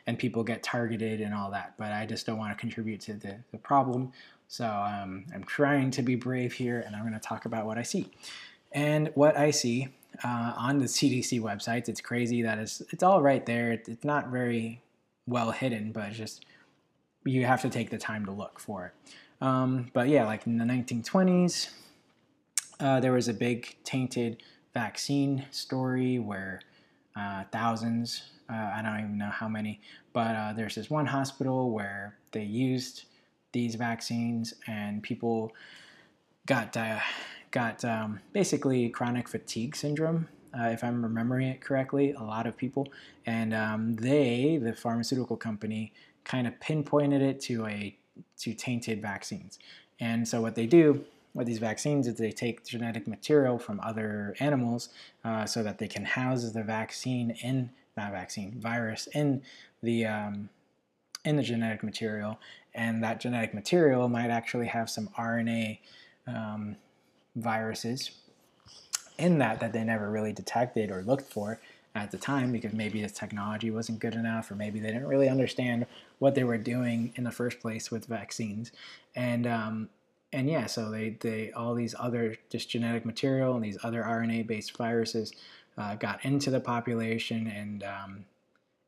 and 0.07 0.19
people 0.19 0.43
get 0.43 0.63
targeted 0.63 1.21
and 1.21 1.33
all 1.33 1.51
that. 1.51 1.73
But 1.77 1.91
I 1.91 2.05
just 2.05 2.25
don't 2.25 2.37
want 2.37 2.51
to 2.51 2.59
contribute 2.59 3.01
to 3.01 3.13
the, 3.13 3.37
the 3.51 3.57
problem. 3.57 4.11
So 4.47 4.65
um, 4.65 5.25
I'm 5.33 5.43
trying 5.43 5.91
to 5.91 6.01
be 6.01 6.15
brave 6.15 6.53
here, 6.53 6.83
and 6.85 6.95
I'm 6.95 7.01
going 7.01 7.13
to 7.13 7.19
talk 7.19 7.45
about 7.45 7.65
what 7.65 7.77
I 7.77 7.83
see. 7.83 8.11
And 8.71 9.09
what 9.15 9.37
I 9.37 9.51
see 9.51 9.89
uh, 10.23 10.53
on 10.57 10.79
the 10.79 10.85
CDC 10.85 11.41
websites, 11.41 11.89
it's 11.89 12.01
crazy 12.01 12.41
that 12.41 12.57
it's 12.57 12.81
it's 12.91 13.03
all 13.03 13.21
right 13.21 13.45
there. 13.45 13.71
It's 13.71 14.03
not 14.03 14.29
very 14.29 14.81
well 15.27 15.51
hidden, 15.51 15.91
but 15.91 16.11
just 16.11 16.45
you 17.25 17.45
have 17.45 17.61
to 17.61 17.69
take 17.69 17.89
the 17.89 17.97
time 17.97 18.25
to 18.25 18.31
look 18.31 18.59
for 18.59 18.85
it. 18.87 19.15
Um, 19.43 19.89
but 19.93 20.07
yeah, 20.07 20.25
like 20.25 20.45
in 20.47 20.57
the 20.57 20.65
1920s, 20.65 21.69
uh, 22.79 22.99
there 22.99 23.11
was 23.11 23.27
a 23.27 23.33
big 23.33 23.75
tainted 23.83 24.43
vaccine 24.73 25.45
story 25.51 26.19
where 26.19 26.61
uh, 27.15 27.43
thousands, 27.51 28.23
uh, 28.49 28.71
I 28.75 28.81
don't 28.83 28.99
even 28.99 29.17
know 29.17 29.29
how 29.29 29.47
many, 29.47 29.81
but 30.13 30.35
uh, 30.35 30.53
there's 30.53 30.75
this 30.75 30.89
one 30.89 31.05
hospital 31.05 31.71
where 31.71 32.17
they 32.31 32.43
used 32.43 33.05
these 33.53 33.75
vaccines 33.75 34.53
and 34.67 35.01
people 35.01 35.51
got 36.45 36.75
uh, 36.75 36.99
got 37.55 37.85
um, 37.85 38.19
basically 38.33 38.89
chronic 38.89 39.29
fatigue 39.29 39.77
syndrome. 39.77 40.27
Uh, 40.53 40.67
if 40.67 40.83
I'm 40.83 41.01
remembering 41.01 41.47
it 41.47 41.61
correctly, 41.61 42.11
a 42.11 42.21
lot 42.21 42.47
of 42.47 42.57
people, 42.57 42.89
and 43.25 43.53
um, 43.53 43.95
they, 43.95 44.59
the 44.61 44.73
pharmaceutical 44.73 45.37
company, 45.37 45.93
kind 46.25 46.47
of 46.47 46.59
pinpointed 46.59 47.21
it 47.21 47.39
to 47.41 47.65
a 47.65 47.97
to 48.39 48.53
tainted 48.53 49.01
vaccines. 49.01 49.57
And 50.01 50.27
so 50.27 50.41
what 50.41 50.55
they 50.55 50.65
do 50.65 51.05
with 51.33 51.47
these 51.47 51.59
vaccines 51.59 52.07
is 52.07 52.15
they 52.15 52.31
take 52.31 52.65
genetic 52.65 53.07
material 53.07 53.57
from 53.57 53.79
other 53.81 54.35
animals 54.39 54.89
uh, 55.23 55.45
so 55.45 55.63
that 55.63 55.77
they 55.77 55.87
can 55.87 56.03
house 56.03 56.51
the 56.51 56.63
vaccine 56.63 57.31
in 57.41 57.69
not 57.95 58.11
vaccine 58.11 58.59
virus 58.59 59.07
in 59.13 59.41
the 59.81 60.05
um, 60.05 60.49
in 61.23 61.37
the 61.37 61.43
genetic 61.43 61.83
material, 61.83 62.37
and 62.73 63.01
that 63.01 63.21
genetic 63.21 63.53
material 63.53 64.09
might 64.09 64.29
actually 64.29 64.67
have 64.67 64.89
some 64.89 65.07
RNA 65.17 65.79
um, 66.27 66.75
viruses 67.35 68.11
in 69.17 69.37
that 69.39 69.59
that 69.59 69.73
they 69.73 69.83
never 69.83 70.09
really 70.09 70.33
detected 70.33 70.91
or 70.91 71.01
looked 71.01 71.31
for 71.31 71.59
at 71.93 72.11
the 72.11 72.17
time 72.17 72.51
because 72.51 72.73
maybe 72.73 73.01
the 73.01 73.09
technology 73.09 73.71
wasn't 73.71 73.99
good 73.99 74.15
enough 74.15 74.51
or 74.51 74.55
maybe 74.55 74.79
they 74.79 74.91
didn't 74.91 75.07
really 75.07 75.29
understand 75.29 75.85
what 76.19 76.35
they 76.35 76.43
were 76.43 76.57
doing 76.57 77.13
in 77.15 77.23
the 77.23 77.31
first 77.31 77.61
place 77.61 77.89
with 77.89 78.05
vaccines. 78.05 78.71
And 79.15 79.47
um, 79.47 79.89
and 80.33 80.49
yeah 80.49 80.65
so 80.65 80.91
they, 80.91 81.11
they 81.21 81.51
all 81.53 81.73
these 81.73 81.95
other 81.97 82.35
just 82.49 82.69
genetic 82.69 83.05
material 83.05 83.55
and 83.55 83.63
these 83.63 83.77
other 83.83 84.03
RNA 84.03 84.47
based 84.47 84.75
viruses 84.77 85.31
uh, 85.77 85.95
got 85.95 86.23
into 86.25 86.51
the 86.51 86.59
population 86.59 87.47
and 87.47 87.83
um, 87.83 88.25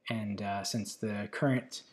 and 0.10 0.42
uh, 0.42 0.64
since 0.64 0.96
the 0.96 1.30
current 1.32 1.84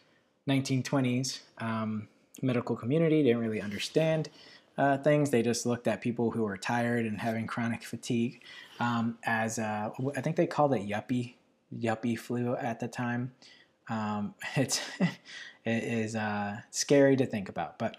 1920s 0.48 1.40
um, 1.59 2.09
medical 2.42 2.74
community 2.74 3.22
didn't 3.22 3.40
really 3.40 3.61
understand 3.61 4.28
uh, 4.77 4.99
things. 4.99 5.31
They 5.31 5.43
just 5.43 5.66
looked 5.66 5.87
at 5.87 6.01
people 6.01 6.31
who 6.31 6.43
were 6.43 6.57
tired 6.57 7.07
and 7.07 7.20
having 7.20 7.47
chronic 7.47 7.83
fatigue 7.83 8.43
um, 8.81 9.18
as 9.25 9.59
uh, 9.59 9.91
I 10.16 10.20
think 10.20 10.37
they 10.37 10.47
called 10.47 10.75
it 10.75 10.87
yuppie 10.87 11.35
yuppie 11.77 12.18
flu 12.18 12.57
at 12.57 12.81
the 12.81 12.89
time. 12.89 13.33
Um, 13.89 14.35
it's 14.57 14.81
it 15.64 15.85
is 15.85 16.16
uh, 16.16 16.59
scary 16.70 17.16
to 17.16 17.27
think 17.27 17.49
about, 17.49 17.79
but 17.79 17.97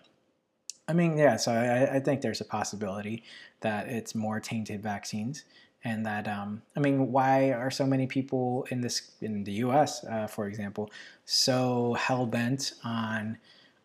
I 0.87 0.93
mean, 0.93 1.17
yeah. 1.17 1.35
So 1.37 1.51
I, 1.51 1.95
I, 1.95 1.99
think 1.99 2.21
there's 2.21 2.41
a 2.41 2.45
possibility 2.45 3.23
that 3.61 3.87
it's 3.87 4.13
more 4.13 4.39
tainted 4.39 4.83
vaccines, 4.83 5.43
and 5.83 6.05
that 6.05 6.27
um, 6.27 6.61
I 6.75 6.79
mean, 6.79 7.11
why 7.11 7.51
are 7.51 7.71
so 7.71 7.87
many 7.87 8.05
people 8.05 8.67
in 8.69 8.81
this 8.81 9.11
in 9.21 9.43
the 9.43 9.53
U.S., 9.53 10.03
uh, 10.05 10.27
for 10.27 10.47
example, 10.47 10.91
so 11.25 11.95
hell 11.95 12.25
bent 12.25 12.73
on 12.83 13.37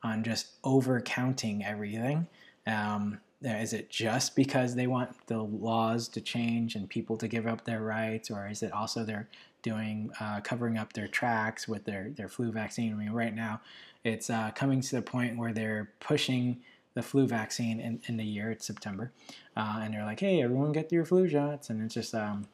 on 0.03 0.25
just 0.25 0.49
over 0.65 1.01
counting 1.01 1.65
everything? 1.65 2.27
Um, 2.71 3.21
is 3.43 3.73
it 3.73 3.89
just 3.91 4.37
because 4.37 4.75
they 4.75 4.87
want 4.87 5.27
the 5.27 5.43
laws 5.43 6.09
to 6.09 6.21
change 6.21 6.75
and 6.75 6.89
people 6.89 7.17
to 7.17 7.27
give 7.27 7.47
up 7.47 7.65
their 7.65 7.83
rights, 7.83 8.31
or 8.31 8.49
is 8.49 8.63
it 8.63 8.73
also 8.73 9.03
they're 9.03 9.29
doing 9.63 10.11
uh, 10.21 10.41
covering 10.41 10.77
up 10.79 10.93
their 10.93 11.09
tracks 11.09 11.67
with 11.67 11.85
their 11.85 12.11
their 12.11 12.29
flu 12.29 12.53
vaccine? 12.53 12.93
I 12.93 12.97
mean, 12.97 13.13
right 13.13 13.35
now 13.35 13.61
it's 14.05 14.31
uh, 14.31 14.51
coming 14.55 14.81
to 14.81 14.97
the 14.97 15.03
point 15.03 15.39
where 15.39 15.53
they're 15.53 15.91
pushing 16.01 16.61
the 16.95 17.03
flu 17.03 17.27
vaccine 17.27 17.81
in, 17.81 18.01
in 18.09 18.17
the 18.17 18.25
year. 18.25 18.51
It's 18.51 18.67
September, 18.67 19.13
uh, 19.57 19.81
and 19.83 19.95
they're 19.95 20.05
like, 20.05 20.21
"Hey, 20.21 20.43
everyone, 20.43 20.73
get 20.73 20.93
your 20.93 21.07
flu 21.07 21.29
shots," 21.29 21.71
and 21.71 21.83
it's 21.83 21.95
just 21.95 22.15
um, 22.15 22.47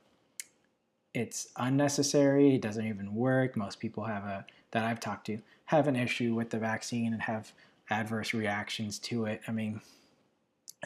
it's 1.14 1.48
unnecessary. 1.56 2.54
It 2.54 2.62
doesn't 2.62 2.86
even 2.86 3.14
work. 3.14 3.56
Most 3.56 3.80
people 3.80 4.04
have 4.04 4.24
a 4.24 4.46
that 4.70 4.84
I've 4.84 5.00
talked 5.00 5.26
to 5.26 5.38
have 5.66 5.88
an 5.88 5.96
issue 5.96 6.34
with 6.34 6.50
the 6.50 6.58
vaccine 6.58 7.12
and 7.12 7.22
have 7.22 7.52
adverse 7.90 8.34
reactions 8.34 8.98
to 9.00 9.26
it. 9.26 9.40
I 9.48 9.52
mean, 9.52 9.80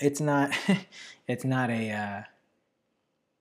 it's 0.00 0.20
not 0.20 0.52
it's 1.28 1.44
not 1.44 1.70
a 1.70 1.90
uh, 1.90 2.22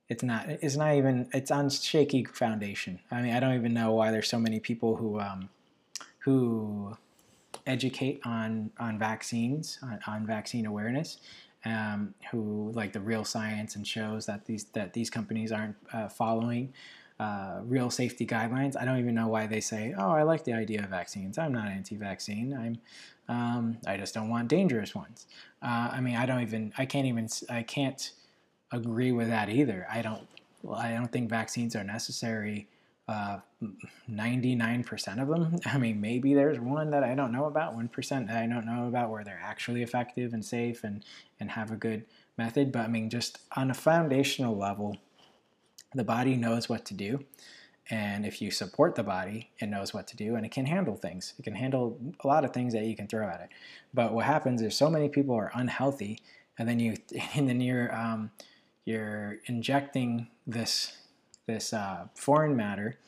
it's 0.08 0.24
not 0.24 0.50
it's 0.50 0.76
not 0.76 0.96
even 0.96 1.30
it's 1.34 1.52
on 1.52 1.70
shaky 1.70 2.26
foundation. 2.26 3.00
I 3.12 3.22
mean, 3.22 3.34
I 3.34 3.40
don't 3.40 3.56
even 3.56 3.74
know 3.74 3.92
why 3.92 4.12
there's 4.12 4.30
so 4.30 4.40
many 4.40 4.60
people 4.60 4.96
who 4.96 5.20
um, 5.20 5.50
who 6.20 6.98
educate 7.66 8.22
on 8.26 8.72
on 8.80 8.98
vaccines 8.98 9.80
on, 9.84 10.00
on 10.08 10.26
vaccine 10.26 10.66
awareness. 10.66 11.18
Um, 11.66 12.14
who 12.32 12.72
like 12.74 12.94
the 12.94 13.02
real 13.02 13.26
science 13.26 13.76
and 13.76 13.86
shows 13.86 14.26
that 14.28 14.46
these 14.46 14.64
that 14.76 14.94
these 14.94 15.10
companies 15.10 15.52
aren't 15.52 15.76
uh, 15.92 16.08
following 16.08 16.74
uh, 17.20 17.60
real 17.64 17.90
safety 17.90 18.26
guidelines. 18.26 18.76
I 18.80 18.86
don't 18.86 19.00
even 19.00 19.16
know 19.16 19.28
why 19.28 19.48
they 19.48 19.62
say, 19.62 19.94
"Oh, 19.98 20.12
I 20.12 20.24
like 20.24 20.44
the 20.44 20.54
idea 20.54 20.84
of 20.84 20.90
vaccines. 20.90 21.38
I'm 21.38 21.52
not 21.52 21.68
anti-vaccine. 21.68 22.54
I'm 22.54 22.80
um, 23.30 23.78
I 23.86 23.96
just 23.96 24.14
don't 24.16 24.28
want 24.28 24.48
dangerous 24.48 24.96
ones. 24.96 25.28
Uh, 25.62 25.90
I 25.94 26.02
mean, 26.02 26.16
I 26.16 26.26
don't 26.26 26.42
even, 26.42 26.74
I 26.78 26.86
can't 26.86 27.06
even, 27.06 27.30
I 27.48 27.62
can't 27.62 28.12
agree 28.72 29.12
with 29.12 29.30
that 29.30 29.50
either. 29.50 29.88
I 29.90 30.02
don't, 30.02 30.28
well, 30.64 30.80
I 30.80 30.92
don't 30.92 31.12
think 31.12 31.30
vaccines 31.30 31.76
are 31.76 31.84
necessary. 31.84 32.68
Uh, 33.08 33.40
99% 34.12 35.22
of 35.22 35.28
them. 35.28 35.60
I 35.66 35.78
mean, 35.78 36.02
maybe 36.02 36.34
there's 36.34 36.60
one 36.60 36.90
that 36.90 37.04
I 37.04 37.14
don't 37.14 37.32
know 37.32 37.46
about, 37.46 37.78
1% 37.78 38.28
that 38.28 38.36
I 38.36 38.48
don't 38.48 38.66
know 38.66 38.88
about 38.88 39.12
where 39.12 39.24
they're 39.24 39.42
actually 39.42 39.84
effective 39.84 40.34
and 40.34 40.44
safe 40.44 40.84
and, 40.84 41.06
and 41.40 41.52
have 41.52 41.72
a 41.72 41.76
good 41.76 42.06
method. 42.38 42.72
But 42.72 42.82
I 42.82 42.88
mean, 42.88 43.12
just 43.12 43.40
on 43.56 43.70
a 43.70 43.76
foundational 43.76 44.58
level, 44.58 44.98
the 45.94 46.04
body 46.04 46.36
knows 46.36 46.70
what 46.70 46.86
to 46.86 46.94
do. 46.94 47.26
And 47.90 48.26
if 48.26 48.42
you 48.42 48.52
support 48.52 48.94
the 48.96 49.04
body, 49.04 49.50
it 49.58 49.68
knows 49.68 49.94
what 49.94 50.08
to 50.08 50.16
do 50.16 50.36
and 50.36 50.46
it 50.46 50.52
can 50.52 50.68
handle 50.68 50.96
things. 50.96 51.34
It 51.40 51.44
can 51.44 51.56
handle 51.56 51.98
a 52.24 52.28
lot 52.28 52.46
of 52.46 52.54
things 52.54 52.74
that 52.74 52.84
you 52.84 52.96
can 52.96 53.08
throw 53.08 53.28
at 53.28 53.42
it. 53.42 53.50
But 53.94 54.14
what 54.14 54.26
happens 54.26 54.62
is 54.62 54.78
so 54.78 54.90
many 54.90 55.10
people 55.10 55.36
are 55.36 55.52
unhealthy, 55.56 56.20
and 56.58 56.70
then 56.70 56.80
you 56.80 56.98
and 57.36 57.50
then 57.50 57.62
you're 57.62 57.94
um, 57.96 58.32
you're 58.86 59.38
injecting 59.46 60.28
this 60.46 60.98
this 61.48 61.74
uh, 61.74 62.06
foreign 62.14 62.56
matter 62.56 63.00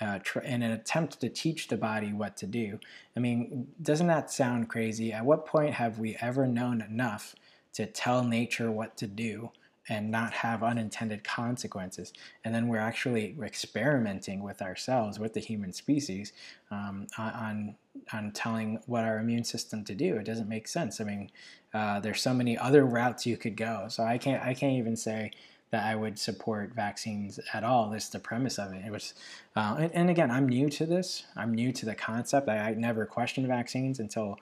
uh, 0.00 0.18
in 0.44 0.62
an 0.62 0.72
attempt 0.72 1.20
to 1.20 1.30
teach 1.30 1.68
the 1.68 1.76
body 1.76 2.12
what 2.12 2.36
to 2.36 2.46
do. 2.46 2.78
I 3.16 3.20
mean, 3.20 3.68
doesn't 3.80 4.08
that 4.08 4.30
sound 4.30 4.68
crazy? 4.68 5.12
At 5.12 5.24
what 5.24 5.46
point 5.46 5.74
have 5.74 5.98
we 5.98 6.16
ever 6.20 6.46
known 6.46 6.82
enough 6.82 7.34
to 7.72 7.86
tell 7.86 8.22
nature 8.22 8.70
what 8.70 8.96
to 8.98 9.06
do? 9.06 9.50
And 9.88 10.10
not 10.10 10.32
have 10.32 10.62
unintended 10.62 11.22
consequences. 11.24 12.12
And 12.44 12.54
then 12.54 12.68
we're 12.68 12.78
actually 12.78 13.36
experimenting 13.42 14.42
with 14.42 14.62
ourselves, 14.62 15.18
with 15.18 15.34
the 15.34 15.40
human 15.40 15.72
species, 15.72 16.32
um, 16.70 17.06
on 17.18 17.76
on 18.12 18.30
telling 18.32 18.78
what 18.86 19.04
our 19.04 19.18
immune 19.18 19.44
system 19.44 19.82
to 19.84 19.94
do. 19.94 20.16
It 20.16 20.24
doesn't 20.24 20.48
make 20.48 20.68
sense. 20.68 21.00
I 21.00 21.04
mean, 21.04 21.30
uh, 21.72 22.00
there's 22.00 22.20
so 22.20 22.34
many 22.34 22.58
other 22.58 22.84
routes 22.84 23.26
you 23.26 23.36
could 23.36 23.56
go. 23.56 23.86
So 23.88 24.04
I 24.04 24.18
can't 24.18 24.42
I 24.42 24.54
can't 24.54 24.74
even 24.74 24.96
say 24.96 25.30
that 25.70 25.84
I 25.84 25.96
would 25.96 26.18
support 26.18 26.74
vaccines 26.74 27.40
at 27.52 27.64
all. 27.64 27.90
That's 27.90 28.08
the 28.08 28.18
premise 28.18 28.58
of 28.58 28.72
it. 28.72 28.84
It 28.86 28.92
was, 28.92 29.14
uh, 29.56 29.76
and, 29.80 29.92
and, 29.94 30.10
again, 30.10 30.30
I'm 30.30 30.48
new 30.48 30.68
to 30.70 30.86
this. 30.86 31.24
I'm 31.34 31.52
new 31.52 31.72
to 31.72 31.84
the 31.84 31.94
concept. 31.94 32.48
I, 32.48 32.58
I 32.58 32.74
never 32.74 33.04
questioned 33.04 33.48
vaccines 33.48 33.98
until 33.98 34.38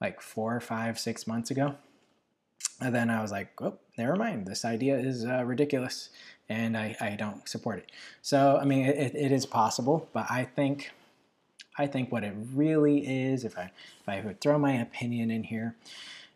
like 0.00 0.20
four, 0.20 0.60
five, 0.60 0.98
six 0.98 1.26
months 1.26 1.50
ago. 1.50 1.74
And 2.82 2.94
then 2.94 3.10
I 3.10 3.22
was 3.22 3.30
like, 3.30 3.48
oh, 3.60 3.78
never 3.96 4.16
mind. 4.16 4.46
This 4.46 4.64
idea 4.64 4.98
is 4.98 5.24
uh, 5.24 5.44
ridiculous 5.44 6.10
and 6.48 6.76
I, 6.76 6.96
I, 7.00 7.10
don't 7.10 7.48
support 7.48 7.78
it. 7.78 7.92
So, 8.20 8.58
I 8.60 8.64
mean, 8.64 8.84
it, 8.86 9.14
it 9.14 9.32
is 9.32 9.46
possible, 9.46 10.08
but 10.12 10.26
I 10.28 10.44
think, 10.44 10.90
I 11.78 11.86
think 11.86 12.12
what 12.12 12.24
it 12.24 12.34
really 12.52 13.06
is, 13.06 13.44
if 13.44 13.56
I, 13.56 13.70
if 14.00 14.08
I 14.08 14.20
would 14.20 14.40
throw 14.40 14.58
my 14.58 14.72
opinion 14.72 15.30
in 15.30 15.44
here, 15.44 15.76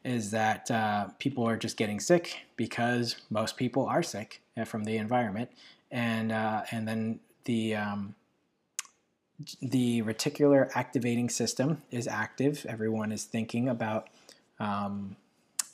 is 0.04 0.30
that 0.30 0.70
uh, 0.70 1.08
people 1.18 1.46
are 1.46 1.56
just 1.56 1.76
getting 1.76 1.98
sick 1.98 2.46
because 2.56 3.16
most 3.28 3.56
people 3.56 3.84
are 3.86 4.02
sick 4.02 4.40
uh, 4.56 4.64
from 4.64 4.84
the 4.84 4.96
environment, 4.96 5.50
and 5.90 6.30
uh, 6.30 6.62
and 6.70 6.86
then 6.86 7.18
the 7.44 7.74
um, 7.74 8.14
the 9.60 10.02
reticular 10.02 10.70
activating 10.76 11.28
system 11.28 11.82
is 11.90 12.06
active. 12.06 12.64
Everyone 12.68 13.10
is 13.10 13.24
thinking 13.24 13.68
about 13.68 14.08
um, 14.60 15.16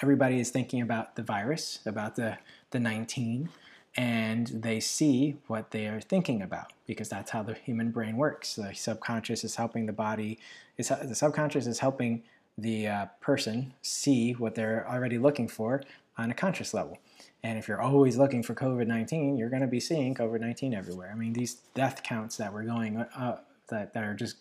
everybody 0.02 0.40
is 0.40 0.50
thinking 0.50 0.82
about 0.82 1.16
the 1.16 1.22
virus, 1.22 1.78
about 1.86 2.16
the, 2.16 2.36
the 2.70 2.80
19, 2.80 3.48
and 3.96 4.46
they 4.48 4.80
see 4.80 5.36
what 5.46 5.70
they 5.70 5.86
are 5.86 6.00
thinking 6.00 6.42
about 6.42 6.72
because 6.86 7.08
that's 7.08 7.30
how 7.30 7.42
the 7.42 7.54
human 7.54 7.90
brain 7.90 8.16
works. 8.16 8.56
The 8.56 8.72
subconscious 8.74 9.44
is 9.44 9.56
helping 9.56 9.86
the 9.86 9.92
body, 9.92 10.38
is, 10.76 10.88
the 10.88 11.14
subconscious 11.14 11.66
is 11.66 11.78
helping 11.78 12.22
the 12.58 12.86
uh, 12.88 13.06
person 13.20 13.74
see 13.82 14.32
what 14.32 14.54
they're 14.54 14.86
already 14.90 15.18
looking 15.18 15.48
for 15.48 15.82
on 16.18 16.30
a 16.30 16.34
conscious 16.34 16.74
level. 16.74 16.98
And 17.42 17.58
if 17.58 17.68
you're 17.68 17.80
always 17.80 18.16
looking 18.16 18.42
for 18.42 18.54
COVID 18.54 18.86
19, 18.86 19.36
you're 19.36 19.50
going 19.50 19.62
to 19.62 19.68
be 19.68 19.80
seeing 19.80 20.14
COVID 20.14 20.40
19 20.40 20.74
everywhere. 20.74 21.10
I 21.12 21.16
mean, 21.16 21.32
these 21.32 21.54
death 21.74 22.02
counts 22.02 22.36
that 22.36 22.52
we're 22.52 22.64
going 22.64 22.98
uh, 22.98 23.38
that, 23.68 23.94
that 23.94 24.04
are 24.04 24.14
just 24.14 24.36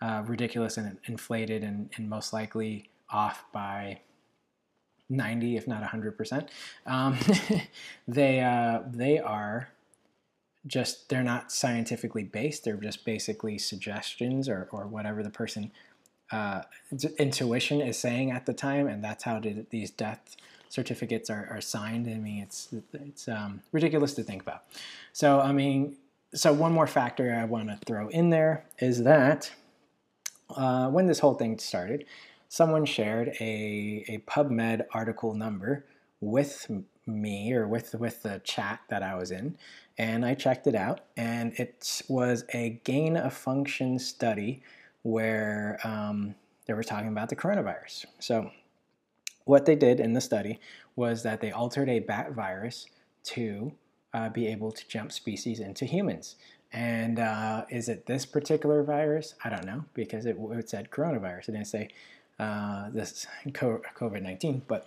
uh, 0.00 0.22
ridiculous 0.26 0.76
and 0.76 0.98
inflated 1.04 1.62
and, 1.62 1.90
and 1.96 2.08
most 2.08 2.32
likely 2.32 2.90
off 3.10 3.44
by 3.52 4.00
90, 5.08 5.56
if 5.56 5.68
not 5.68 5.82
100%. 5.82 6.48
Um, 6.86 7.18
they, 8.08 8.40
uh, 8.40 8.80
they 8.90 9.18
are 9.18 9.68
just, 10.66 11.08
they're 11.08 11.22
not 11.22 11.52
scientifically 11.52 12.24
based. 12.24 12.64
They're 12.64 12.76
just 12.76 13.04
basically 13.04 13.58
suggestions 13.58 14.48
or, 14.48 14.68
or 14.72 14.86
whatever 14.86 15.22
the 15.22 15.30
person 15.30 15.70
uh, 16.32 16.62
intuition 17.18 17.80
is 17.80 17.98
saying 17.98 18.30
at 18.30 18.46
the 18.46 18.54
time. 18.54 18.86
And 18.86 19.04
that's 19.04 19.24
how 19.24 19.38
did 19.38 19.66
these 19.70 19.90
death 19.90 20.36
certificates 20.68 21.30
are, 21.30 21.46
are 21.50 21.60
signed. 21.60 22.08
I 22.08 22.14
mean, 22.14 22.42
it's, 22.42 22.74
it's 22.94 23.28
um, 23.28 23.62
ridiculous 23.72 24.14
to 24.14 24.22
think 24.22 24.42
about. 24.42 24.64
So, 25.12 25.40
I 25.40 25.52
mean, 25.52 25.96
so 26.34 26.52
one 26.52 26.72
more 26.72 26.86
factor 26.86 27.32
I 27.32 27.44
want 27.44 27.68
to 27.68 27.78
throw 27.86 28.08
in 28.08 28.30
there 28.30 28.64
is 28.80 29.04
that 29.04 29.52
uh, 30.50 30.88
when 30.88 31.06
this 31.06 31.20
whole 31.20 31.34
thing 31.34 31.58
started, 31.58 32.04
someone 32.54 32.84
shared 32.84 33.30
a, 33.40 34.04
a 34.06 34.18
PubMed 34.30 34.84
article 34.92 35.34
number 35.34 35.84
with 36.20 36.70
me 37.04 37.52
or 37.52 37.66
with, 37.66 37.96
with 37.96 38.22
the 38.22 38.40
chat 38.44 38.78
that 38.88 39.02
I 39.02 39.16
was 39.16 39.32
in, 39.32 39.58
and 39.98 40.24
I 40.24 40.34
checked 40.34 40.68
it 40.68 40.76
out, 40.76 41.00
and 41.16 41.52
it 41.58 42.02
was 42.06 42.44
a 42.54 42.80
gain 42.84 43.16
of 43.16 43.34
function 43.34 43.98
study 43.98 44.62
where 45.02 45.80
um, 45.82 46.36
they 46.66 46.74
were 46.74 46.84
talking 46.84 47.08
about 47.08 47.28
the 47.28 47.34
coronavirus. 47.34 48.04
So, 48.20 48.52
what 49.46 49.66
they 49.66 49.74
did 49.74 49.98
in 49.98 50.12
the 50.12 50.20
study 50.20 50.60
was 50.94 51.24
that 51.24 51.40
they 51.40 51.50
altered 51.50 51.88
a 51.88 51.98
bat 51.98 52.34
virus 52.34 52.86
to 53.24 53.72
uh, 54.12 54.28
be 54.28 54.46
able 54.46 54.70
to 54.70 54.86
jump 54.86 55.10
species 55.10 55.58
into 55.58 55.86
humans. 55.86 56.36
And 56.72 57.18
uh, 57.18 57.64
is 57.68 57.88
it 57.88 58.06
this 58.06 58.24
particular 58.24 58.84
virus? 58.84 59.34
I 59.44 59.50
don't 59.50 59.66
know 59.66 59.84
because 59.92 60.24
it, 60.24 60.36
it 60.38 60.70
said 60.70 60.90
coronavirus. 60.92 61.48
It 61.48 61.52
didn't 61.52 61.66
say 61.66 61.88
uh, 62.38 62.90
this 62.90 63.26
COVID 63.46 64.22
19, 64.22 64.62
but 64.66 64.86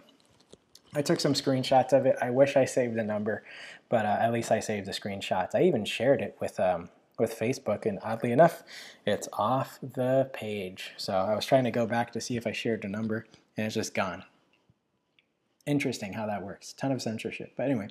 I 0.95 1.01
took 1.01 1.19
some 1.19 1.33
screenshots 1.33 1.93
of 1.93 2.05
it. 2.05 2.15
I 2.21 2.29
wish 2.29 2.55
I 2.55 2.65
saved 2.65 2.95
the 2.95 3.03
number, 3.03 3.43
but 3.89 4.05
uh, 4.05 4.17
at 4.19 4.33
least 4.33 4.51
I 4.51 4.59
saved 4.59 4.87
the 4.87 4.91
screenshots. 4.91 5.49
I 5.53 5.63
even 5.63 5.85
shared 5.85 6.21
it 6.21 6.37
with 6.39 6.59
um, 6.59 6.89
with 7.19 7.37
Facebook, 7.37 7.85
and 7.85 7.99
oddly 8.03 8.31
enough, 8.31 8.63
it's 9.05 9.27
off 9.33 9.79
the 9.81 10.29
page. 10.33 10.93
So 10.97 11.13
I 11.13 11.35
was 11.35 11.45
trying 11.45 11.63
to 11.63 11.71
go 11.71 11.85
back 11.85 12.11
to 12.13 12.21
see 12.21 12.37
if 12.37 12.45
I 12.45 12.51
shared 12.51 12.81
the 12.83 12.87
number, 12.87 13.25
and 13.55 13.65
it's 13.65 13.75
just 13.75 13.93
gone. 13.93 14.23
Interesting 15.65 16.13
how 16.13 16.25
that 16.27 16.43
works. 16.43 16.73
Ton 16.73 16.91
of 16.91 17.01
censorship. 17.01 17.53
But 17.57 17.65
anyway, 17.65 17.89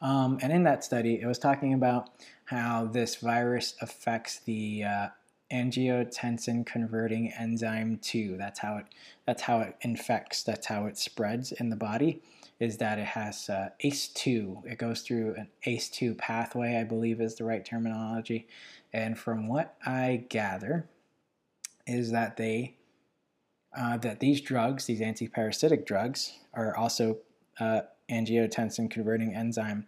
um, 0.00 0.38
and 0.40 0.52
in 0.52 0.64
that 0.64 0.84
study, 0.84 1.20
it 1.20 1.26
was 1.26 1.38
talking 1.38 1.74
about 1.74 2.10
how 2.46 2.86
this 2.86 3.16
virus 3.16 3.74
affects 3.80 4.40
the 4.40 4.84
uh, 4.84 5.08
angiotensin 5.52 6.64
converting 6.64 7.32
enzyme 7.32 7.98
2 8.02 8.36
that's 8.36 8.60
how 8.60 8.76
it 8.76 8.86
that's 9.26 9.42
how 9.42 9.60
it 9.60 9.76
infects 9.82 10.42
that's 10.42 10.66
how 10.66 10.86
it 10.86 10.96
spreads 10.96 11.52
in 11.52 11.70
the 11.70 11.76
body 11.76 12.22
is 12.58 12.76
that 12.76 12.98
it 12.98 13.06
has 13.06 13.48
uh, 13.48 13.68
ace2 13.84 14.64
it 14.66 14.78
goes 14.78 15.02
through 15.02 15.34
an 15.34 15.48
ace2 15.66 16.16
pathway 16.16 16.76
i 16.76 16.84
believe 16.84 17.20
is 17.20 17.34
the 17.36 17.44
right 17.44 17.64
terminology. 17.64 18.46
And 18.92 19.16
from 19.18 19.48
what 19.48 19.76
i 19.84 20.24
gather 20.28 20.88
is 21.86 22.10
that 22.12 22.36
they 22.36 22.76
uh, 23.76 23.96
that 23.98 24.20
these 24.20 24.40
drugs 24.40 24.86
these 24.86 25.00
antiparasitic 25.00 25.86
drugs 25.86 26.32
are 26.54 26.76
also 26.76 27.18
uh, 27.60 27.82
angiotensin 28.10 28.90
converting 28.90 29.34
enzyme 29.34 29.86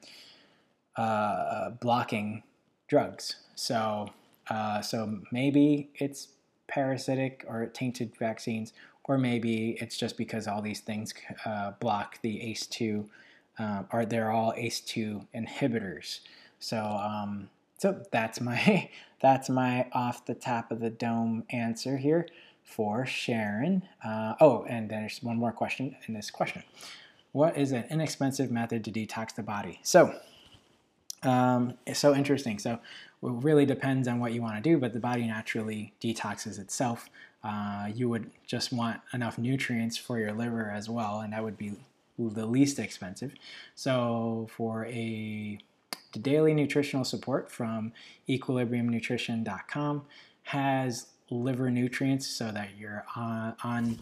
uh, 0.97 1.71
blocking 1.71 2.43
drugs. 2.89 3.37
So 3.55 4.11
uh, 4.49 4.80
so 4.80 5.20
maybe 5.30 5.90
it's 5.95 6.28
parasitic 6.68 7.45
or 7.49 7.66
tainted 7.66 8.12
vaccines, 8.18 8.72
or 9.05 9.18
maybe 9.18 9.76
it's 9.80 9.97
just 9.97 10.16
because 10.16 10.47
all 10.47 10.62
these 10.62 10.80
things 10.80 11.12
uh, 11.45 11.72
block 11.80 12.20
the 12.22 12.38
ACE2, 12.38 13.07
uh, 13.59 13.82
or 13.93 14.07
they're 14.07 14.30
all 14.30 14.53
ACE2 14.53 15.26
inhibitors. 15.34 16.20
So, 16.59 16.78
um, 16.78 17.51
so 17.78 18.03
that's 18.12 18.40
my 18.40 18.88
that's 19.20 19.49
my 19.49 19.86
off 19.93 20.24
the 20.26 20.34
top 20.34 20.70
of 20.70 20.80
the 20.80 20.90
dome 20.90 21.45
answer 21.51 21.97
here 21.97 22.26
for 22.64 23.05
Sharon. 23.05 23.82
Uh, 24.05 24.34
oh, 24.40 24.64
and 24.68 24.88
there's 24.88 25.22
one 25.22 25.36
more 25.36 25.53
question 25.53 25.97
in 26.07 26.14
this 26.14 26.30
question. 26.30 26.62
What 27.32 27.57
is 27.57 27.72
an 27.72 27.84
inexpensive 27.90 28.51
method 28.51 28.84
to 28.84 28.93
detox 28.93 29.34
the 29.34 29.43
body? 29.43 29.80
So, 29.82 30.14
um, 31.22 31.74
it's 31.86 31.99
so 31.99 32.14
interesting. 32.14 32.59
So 32.59 32.78
really 33.23 33.64
depends 33.64 34.09
on 34.09 34.18
what 34.18 34.33
you 34.33 34.43
want 34.43 34.57
to 34.57 34.61
do, 34.62 34.79
but 34.79 34.93
the 34.93 35.01
body 35.01 35.27
naturally 35.27 35.93
detoxes 36.01 36.59
itself. 36.59 37.09
Uh, 37.45 37.89
you 37.95 38.09
would 38.09 38.31
just 38.47 38.73
want 38.73 39.01
enough 39.12 39.39
nutrients 39.39 39.97
for 39.97 40.18
your 40.18 40.33
liver 40.33 40.70
as 40.70 40.89
well, 40.89 41.20
and 41.20 41.33
that 41.33 41.43
would 41.43 41.57
be 41.57 41.73
the 42.18 42.47
least 42.47 42.79
expensive. 42.79 43.33
So 43.75 44.49
for 44.55 44.87
a 44.87 45.59
daily 46.20 46.53
nutritional 46.55 47.05
support 47.05 47.51
from 47.51 47.93
equilibriumnutrition.com 48.29 50.03
has 50.45 51.07
liver 51.31 51.70
nutrients 51.70 52.27
so 52.27 52.51
that 52.51 52.70
you're 52.79 53.05
on 53.16 53.55
on, 53.64 53.99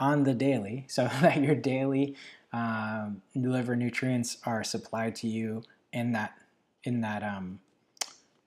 on 0.00 0.24
the 0.24 0.34
daily, 0.34 0.84
so 0.88 1.08
that 1.20 1.40
your 1.42 1.54
daily 1.54 2.16
um, 2.52 3.22
liver 3.34 3.76
nutrients 3.76 4.38
are 4.44 4.64
supplied 4.64 5.14
to 5.16 5.28
you 5.28 5.62
in 5.92 6.12
that 6.12 6.34
in 6.84 7.00
that 7.02 7.22
um, 7.22 7.60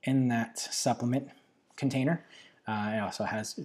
in 0.06 0.28
that 0.30 0.58
supplement 0.58 1.30
container. 1.76 2.24
Uh, 2.68 2.94
it 2.96 3.00
also 3.00 3.26
has 3.26 3.60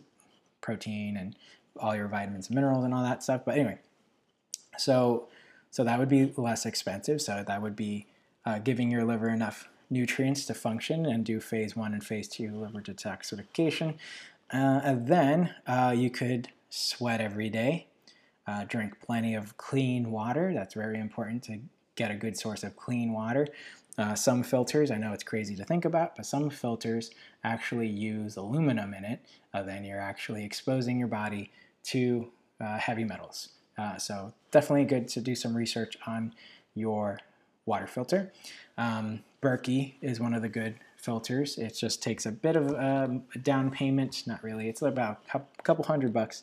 protein 0.61 1.17
and 1.17 1.37
all 1.79 1.95
your 1.95 2.09
vitamins 2.09 2.49
and 2.49 2.55
minerals 2.55 2.85
and 2.85 2.93
all 2.93 3.03
that 3.03 3.23
stuff. 3.23 3.43
But 3.45 3.55
anyway, 3.57 3.79
so 4.77 5.29
so 5.71 5.85
that 5.85 5.99
would 5.99 6.09
be 6.09 6.33
less 6.37 6.67
expensive. 6.67 7.23
So 7.23 7.45
that 7.47 7.63
would 7.63 7.77
be 7.77 8.07
uh, 8.45 8.59
giving 8.59 8.91
your 8.91 9.05
liver 9.05 9.29
enough 9.29 9.69
nutrients 9.89 10.45
to 10.47 10.55
function 10.55 11.07
and 11.07 11.25
do 11.25 11.41
phase 11.41 11.77
one 11.77 11.93
and 11.93 12.05
phase 12.05 12.29
two 12.29 12.51
liver 12.55 12.81
detoxification. 12.81 13.95
Uh, 14.53 14.81
and 14.83 15.07
then 15.07 15.55
uh, 15.67 15.95
you 15.97 16.11
could 16.11 16.49
sweat 16.71 17.21
every 17.21 17.49
day, 17.49 17.87
uh, 18.47 18.65
drink 18.65 19.01
plenty 19.01 19.35
of 19.35 19.57
clean 19.57 20.11
water. 20.11 20.53
That's 20.53 20.75
very 20.75 20.99
important 20.99 21.45
to 21.45 21.61
get 21.95 22.11
a 22.11 22.15
good 22.15 22.37
source 22.37 22.63
of 22.65 22.77
clean 22.77 23.13
water. 23.13 23.47
Uh, 24.01 24.15
some 24.15 24.43
filters, 24.43 24.91
I 24.91 24.97
know 24.97 25.13
it's 25.13 25.23
crazy 25.23 25.55
to 25.57 25.65
think 25.65 25.85
about, 25.85 26.17
but 26.17 26.25
some 26.25 26.49
filters 26.49 27.11
actually 27.45 27.89
use 27.89 28.39
aluminum 28.39 28.95
in 28.95 29.05
it. 29.05 29.21
Uh, 29.53 29.63
then 29.63 29.85
you're 29.85 30.01
actually 30.01 30.43
exposing 30.43 30.99
your 30.99 31.09
body 31.09 31.51
to 31.83 32.31
uh, 32.63 32.79
heavy 32.79 33.05
metals. 33.05 33.51
Uh, 33.77 33.99
so 33.99 34.33
definitely 34.53 34.87
good 34.87 35.07
to 35.09 35.21
do 35.21 35.35
some 35.35 35.55
research 35.55 35.99
on 36.07 36.33
your 36.75 37.21
water 37.67 37.87
filter. 37.87 38.33
Um, 38.79 39.21
Berkey 39.43 39.97
is 40.01 40.19
one 40.19 40.33
of 40.33 40.41
the 40.41 40.49
good 40.49 40.77
filters. 40.97 41.59
It 41.59 41.77
just 41.77 42.03
takes 42.03 42.25
a 42.25 42.33
bit 42.33 42.57
of 42.57 42.69
um, 42.71 43.25
a 43.35 43.39
down 43.39 43.71
payment, 43.71 44.23
not 44.27 44.43
really. 44.43 44.71
It's 44.71 44.81
about 44.81 45.25
a 45.35 45.43
couple 45.63 45.85
hundred 45.85 46.15
bucks. 46.15 46.43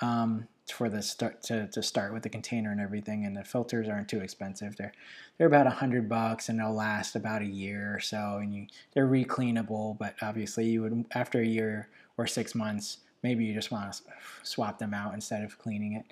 Um, 0.00 0.48
for 0.72 0.88
the 0.88 1.02
start 1.02 1.42
to, 1.42 1.68
to 1.68 1.82
start 1.82 2.12
with 2.12 2.22
the 2.22 2.28
container 2.28 2.72
and 2.72 2.80
everything 2.80 3.24
and 3.24 3.36
the 3.36 3.44
filters 3.44 3.88
aren't 3.88 4.08
too 4.08 4.20
expensive. 4.20 4.76
They're 4.76 4.92
they're 5.38 5.46
about 5.46 5.66
a 5.66 5.70
hundred 5.70 6.08
bucks 6.08 6.48
and 6.48 6.58
they'll 6.58 6.74
last 6.74 7.14
about 7.14 7.42
a 7.42 7.46
year 7.46 7.94
or 7.94 8.00
so 8.00 8.38
and 8.40 8.54
you 8.54 8.66
they're 8.92 9.06
recleanable 9.06 9.96
but 9.98 10.14
obviously 10.22 10.66
you 10.66 10.82
would 10.82 11.04
after 11.12 11.40
a 11.40 11.46
year 11.46 11.88
or 12.16 12.26
six 12.26 12.54
months 12.54 12.98
maybe 13.22 13.44
you 13.44 13.54
just 13.54 13.70
want 13.70 13.92
to 13.92 14.02
swap 14.42 14.78
them 14.78 14.92
out 14.94 15.14
instead 15.14 15.42
of 15.44 15.58
cleaning 15.58 15.94
it. 15.94 16.04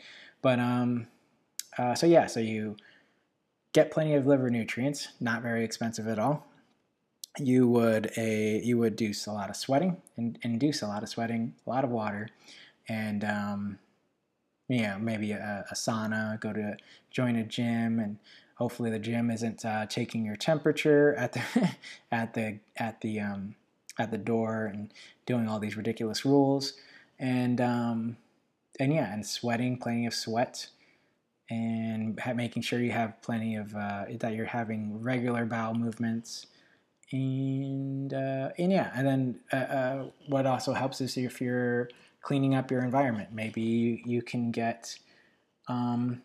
But 0.42 0.58
um 0.60 1.08
uh, 1.76 1.94
so 1.94 2.06
yeah 2.06 2.26
so 2.26 2.40
you 2.40 2.76
get 3.72 3.90
plenty 3.90 4.14
of 4.14 4.26
liver 4.26 4.50
nutrients 4.50 5.08
not 5.20 5.42
very 5.42 5.64
expensive 5.64 6.06
at 6.06 6.18
all. 6.18 6.46
You 7.38 7.66
would 7.68 8.12
a 8.16 8.60
you 8.62 8.78
would 8.78 8.94
do 8.94 9.12
a 9.26 9.32
lot 9.32 9.50
of 9.50 9.56
sweating 9.56 9.96
and 10.16 10.38
induce 10.42 10.82
a 10.82 10.86
lot 10.86 11.02
of 11.02 11.08
sweating 11.08 11.54
a 11.66 11.70
lot 11.70 11.82
of 11.82 11.90
water 11.90 12.28
and 12.88 13.24
um, 13.24 13.78
yeah, 14.74 14.96
maybe 14.98 15.32
a, 15.32 15.64
a, 15.70 15.74
sauna, 15.74 16.40
go 16.40 16.52
to 16.52 16.76
join 17.10 17.36
a 17.36 17.44
gym, 17.44 17.98
and 17.98 18.18
hopefully 18.56 18.90
the 18.90 18.98
gym 18.98 19.30
isn't 19.30 19.64
uh, 19.64 19.86
taking 19.86 20.24
your 20.24 20.36
temperature 20.36 21.14
at 21.16 21.32
the 21.32 21.70
at 22.12 22.34
the 22.34 22.58
at 22.76 23.00
the 23.00 23.20
um, 23.20 23.54
at 23.98 24.10
the 24.10 24.18
door 24.18 24.66
and 24.66 24.92
doing 25.26 25.48
all 25.48 25.58
these 25.58 25.76
ridiculous 25.76 26.24
rules, 26.24 26.74
and 27.18 27.60
um, 27.60 28.16
and 28.80 28.92
yeah, 28.92 29.12
and 29.12 29.24
sweating, 29.26 29.78
plenty 29.78 30.06
of 30.06 30.14
sweat, 30.14 30.68
and 31.50 32.18
making 32.34 32.62
sure 32.62 32.80
you 32.80 32.92
have 32.92 33.20
plenty 33.22 33.56
of 33.56 33.74
uh, 33.74 34.04
that 34.18 34.34
you're 34.34 34.46
having 34.46 35.02
regular 35.02 35.44
bowel 35.44 35.74
movements. 35.74 36.46
And 37.12 38.12
uh, 38.12 38.50
and 38.58 38.72
yeah, 38.72 38.90
and 38.94 39.06
then 39.06 39.40
uh, 39.52 39.56
uh, 39.56 40.04
what 40.26 40.46
also 40.46 40.72
helps 40.72 41.00
is 41.00 41.16
if 41.16 41.40
you're 41.40 41.88
cleaning 42.24 42.54
up 42.54 42.70
your 42.70 42.82
environment. 42.82 43.28
Maybe 43.32 44.02
you 44.06 44.22
can 44.22 44.50
get, 44.50 44.98
um, 45.68 46.22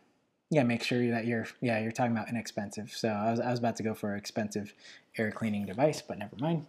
yeah, 0.49 0.63
make 0.63 0.81
sure 0.81 1.11
that 1.11 1.25
you're, 1.27 1.45
yeah, 1.59 1.79
you're 1.81 1.91
talking 1.91 2.13
about 2.13 2.29
inexpensive. 2.29 2.91
So 2.91 3.09
I 3.09 3.31
was, 3.31 3.39
I 3.41 3.51
was 3.51 3.59
about 3.59 3.75
to 3.75 3.83
go 3.83 3.93
for 3.93 4.13
an 4.13 4.17
expensive 4.17 4.73
air 5.17 5.29
cleaning 5.29 5.65
device, 5.65 6.01
but 6.01 6.17
never 6.17 6.37
mind. 6.39 6.65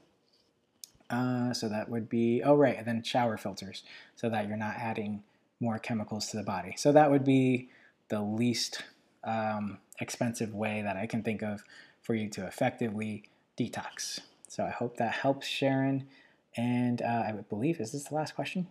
Uh, 1.09 1.53
so 1.55 1.69
that 1.69 1.89
would 1.89 2.09
be, 2.09 2.43
oh, 2.43 2.57
right, 2.57 2.77
and 2.77 2.87
then 2.87 3.03
shower 3.03 3.37
filters 3.37 3.85
so 4.17 4.29
that 4.29 4.49
you're 4.49 4.57
not 4.57 4.75
adding 4.77 5.23
more 5.61 5.79
chemicals 5.79 6.27
to 6.29 6.37
the 6.37 6.43
body. 6.43 6.75
So 6.77 6.91
that 6.93 7.11
would 7.11 7.25
be 7.25 7.69
the 8.09 8.21
least 8.21 8.83
um, 9.23 9.79
expensive 10.01 10.55
way 10.55 10.83
that 10.83 10.97
I 10.97 11.07
can 11.07 11.23
think 11.23 11.43
of 11.43 11.63
for 12.03 12.15
you 12.15 12.29
to 12.31 12.47
effectively 12.47 13.25
detox. 13.57 14.21
So 14.49 14.65
I 14.65 14.71
hope 14.71 14.97
that 14.97 15.13
helps, 15.13 15.47
Sharon. 15.47 16.09
And 16.57 17.01
uh, 17.01 17.25
I 17.29 17.33
believe, 17.49 17.81
is 17.81 17.93
this 17.93 18.05
the 18.05 18.15
last 18.17 18.35
question? 18.35 18.67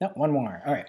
No, 0.00 0.08
one 0.14 0.30
more. 0.32 0.62
All 0.66 0.72
right. 0.72 0.88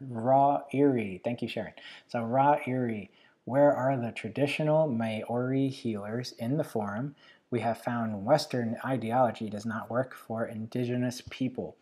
Raw 0.00 0.62
Erie. 0.72 1.20
Thank 1.24 1.42
you, 1.42 1.48
Sharon. 1.48 1.72
So, 2.08 2.22
Raw 2.22 2.58
Erie. 2.66 3.10
Where 3.44 3.72
are 3.72 3.96
the 3.96 4.10
traditional 4.10 4.88
Maori 4.88 5.68
healers 5.68 6.32
in 6.38 6.56
the 6.56 6.64
forum? 6.64 7.14
We 7.50 7.60
have 7.60 7.78
found 7.78 8.24
Western 8.24 8.76
ideology 8.84 9.48
does 9.48 9.64
not 9.64 9.88
work 9.88 10.14
for 10.14 10.44
indigenous 10.46 11.22
people. 11.30 11.76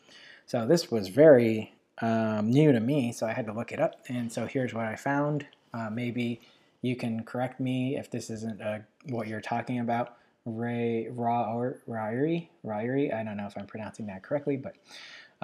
So, 0.46 0.66
this 0.66 0.90
was 0.90 1.08
very 1.08 1.72
um, 2.02 2.50
new 2.50 2.70
to 2.72 2.80
me, 2.80 3.12
so 3.12 3.26
I 3.26 3.32
had 3.32 3.46
to 3.46 3.52
look 3.52 3.72
it 3.72 3.80
up. 3.80 4.04
And 4.08 4.30
so, 4.30 4.46
here's 4.46 4.74
what 4.74 4.84
I 4.86 4.96
found. 4.96 5.46
Uh, 5.72 5.90
maybe 5.90 6.40
you 6.82 6.94
can 6.96 7.24
correct 7.24 7.60
me 7.60 7.96
if 7.96 8.10
this 8.10 8.28
isn't 8.30 8.60
uh, 8.60 8.80
what 9.08 9.26
you're 9.26 9.40
talking 9.40 9.80
about. 9.80 10.16
Ray 10.44 11.08
Ryrie. 11.10 12.48
Ryrie. 12.64 13.14
I 13.14 13.24
don't 13.24 13.38
know 13.38 13.46
if 13.46 13.56
I'm 13.56 13.66
pronouncing 13.66 14.06
that 14.06 14.22
correctly, 14.22 14.58
but 14.58 14.76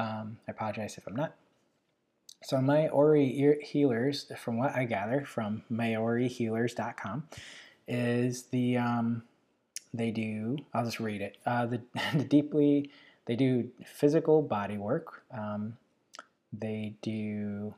um, 0.00 0.38
I 0.48 0.52
apologize 0.52 0.96
if 0.96 1.06
I'm 1.06 1.14
not. 1.14 1.34
So 2.42 2.58
Maori 2.60 3.60
Healers, 3.62 4.32
from 4.38 4.56
what 4.56 4.74
I 4.74 4.84
gather 4.84 5.26
from 5.26 5.62
MaoriHealers.com, 5.70 7.28
is 7.86 8.44
the 8.44 8.78
um, 8.78 9.22
they 9.92 10.10
do. 10.10 10.56
I'll 10.72 10.86
just 10.86 11.00
read 11.00 11.20
it. 11.20 11.36
Uh, 11.44 11.66
the, 11.66 11.82
the 12.14 12.24
deeply 12.24 12.90
they 13.26 13.36
do 13.36 13.68
physical 13.84 14.40
body 14.40 14.78
work. 14.78 15.22
Um, 15.30 15.76
they 16.52 16.94
do 17.02 17.74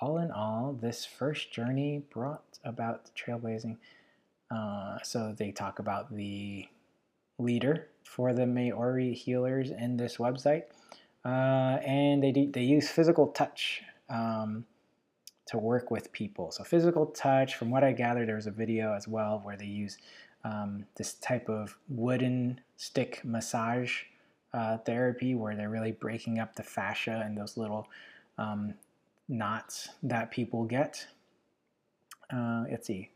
all 0.00 0.18
in 0.18 0.30
all. 0.30 0.72
This 0.80 1.04
first 1.04 1.52
journey 1.52 2.04
brought 2.10 2.58
about 2.64 3.10
trailblazing. 3.14 3.76
Uh, 4.50 4.98
so 5.02 5.34
they 5.36 5.52
talk 5.52 5.78
about 5.78 6.14
the 6.14 6.66
leader 7.38 7.88
for 8.02 8.32
the 8.32 8.46
Maori 8.46 9.12
healers 9.12 9.70
in 9.70 9.96
this 9.98 10.16
website 10.16 10.64
uh, 11.24 11.78
and 11.84 12.22
they 12.22 12.32
do, 12.32 12.50
they 12.50 12.62
use 12.62 12.88
physical 12.88 13.28
touch 13.28 13.82
um, 14.08 14.64
to 15.46 15.58
work 15.58 15.90
with 15.90 16.12
people. 16.12 16.50
So 16.50 16.64
physical 16.64 17.06
touch, 17.06 17.56
from 17.56 17.70
what 17.70 17.84
I 17.84 17.92
gathered, 17.92 18.28
there 18.28 18.36
was 18.36 18.46
a 18.46 18.50
video 18.50 18.94
as 18.94 19.08
well 19.08 19.40
where 19.42 19.56
they 19.56 19.66
use 19.66 19.98
um, 20.44 20.84
this 20.96 21.14
type 21.14 21.48
of 21.48 21.76
wooden 21.88 22.60
stick 22.76 23.20
massage 23.24 24.02
uh, 24.52 24.78
therapy 24.78 25.34
where 25.34 25.56
they're 25.56 25.70
really 25.70 25.92
breaking 25.92 26.38
up 26.38 26.54
the 26.54 26.62
fascia 26.62 27.22
and 27.24 27.36
those 27.36 27.56
little 27.56 27.88
um, 28.38 28.74
knots 29.28 29.88
that 30.02 30.30
people 30.30 30.64
get. 30.64 31.06
Uh, 32.32 32.64
let's 32.70 32.86
see. 32.86 33.10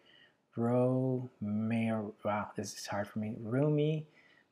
Romeo, 0.56 2.12
wow, 2.24 2.50
this 2.56 2.76
is 2.76 2.86
hard 2.86 3.06
for 3.06 3.20
me. 3.20 3.34
Rumi, 3.40 4.06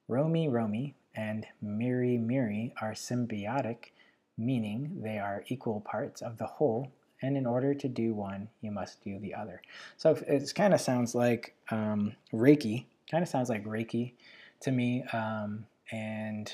Romy, 0.06 0.48
Romy, 0.48 0.94
and 1.16 1.46
Miri 1.62 2.18
Miri 2.18 2.74
are 2.80 2.92
symbiotic, 2.92 3.90
meaning 4.36 5.00
they 5.02 5.18
are 5.18 5.44
equal 5.48 5.80
parts 5.80 6.20
of 6.20 6.38
the 6.38 6.46
whole, 6.46 6.92
and 7.22 7.36
in 7.36 7.46
order 7.46 7.74
to 7.74 7.88
do 7.88 8.14
one, 8.14 8.48
you 8.60 8.70
must 8.70 9.02
do 9.02 9.18
the 9.18 9.34
other. 9.34 9.62
So 9.96 10.10
it 10.26 10.52
kind 10.54 10.74
of 10.74 10.80
sounds 10.80 11.14
like 11.14 11.54
um, 11.70 12.14
Reiki, 12.32 12.84
kind 13.10 13.22
of 13.22 13.28
sounds 13.28 13.48
like 13.48 13.64
Reiki 13.64 14.12
to 14.60 14.70
me, 14.70 15.04
um, 15.12 15.66
and 15.90 16.52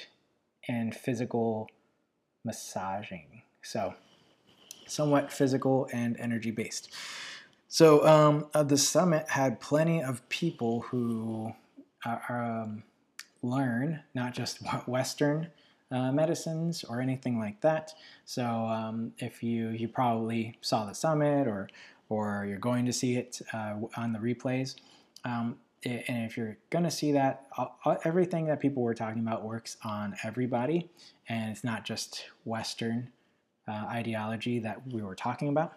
and 0.69 0.95
physical 0.95 1.69
massaging. 2.45 3.43
So 3.63 3.95
somewhat 4.87 5.33
physical 5.33 5.89
and 5.93 6.17
energy 6.19 6.51
based. 6.51 6.93
So 7.69 8.07
um, 8.07 8.47
uh, 8.53 8.63
the 8.63 8.77
summit 8.77 9.29
had 9.31 9.61
plenty 9.61 10.03
of 10.03 10.29
people 10.29 10.83
who 10.83 11.55
are, 12.05 12.63
um, 12.65 12.83
learn 13.43 14.01
not 14.15 14.35
just 14.35 14.59
Western 14.87 15.49
uh, 15.91 16.11
medicines 16.11 16.85
or 16.85 17.01
anything 17.01 17.39
like 17.39 17.61
that. 17.61 17.93
So 18.25 18.45
um, 18.45 19.13
if 19.19 19.43
you 19.43 19.69
you 19.69 19.89
probably 19.89 20.57
saw 20.61 20.87
the 20.87 20.95
summit 20.95 21.47
or 21.47 21.69
or 22.09 22.45
you're 22.49 22.59
going 22.59 22.87
to 22.87 22.93
see 22.93 23.17
it 23.17 23.41
uh, 23.53 23.75
on 23.97 24.13
the 24.13 24.19
replays. 24.19 24.77
Um, 25.25 25.57
and 25.85 26.25
if 26.25 26.37
you're 26.37 26.59
going 26.71 26.85
to 26.85 26.91
see 26.91 27.13
that, 27.13 27.47
everything 28.05 28.47
that 28.47 28.61
people 28.61 28.83
were 28.83 28.95
talking 28.95 29.21
about 29.21 29.45
works 29.45 29.77
on 29.83 30.15
everybody, 30.23 30.89
and 31.29 31.51
it's 31.51 31.65
not 31.65 31.85
just 31.85 32.27
Western 32.45 33.11
uh, 33.67 33.87
ideology 33.91 34.61
that 34.61 34.87
we 34.93 35.03
were 35.03 35.17
talking 35.17 35.49
about. 35.49 35.73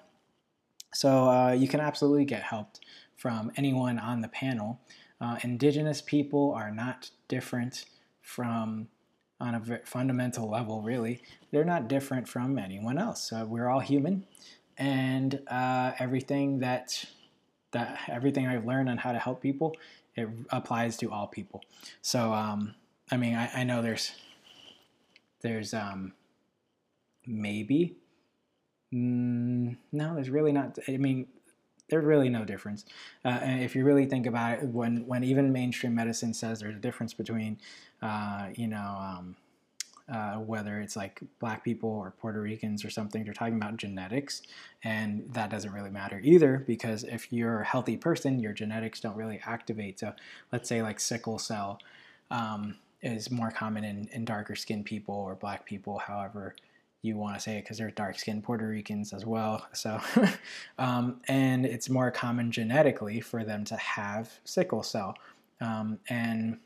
So 0.93 1.29
uh, 1.29 1.51
you 1.53 1.67
can 1.67 1.79
absolutely 1.79 2.25
get 2.25 2.43
helped 2.43 2.81
from 3.17 3.51
anyone 3.55 3.97
on 3.97 4.21
the 4.21 4.27
panel. 4.27 4.79
Uh, 5.21 5.37
indigenous 5.43 6.01
people 6.01 6.53
are 6.53 6.71
not 6.71 7.09
different 7.27 7.85
from, 8.21 8.87
on 9.39 9.55
a 9.55 9.79
fundamental 9.85 10.49
level, 10.49 10.81
really, 10.81 11.21
they're 11.51 11.63
not 11.63 11.87
different 11.87 12.27
from 12.27 12.57
anyone 12.57 12.97
else. 12.97 13.31
Uh, 13.31 13.45
we're 13.47 13.69
all 13.69 13.79
human, 13.79 14.25
and 14.77 15.41
uh, 15.47 15.91
everything 15.99 16.59
that 16.59 17.05
that 17.71 17.99
everything 18.07 18.47
I've 18.47 18.65
learned 18.65 18.89
on 18.89 18.97
how 18.97 19.11
to 19.11 19.19
help 19.19 19.41
people, 19.41 19.75
it 20.15 20.29
applies 20.49 20.95
to 20.97 21.11
all 21.11 21.27
people. 21.27 21.61
So, 22.01 22.31
um, 22.33 22.73
I 23.11 23.17
mean, 23.17 23.35
I, 23.35 23.49
I, 23.53 23.63
know 23.65 23.81
there's 23.81 24.13
there's 25.41 25.73
um, 25.73 26.13
maybe 27.27 27.97
mm, 28.93 29.75
no, 29.91 30.15
there's 30.15 30.29
really 30.29 30.53
not. 30.53 30.79
I 30.87 30.97
mean, 30.97 31.27
there's 31.89 32.05
really 32.05 32.29
no 32.29 32.45
difference. 32.45 32.85
Uh, 33.23 33.39
and 33.41 33.61
if 33.61 33.75
you 33.75 33.83
really 33.83 34.05
think 34.05 34.25
about 34.25 34.59
it, 34.59 34.63
when 34.67 35.05
when 35.05 35.23
even 35.23 35.51
mainstream 35.51 35.95
medicine 35.95 36.33
says 36.33 36.59
there's 36.59 36.75
a 36.75 36.79
difference 36.79 37.13
between, 37.13 37.57
uh, 38.01 38.47
you 38.55 38.67
know, 38.67 38.97
um, 38.99 39.35
uh, 40.07 40.35
whether 40.35 40.79
it's 40.81 40.95
like 40.95 41.21
black 41.39 41.63
people 41.63 41.89
or 41.89 42.11
Puerto 42.11 42.41
Ricans 42.41 42.85
or 42.85 42.89
something, 42.89 43.23
they're 43.23 43.33
talking 43.33 43.55
about 43.55 43.77
genetics, 43.77 44.41
and 44.83 45.27
that 45.33 45.49
doesn't 45.49 45.71
really 45.71 45.89
matter 45.89 46.19
either 46.23 46.63
because 46.67 47.03
if 47.03 47.31
you're 47.31 47.61
a 47.61 47.65
healthy 47.65 47.97
person, 47.97 48.39
your 48.39 48.53
genetics 48.53 48.99
don't 48.99 49.15
really 49.15 49.39
activate. 49.45 49.99
So 49.99 50.13
let's 50.51 50.69
say 50.69 50.81
like 50.81 50.99
sickle 50.99 51.39
cell 51.39 51.79
um, 52.29 52.77
is 53.01 53.31
more 53.31 53.51
common 53.51 53.83
in, 53.83 54.07
in 54.11 54.25
darker 54.25 54.55
skinned 54.55 54.85
people 54.85 55.15
or 55.15 55.35
black 55.35 55.65
people, 55.65 55.99
however 55.99 56.55
you 57.05 57.17
want 57.17 57.35
to 57.35 57.39
say 57.39 57.57
it 57.57 57.63
because 57.63 57.77
they're 57.77 57.91
dark 57.91 58.17
skinned 58.19 58.43
Puerto 58.43 58.67
Ricans 58.67 59.13
as 59.13 59.25
well. 59.25 59.65
So, 59.73 59.99
um, 60.79 61.21
and 61.27 61.65
it's 61.65 61.89
more 61.89 62.11
common 62.11 62.51
genetically 62.51 63.21
for 63.21 63.43
them 63.43 63.63
to 63.65 63.75
have 63.75 64.39
sickle 64.43 64.83
cell. 64.83 65.15
Um, 65.61 65.99
and 66.09 66.57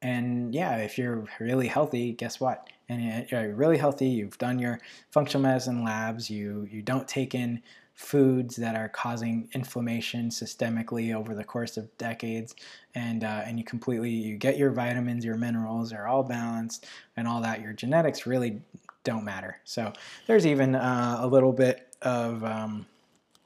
and 0.00 0.54
yeah, 0.54 0.76
if 0.76 0.98
you're 0.98 1.26
really 1.40 1.66
healthy, 1.66 2.12
guess 2.12 2.38
what? 2.38 2.68
And 2.88 3.26
you're 3.30 3.54
really 3.54 3.78
healthy. 3.78 4.08
You've 4.08 4.36
done 4.38 4.58
your 4.58 4.78
functional 5.10 5.42
medicine 5.42 5.82
labs. 5.82 6.30
You 6.30 6.68
you 6.70 6.82
don't 6.82 7.08
take 7.08 7.34
in 7.34 7.62
foods 7.94 8.56
that 8.56 8.74
are 8.74 8.88
causing 8.88 9.48
inflammation 9.54 10.28
systemically 10.28 11.14
over 11.14 11.32
the 11.32 11.44
course 11.44 11.76
of 11.76 11.96
decades 11.96 12.56
and 12.96 13.22
uh, 13.22 13.42
and 13.44 13.56
you 13.56 13.64
completely 13.64 14.10
you 14.10 14.36
get 14.36 14.58
your 14.58 14.72
vitamins 14.72 15.24
your 15.24 15.36
minerals 15.36 15.92
are 15.92 16.08
all 16.08 16.24
balanced 16.24 16.86
and 17.16 17.28
all 17.28 17.40
that 17.40 17.60
your 17.60 17.72
genetics 17.72 18.26
really 18.26 18.60
don't 19.04 19.24
matter. 19.24 19.58
So 19.64 19.92
there's 20.26 20.46
even 20.46 20.74
uh, 20.74 21.18
a 21.20 21.26
little 21.26 21.52
bit 21.52 21.94
of, 22.02 22.42
um, 22.44 22.86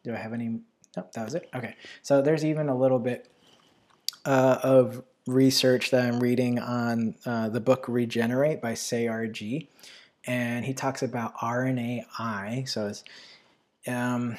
do 0.05 0.15
I 0.15 0.17
have 0.17 0.33
any? 0.33 0.61
Nope, 0.97 1.13
that 1.13 1.25
was 1.25 1.35
it. 1.35 1.49
Okay, 1.55 1.77
so 2.03 2.23
there's 2.23 2.45
even 2.45 2.69
a 2.69 2.77
little 2.77 2.99
bit 2.99 3.31
uh, 4.25 4.59
of 4.63 5.03
research 5.27 5.91
that 5.91 6.07
I'm 6.07 6.21
reading 6.21 6.59
on 6.59 7.15
uh, 7.27 7.51
the 7.51 7.61
book 7.61 7.87
Regenerate 7.87 8.63
by 8.63 8.75
Sayer 8.75 9.27
Ji. 9.27 9.69
And 10.27 10.65
he 10.65 10.75
talks 10.75 11.03
about 11.03 11.37
RNAi. 11.37 12.69
So 12.69 12.89
it's, 12.89 13.05
um, 13.87 14.37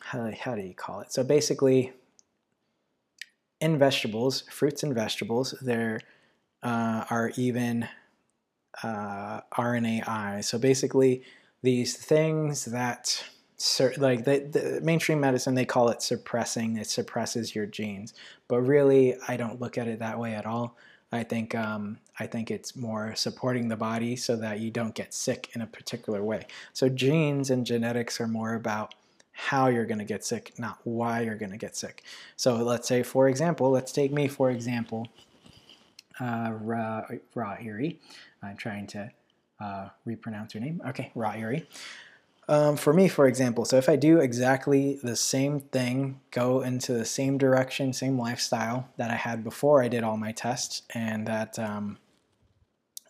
how, 0.00 0.30
how 0.40 0.54
do 0.54 0.62
you 0.62 0.74
call 0.74 1.00
it? 1.00 1.12
So 1.12 1.22
basically, 1.22 1.92
in 3.60 3.78
vegetables, 3.78 4.44
fruits 4.50 4.82
and 4.82 4.94
vegetables, 4.94 5.54
there 5.60 6.00
uh, 6.62 7.04
are 7.10 7.32
even 7.36 7.88
uh, 8.82 9.40
RNAi. 9.56 10.44
So 10.44 10.58
basically, 10.58 11.22
these 11.62 11.96
things 11.96 12.66
that 12.66 13.24
like 13.96 14.24
the, 14.24 14.38
the, 14.38 14.80
mainstream 14.82 15.20
medicine 15.20 15.54
they 15.54 15.64
call 15.64 15.88
it 15.88 16.02
suppressing. 16.02 16.76
It 16.76 16.86
suppresses 16.86 17.54
your 17.54 17.66
genes. 17.66 18.14
But 18.46 18.60
really 18.60 19.16
i 19.26 19.36
don't 19.36 19.60
look 19.60 19.76
at 19.76 19.88
it 19.88 19.98
that 19.98 20.18
way 20.18 20.34
at 20.34 20.46
all. 20.46 20.76
I 21.10 21.24
think 21.24 21.54
um, 21.54 21.98
i 22.18 22.26
think 22.26 22.50
it's 22.50 22.76
more 22.76 23.14
supporting 23.16 23.68
the 23.68 23.76
body 23.76 24.14
so 24.14 24.36
that 24.36 24.60
you 24.60 24.70
don't 24.70 24.94
get 24.94 25.12
sick 25.12 25.50
in 25.54 25.62
a 25.62 25.66
particular 25.66 26.22
way. 26.22 26.46
So 26.72 26.88
genes 26.88 27.50
and 27.50 27.66
genetics 27.66 28.20
are 28.20 28.28
more 28.28 28.54
about 28.54 28.94
how 29.32 29.68
you're 29.68 29.86
going 29.86 29.98
to 29.98 30.04
get 30.04 30.24
sick 30.24 30.52
not 30.58 30.78
why 30.84 31.22
you're 31.22 31.36
going 31.36 31.52
to 31.52 31.58
get 31.58 31.76
sick. 31.76 32.04
So 32.36 32.56
let's 32.56 32.86
say 32.86 33.02
for 33.02 33.28
example 33.28 33.70
let's 33.70 33.92
take 33.92 34.12
me 34.12 34.28
for 34.28 34.50
example 34.50 35.08
uh, 36.20 36.52
Ra, 36.60 37.02
Ra 37.34 37.56
Erie. 37.60 38.00
I'm 38.42 38.56
trying 38.56 38.86
to 38.88 39.10
uh, 39.60 39.88
repronounce 40.04 40.54
your 40.54 40.62
name. 40.62 40.82
Okay, 40.88 41.10
Ra 41.14 41.34
Erie. 41.34 41.66
Um, 42.48 42.78
for 42.78 42.94
me, 42.94 43.08
for 43.08 43.26
example, 43.26 43.66
so 43.66 43.76
if 43.76 43.90
I 43.90 43.96
do 43.96 44.20
exactly 44.20 44.98
the 45.02 45.16
same 45.16 45.60
thing, 45.60 46.20
go 46.30 46.62
into 46.62 46.94
the 46.94 47.04
same 47.04 47.36
direction, 47.36 47.92
same 47.92 48.18
lifestyle 48.18 48.88
that 48.96 49.10
I 49.10 49.16
had 49.16 49.44
before 49.44 49.82
I 49.82 49.88
did 49.88 50.02
all 50.02 50.16
my 50.16 50.32
tests, 50.32 50.82
and 50.94 51.26
that 51.26 51.58
um, 51.58 51.98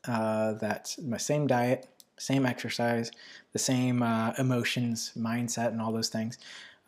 uh, 0.09 0.55
that's 0.55 1.01
my 1.01 1.19
same 1.19 1.47
diet, 1.47 1.89
same 2.19 2.47
exercise, 2.47 3.13
the 3.53 3.61
same 3.61 4.03
uh, 4.03 4.33
emotions, 4.39 5.13
mindset, 5.17 5.69
and 5.69 5.81
all 5.81 5.93
those 5.93 6.09
things, 6.09 6.37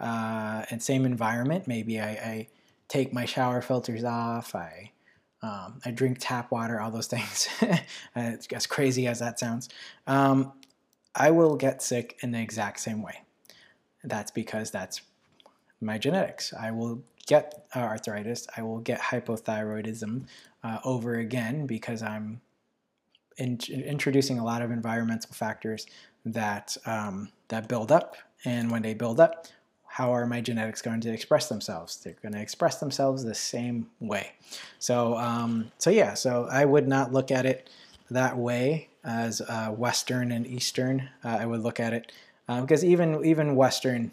uh, 0.00 0.64
and 0.70 0.82
same 0.82 1.04
environment. 1.04 1.68
Maybe 1.68 2.00
I, 2.00 2.08
I, 2.08 2.48
take 2.88 3.12
my 3.12 3.24
shower 3.24 3.62
filters 3.62 4.02
off. 4.02 4.52
I 4.52 4.90
um, 5.42 5.80
I 5.84 5.90
drink 5.90 6.18
tap 6.20 6.50
water, 6.50 6.80
all 6.80 6.90
those 6.90 7.06
things. 7.08 7.48
as 8.14 8.66
crazy 8.66 9.06
as 9.06 9.20
that 9.20 9.38
sounds. 9.38 9.68
Um, 10.06 10.52
I 11.14 11.30
will 11.30 11.56
get 11.56 11.82
sick 11.82 12.18
in 12.22 12.32
the 12.32 12.40
exact 12.40 12.80
same 12.80 13.02
way. 13.02 13.22
That's 14.04 14.30
because 14.30 14.70
that's 14.70 15.02
my 15.80 15.98
genetics. 15.98 16.52
I 16.52 16.70
will 16.70 17.02
get 17.26 17.66
arthritis, 17.74 18.46
I 18.56 18.62
will 18.62 18.78
get 18.80 19.00
hypothyroidism 19.00 20.26
uh, 20.64 20.78
over 20.84 21.14
again 21.14 21.66
because 21.66 22.02
I'm 22.02 22.40
in, 23.36 23.58
introducing 23.68 24.38
a 24.38 24.44
lot 24.44 24.62
of 24.62 24.70
environmental 24.70 25.32
factors 25.32 25.86
that 26.24 26.76
um, 26.86 27.30
that 27.48 27.68
build 27.68 27.90
up, 27.90 28.16
and 28.44 28.70
when 28.70 28.82
they 28.82 28.94
build 28.94 29.20
up, 29.20 29.46
how 29.92 30.14
are 30.14 30.24
my 30.24 30.40
genetics 30.40 30.80
going 30.80 31.00
to 31.00 31.12
express 31.12 31.48
themselves? 31.48 31.96
They're 31.96 32.14
going 32.22 32.32
to 32.34 32.40
express 32.40 32.78
themselves 32.78 33.24
the 33.24 33.34
same 33.34 33.90
way. 33.98 34.30
So, 34.78 35.16
um, 35.16 35.72
so 35.78 35.90
yeah, 35.90 36.14
so 36.14 36.46
I 36.48 36.64
would 36.64 36.86
not 36.86 37.12
look 37.12 37.32
at 37.32 37.44
it 37.44 37.68
that 38.08 38.38
way 38.38 38.88
as 39.02 39.40
uh, 39.40 39.70
Western 39.70 40.30
and 40.30 40.46
Eastern. 40.46 41.08
Uh, 41.24 41.38
I 41.40 41.46
would 41.46 41.62
look 41.62 41.80
at 41.80 41.92
it 41.92 42.12
uh, 42.48 42.60
because 42.60 42.84
even 42.84 43.24
even 43.24 43.56
Western, 43.56 44.12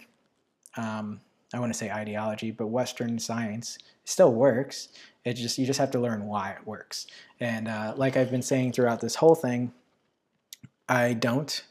um, 0.78 1.22
I 1.54 1.60
want 1.60 1.72
to 1.72 1.78
say 1.78 1.92
ideology, 1.92 2.50
but 2.50 2.68
Western 2.68 3.20
science 3.20 3.78
still 4.04 4.34
works. 4.34 4.90
It 5.26 5.34
just 5.34 5.60
you 5.60 5.68
just 5.68 5.80
have 5.80 5.92
to 5.92 6.00
learn 6.00 6.26
why 6.26 6.54
it 6.54 6.66
works. 6.66 7.06
And 7.40 7.68
uh, 7.68 7.94
like 7.96 8.18
I've 8.18 8.32
been 8.32 8.42
saying 8.42 8.72
throughout 8.72 9.00
this 9.00 9.14
whole 9.14 9.36
thing, 9.36 9.72
I 10.90 11.14
don't 11.14 11.64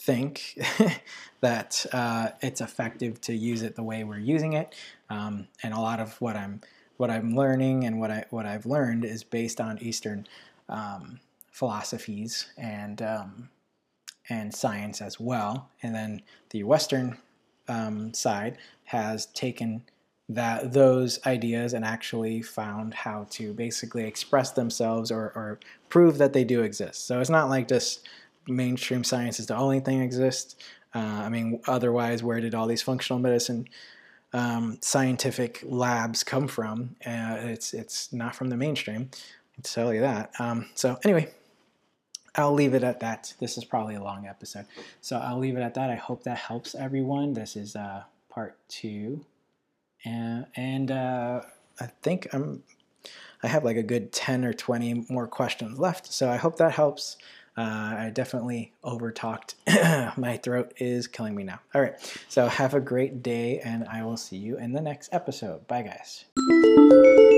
think 0.00 0.58
that 1.40 1.86
uh, 1.92 2.30
it's 2.40 2.60
effective 2.60 3.20
to 3.22 3.34
use 3.34 3.62
it 3.62 3.76
the 3.76 3.82
way 3.82 4.04
we're 4.04 4.18
using 4.18 4.54
it. 4.54 4.74
Um, 5.10 5.48
and 5.62 5.74
a 5.74 5.80
lot 5.80 6.00
of 6.00 6.20
what 6.20 6.36
I'm 6.36 6.60
what 6.96 7.10
I'm 7.10 7.34
learning 7.34 7.84
and 7.84 7.98
what 7.98 8.10
I 8.10 8.24
what 8.30 8.46
I've 8.46 8.66
learned 8.66 9.04
is 9.04 9.24
based 9.24 9.60
on 9.60 9.78
Eastern 9.78 10.26
um, 10.68 11.20
philosophies 11.52 12.46
and 12.56 13.02
um, 13.02 13.48
and 14.28 14.54
science 14.54 15.00
as 15.00 15.20
well. 15.20 15.68
And 15.82 15.94
then 15.94 16.22
the 16.50 16.62
Western 16.62 17.18
um, 17.68 18.14
side 18.14 18.58
has 18.84 19.26
taken 19.26 19.82
that 20.28 20.72
those 20.72 21.18
ideas 21.26 21.74
and 21.74 21.84
actually 21.84 22.40
found 22.40 22.94
how 22.94 23.26
to 23.30 23.52
basically 23.52 24.04
express 24.04 24.52
themselves 24.52 25.10
or, 25.10 25.32
or 25.34 25.58
prove 25.88 26.18
that 26.18 26.32
they 26.32 26.44
do 26.44 26.62
exist. 26.62 27.06
So 27.06 27.20
it's 27.20 27.30
not 27.30 27.48
like 27.48 27.66
just 27.66 28.08
mainstream 28.46 29.04
science 29.04 29.40
is 29.40 29.46
the 29.46 29.56
only 29.56 29.80
thing 29.80 30.02
exists. 30.02 30.56
Uh, 30.94 30.98
I 30.98 31.28
mean, 31.28 31.60
otherwise, 31.68 32.22
where 32.22 32.40
did 32.40 32.54
all 32.54 32.66
these 32.66 32.82
functional 32.82 33.20
medicine 33.20 33.68
um, 34.32 34.78
scientific 34.80 35.60
labs 35.64 36.24
come 36.24 36.48
from? 36.48 36.96
Uh, 37.04 37.36
it's 37.40 37.72
it's 37.74 38.12
not 38.12 38.34
from 38.34 38.48
the 38.48 38.56
mainstream. 38.56 39.10
I 39.12 39.54
can 39.54 39.62
tell 39.62 39.94
you 39.94 40.00
that. 40.00 40.32
Um, 40.38 40.66
so 40.74 40.98
anyway, 41.04 41.30
I'll 42.34 42.54
leave 42.54 42.74
it 42.74 42.82
at 42.82 43.00
that. 43.00 43.34
This 43.40 43.56
is 43.56 43.64
probably 43.64 43.94
a 43.94 44.02
long 44.02 44.26
episode, 44.26 44.66
so 45.00 45.18
I'll 45.18 45.38
leave 45.38 45.56
it 45.56 45.62
at 45.62 45.74
that. 45.74 45.90
I 45.90 45.96
hope 45.96 46.24
that 46.24 46.38
helps 46.38 46.74
everyone. 46.74 47.34
This 47.34 47.54
is 47.54 47.76
uh, 47.76 48.02
part 48.28 48.56
two 48.68 49.24
and, 50.04 50.46
and 50.56 50.90
uh, 50.90 51.42
I 51.80 51.86
think 52.02 52.28
I'm 52.32 52.62
I 53.42 53.48
have 53.48 53.64
like 53.64 53.78
a 53.78 53.82
good 53.82 54.12
10 54.12 54.44
or 54.44 54.52
20 54.52 55.06
more 55.08 55.26
questions 55.26 55.78
left. 55.78 56.12
So 56.12 56.30
I 56.30 56.36
hope 56.36 56.56
that 56.56 56.72
helps. 56.72 57.16
Uh, 57.60 57.94
I 57.98 58.10
definitely 58.10 58.72
over 58.82 59.12
talked. 59.12 59.56
My 60.16 60.40
throat 60.42 60.72
is 60.78 61.06
killing 61.06 61.34
me 61.34 61.44
now. 61.44 61.60
All 61.74 61.82
right. 61.82 61.94
So 62.28 62.46
have 62.46 62.72
a 62.72 62.80
great 62.80 63.22
day, 63.22 63.60
and 63.60 63.86
I 63.86 64.02
will 64.02 64.16
see 64.16 64.38
you 64.38 64.56
in 64.56 64.72
the 64.72 64.80
next 64.80 65.10
episode. 65.12 65.66
Bye, 65.68 65.82
guys. 65.82 67.36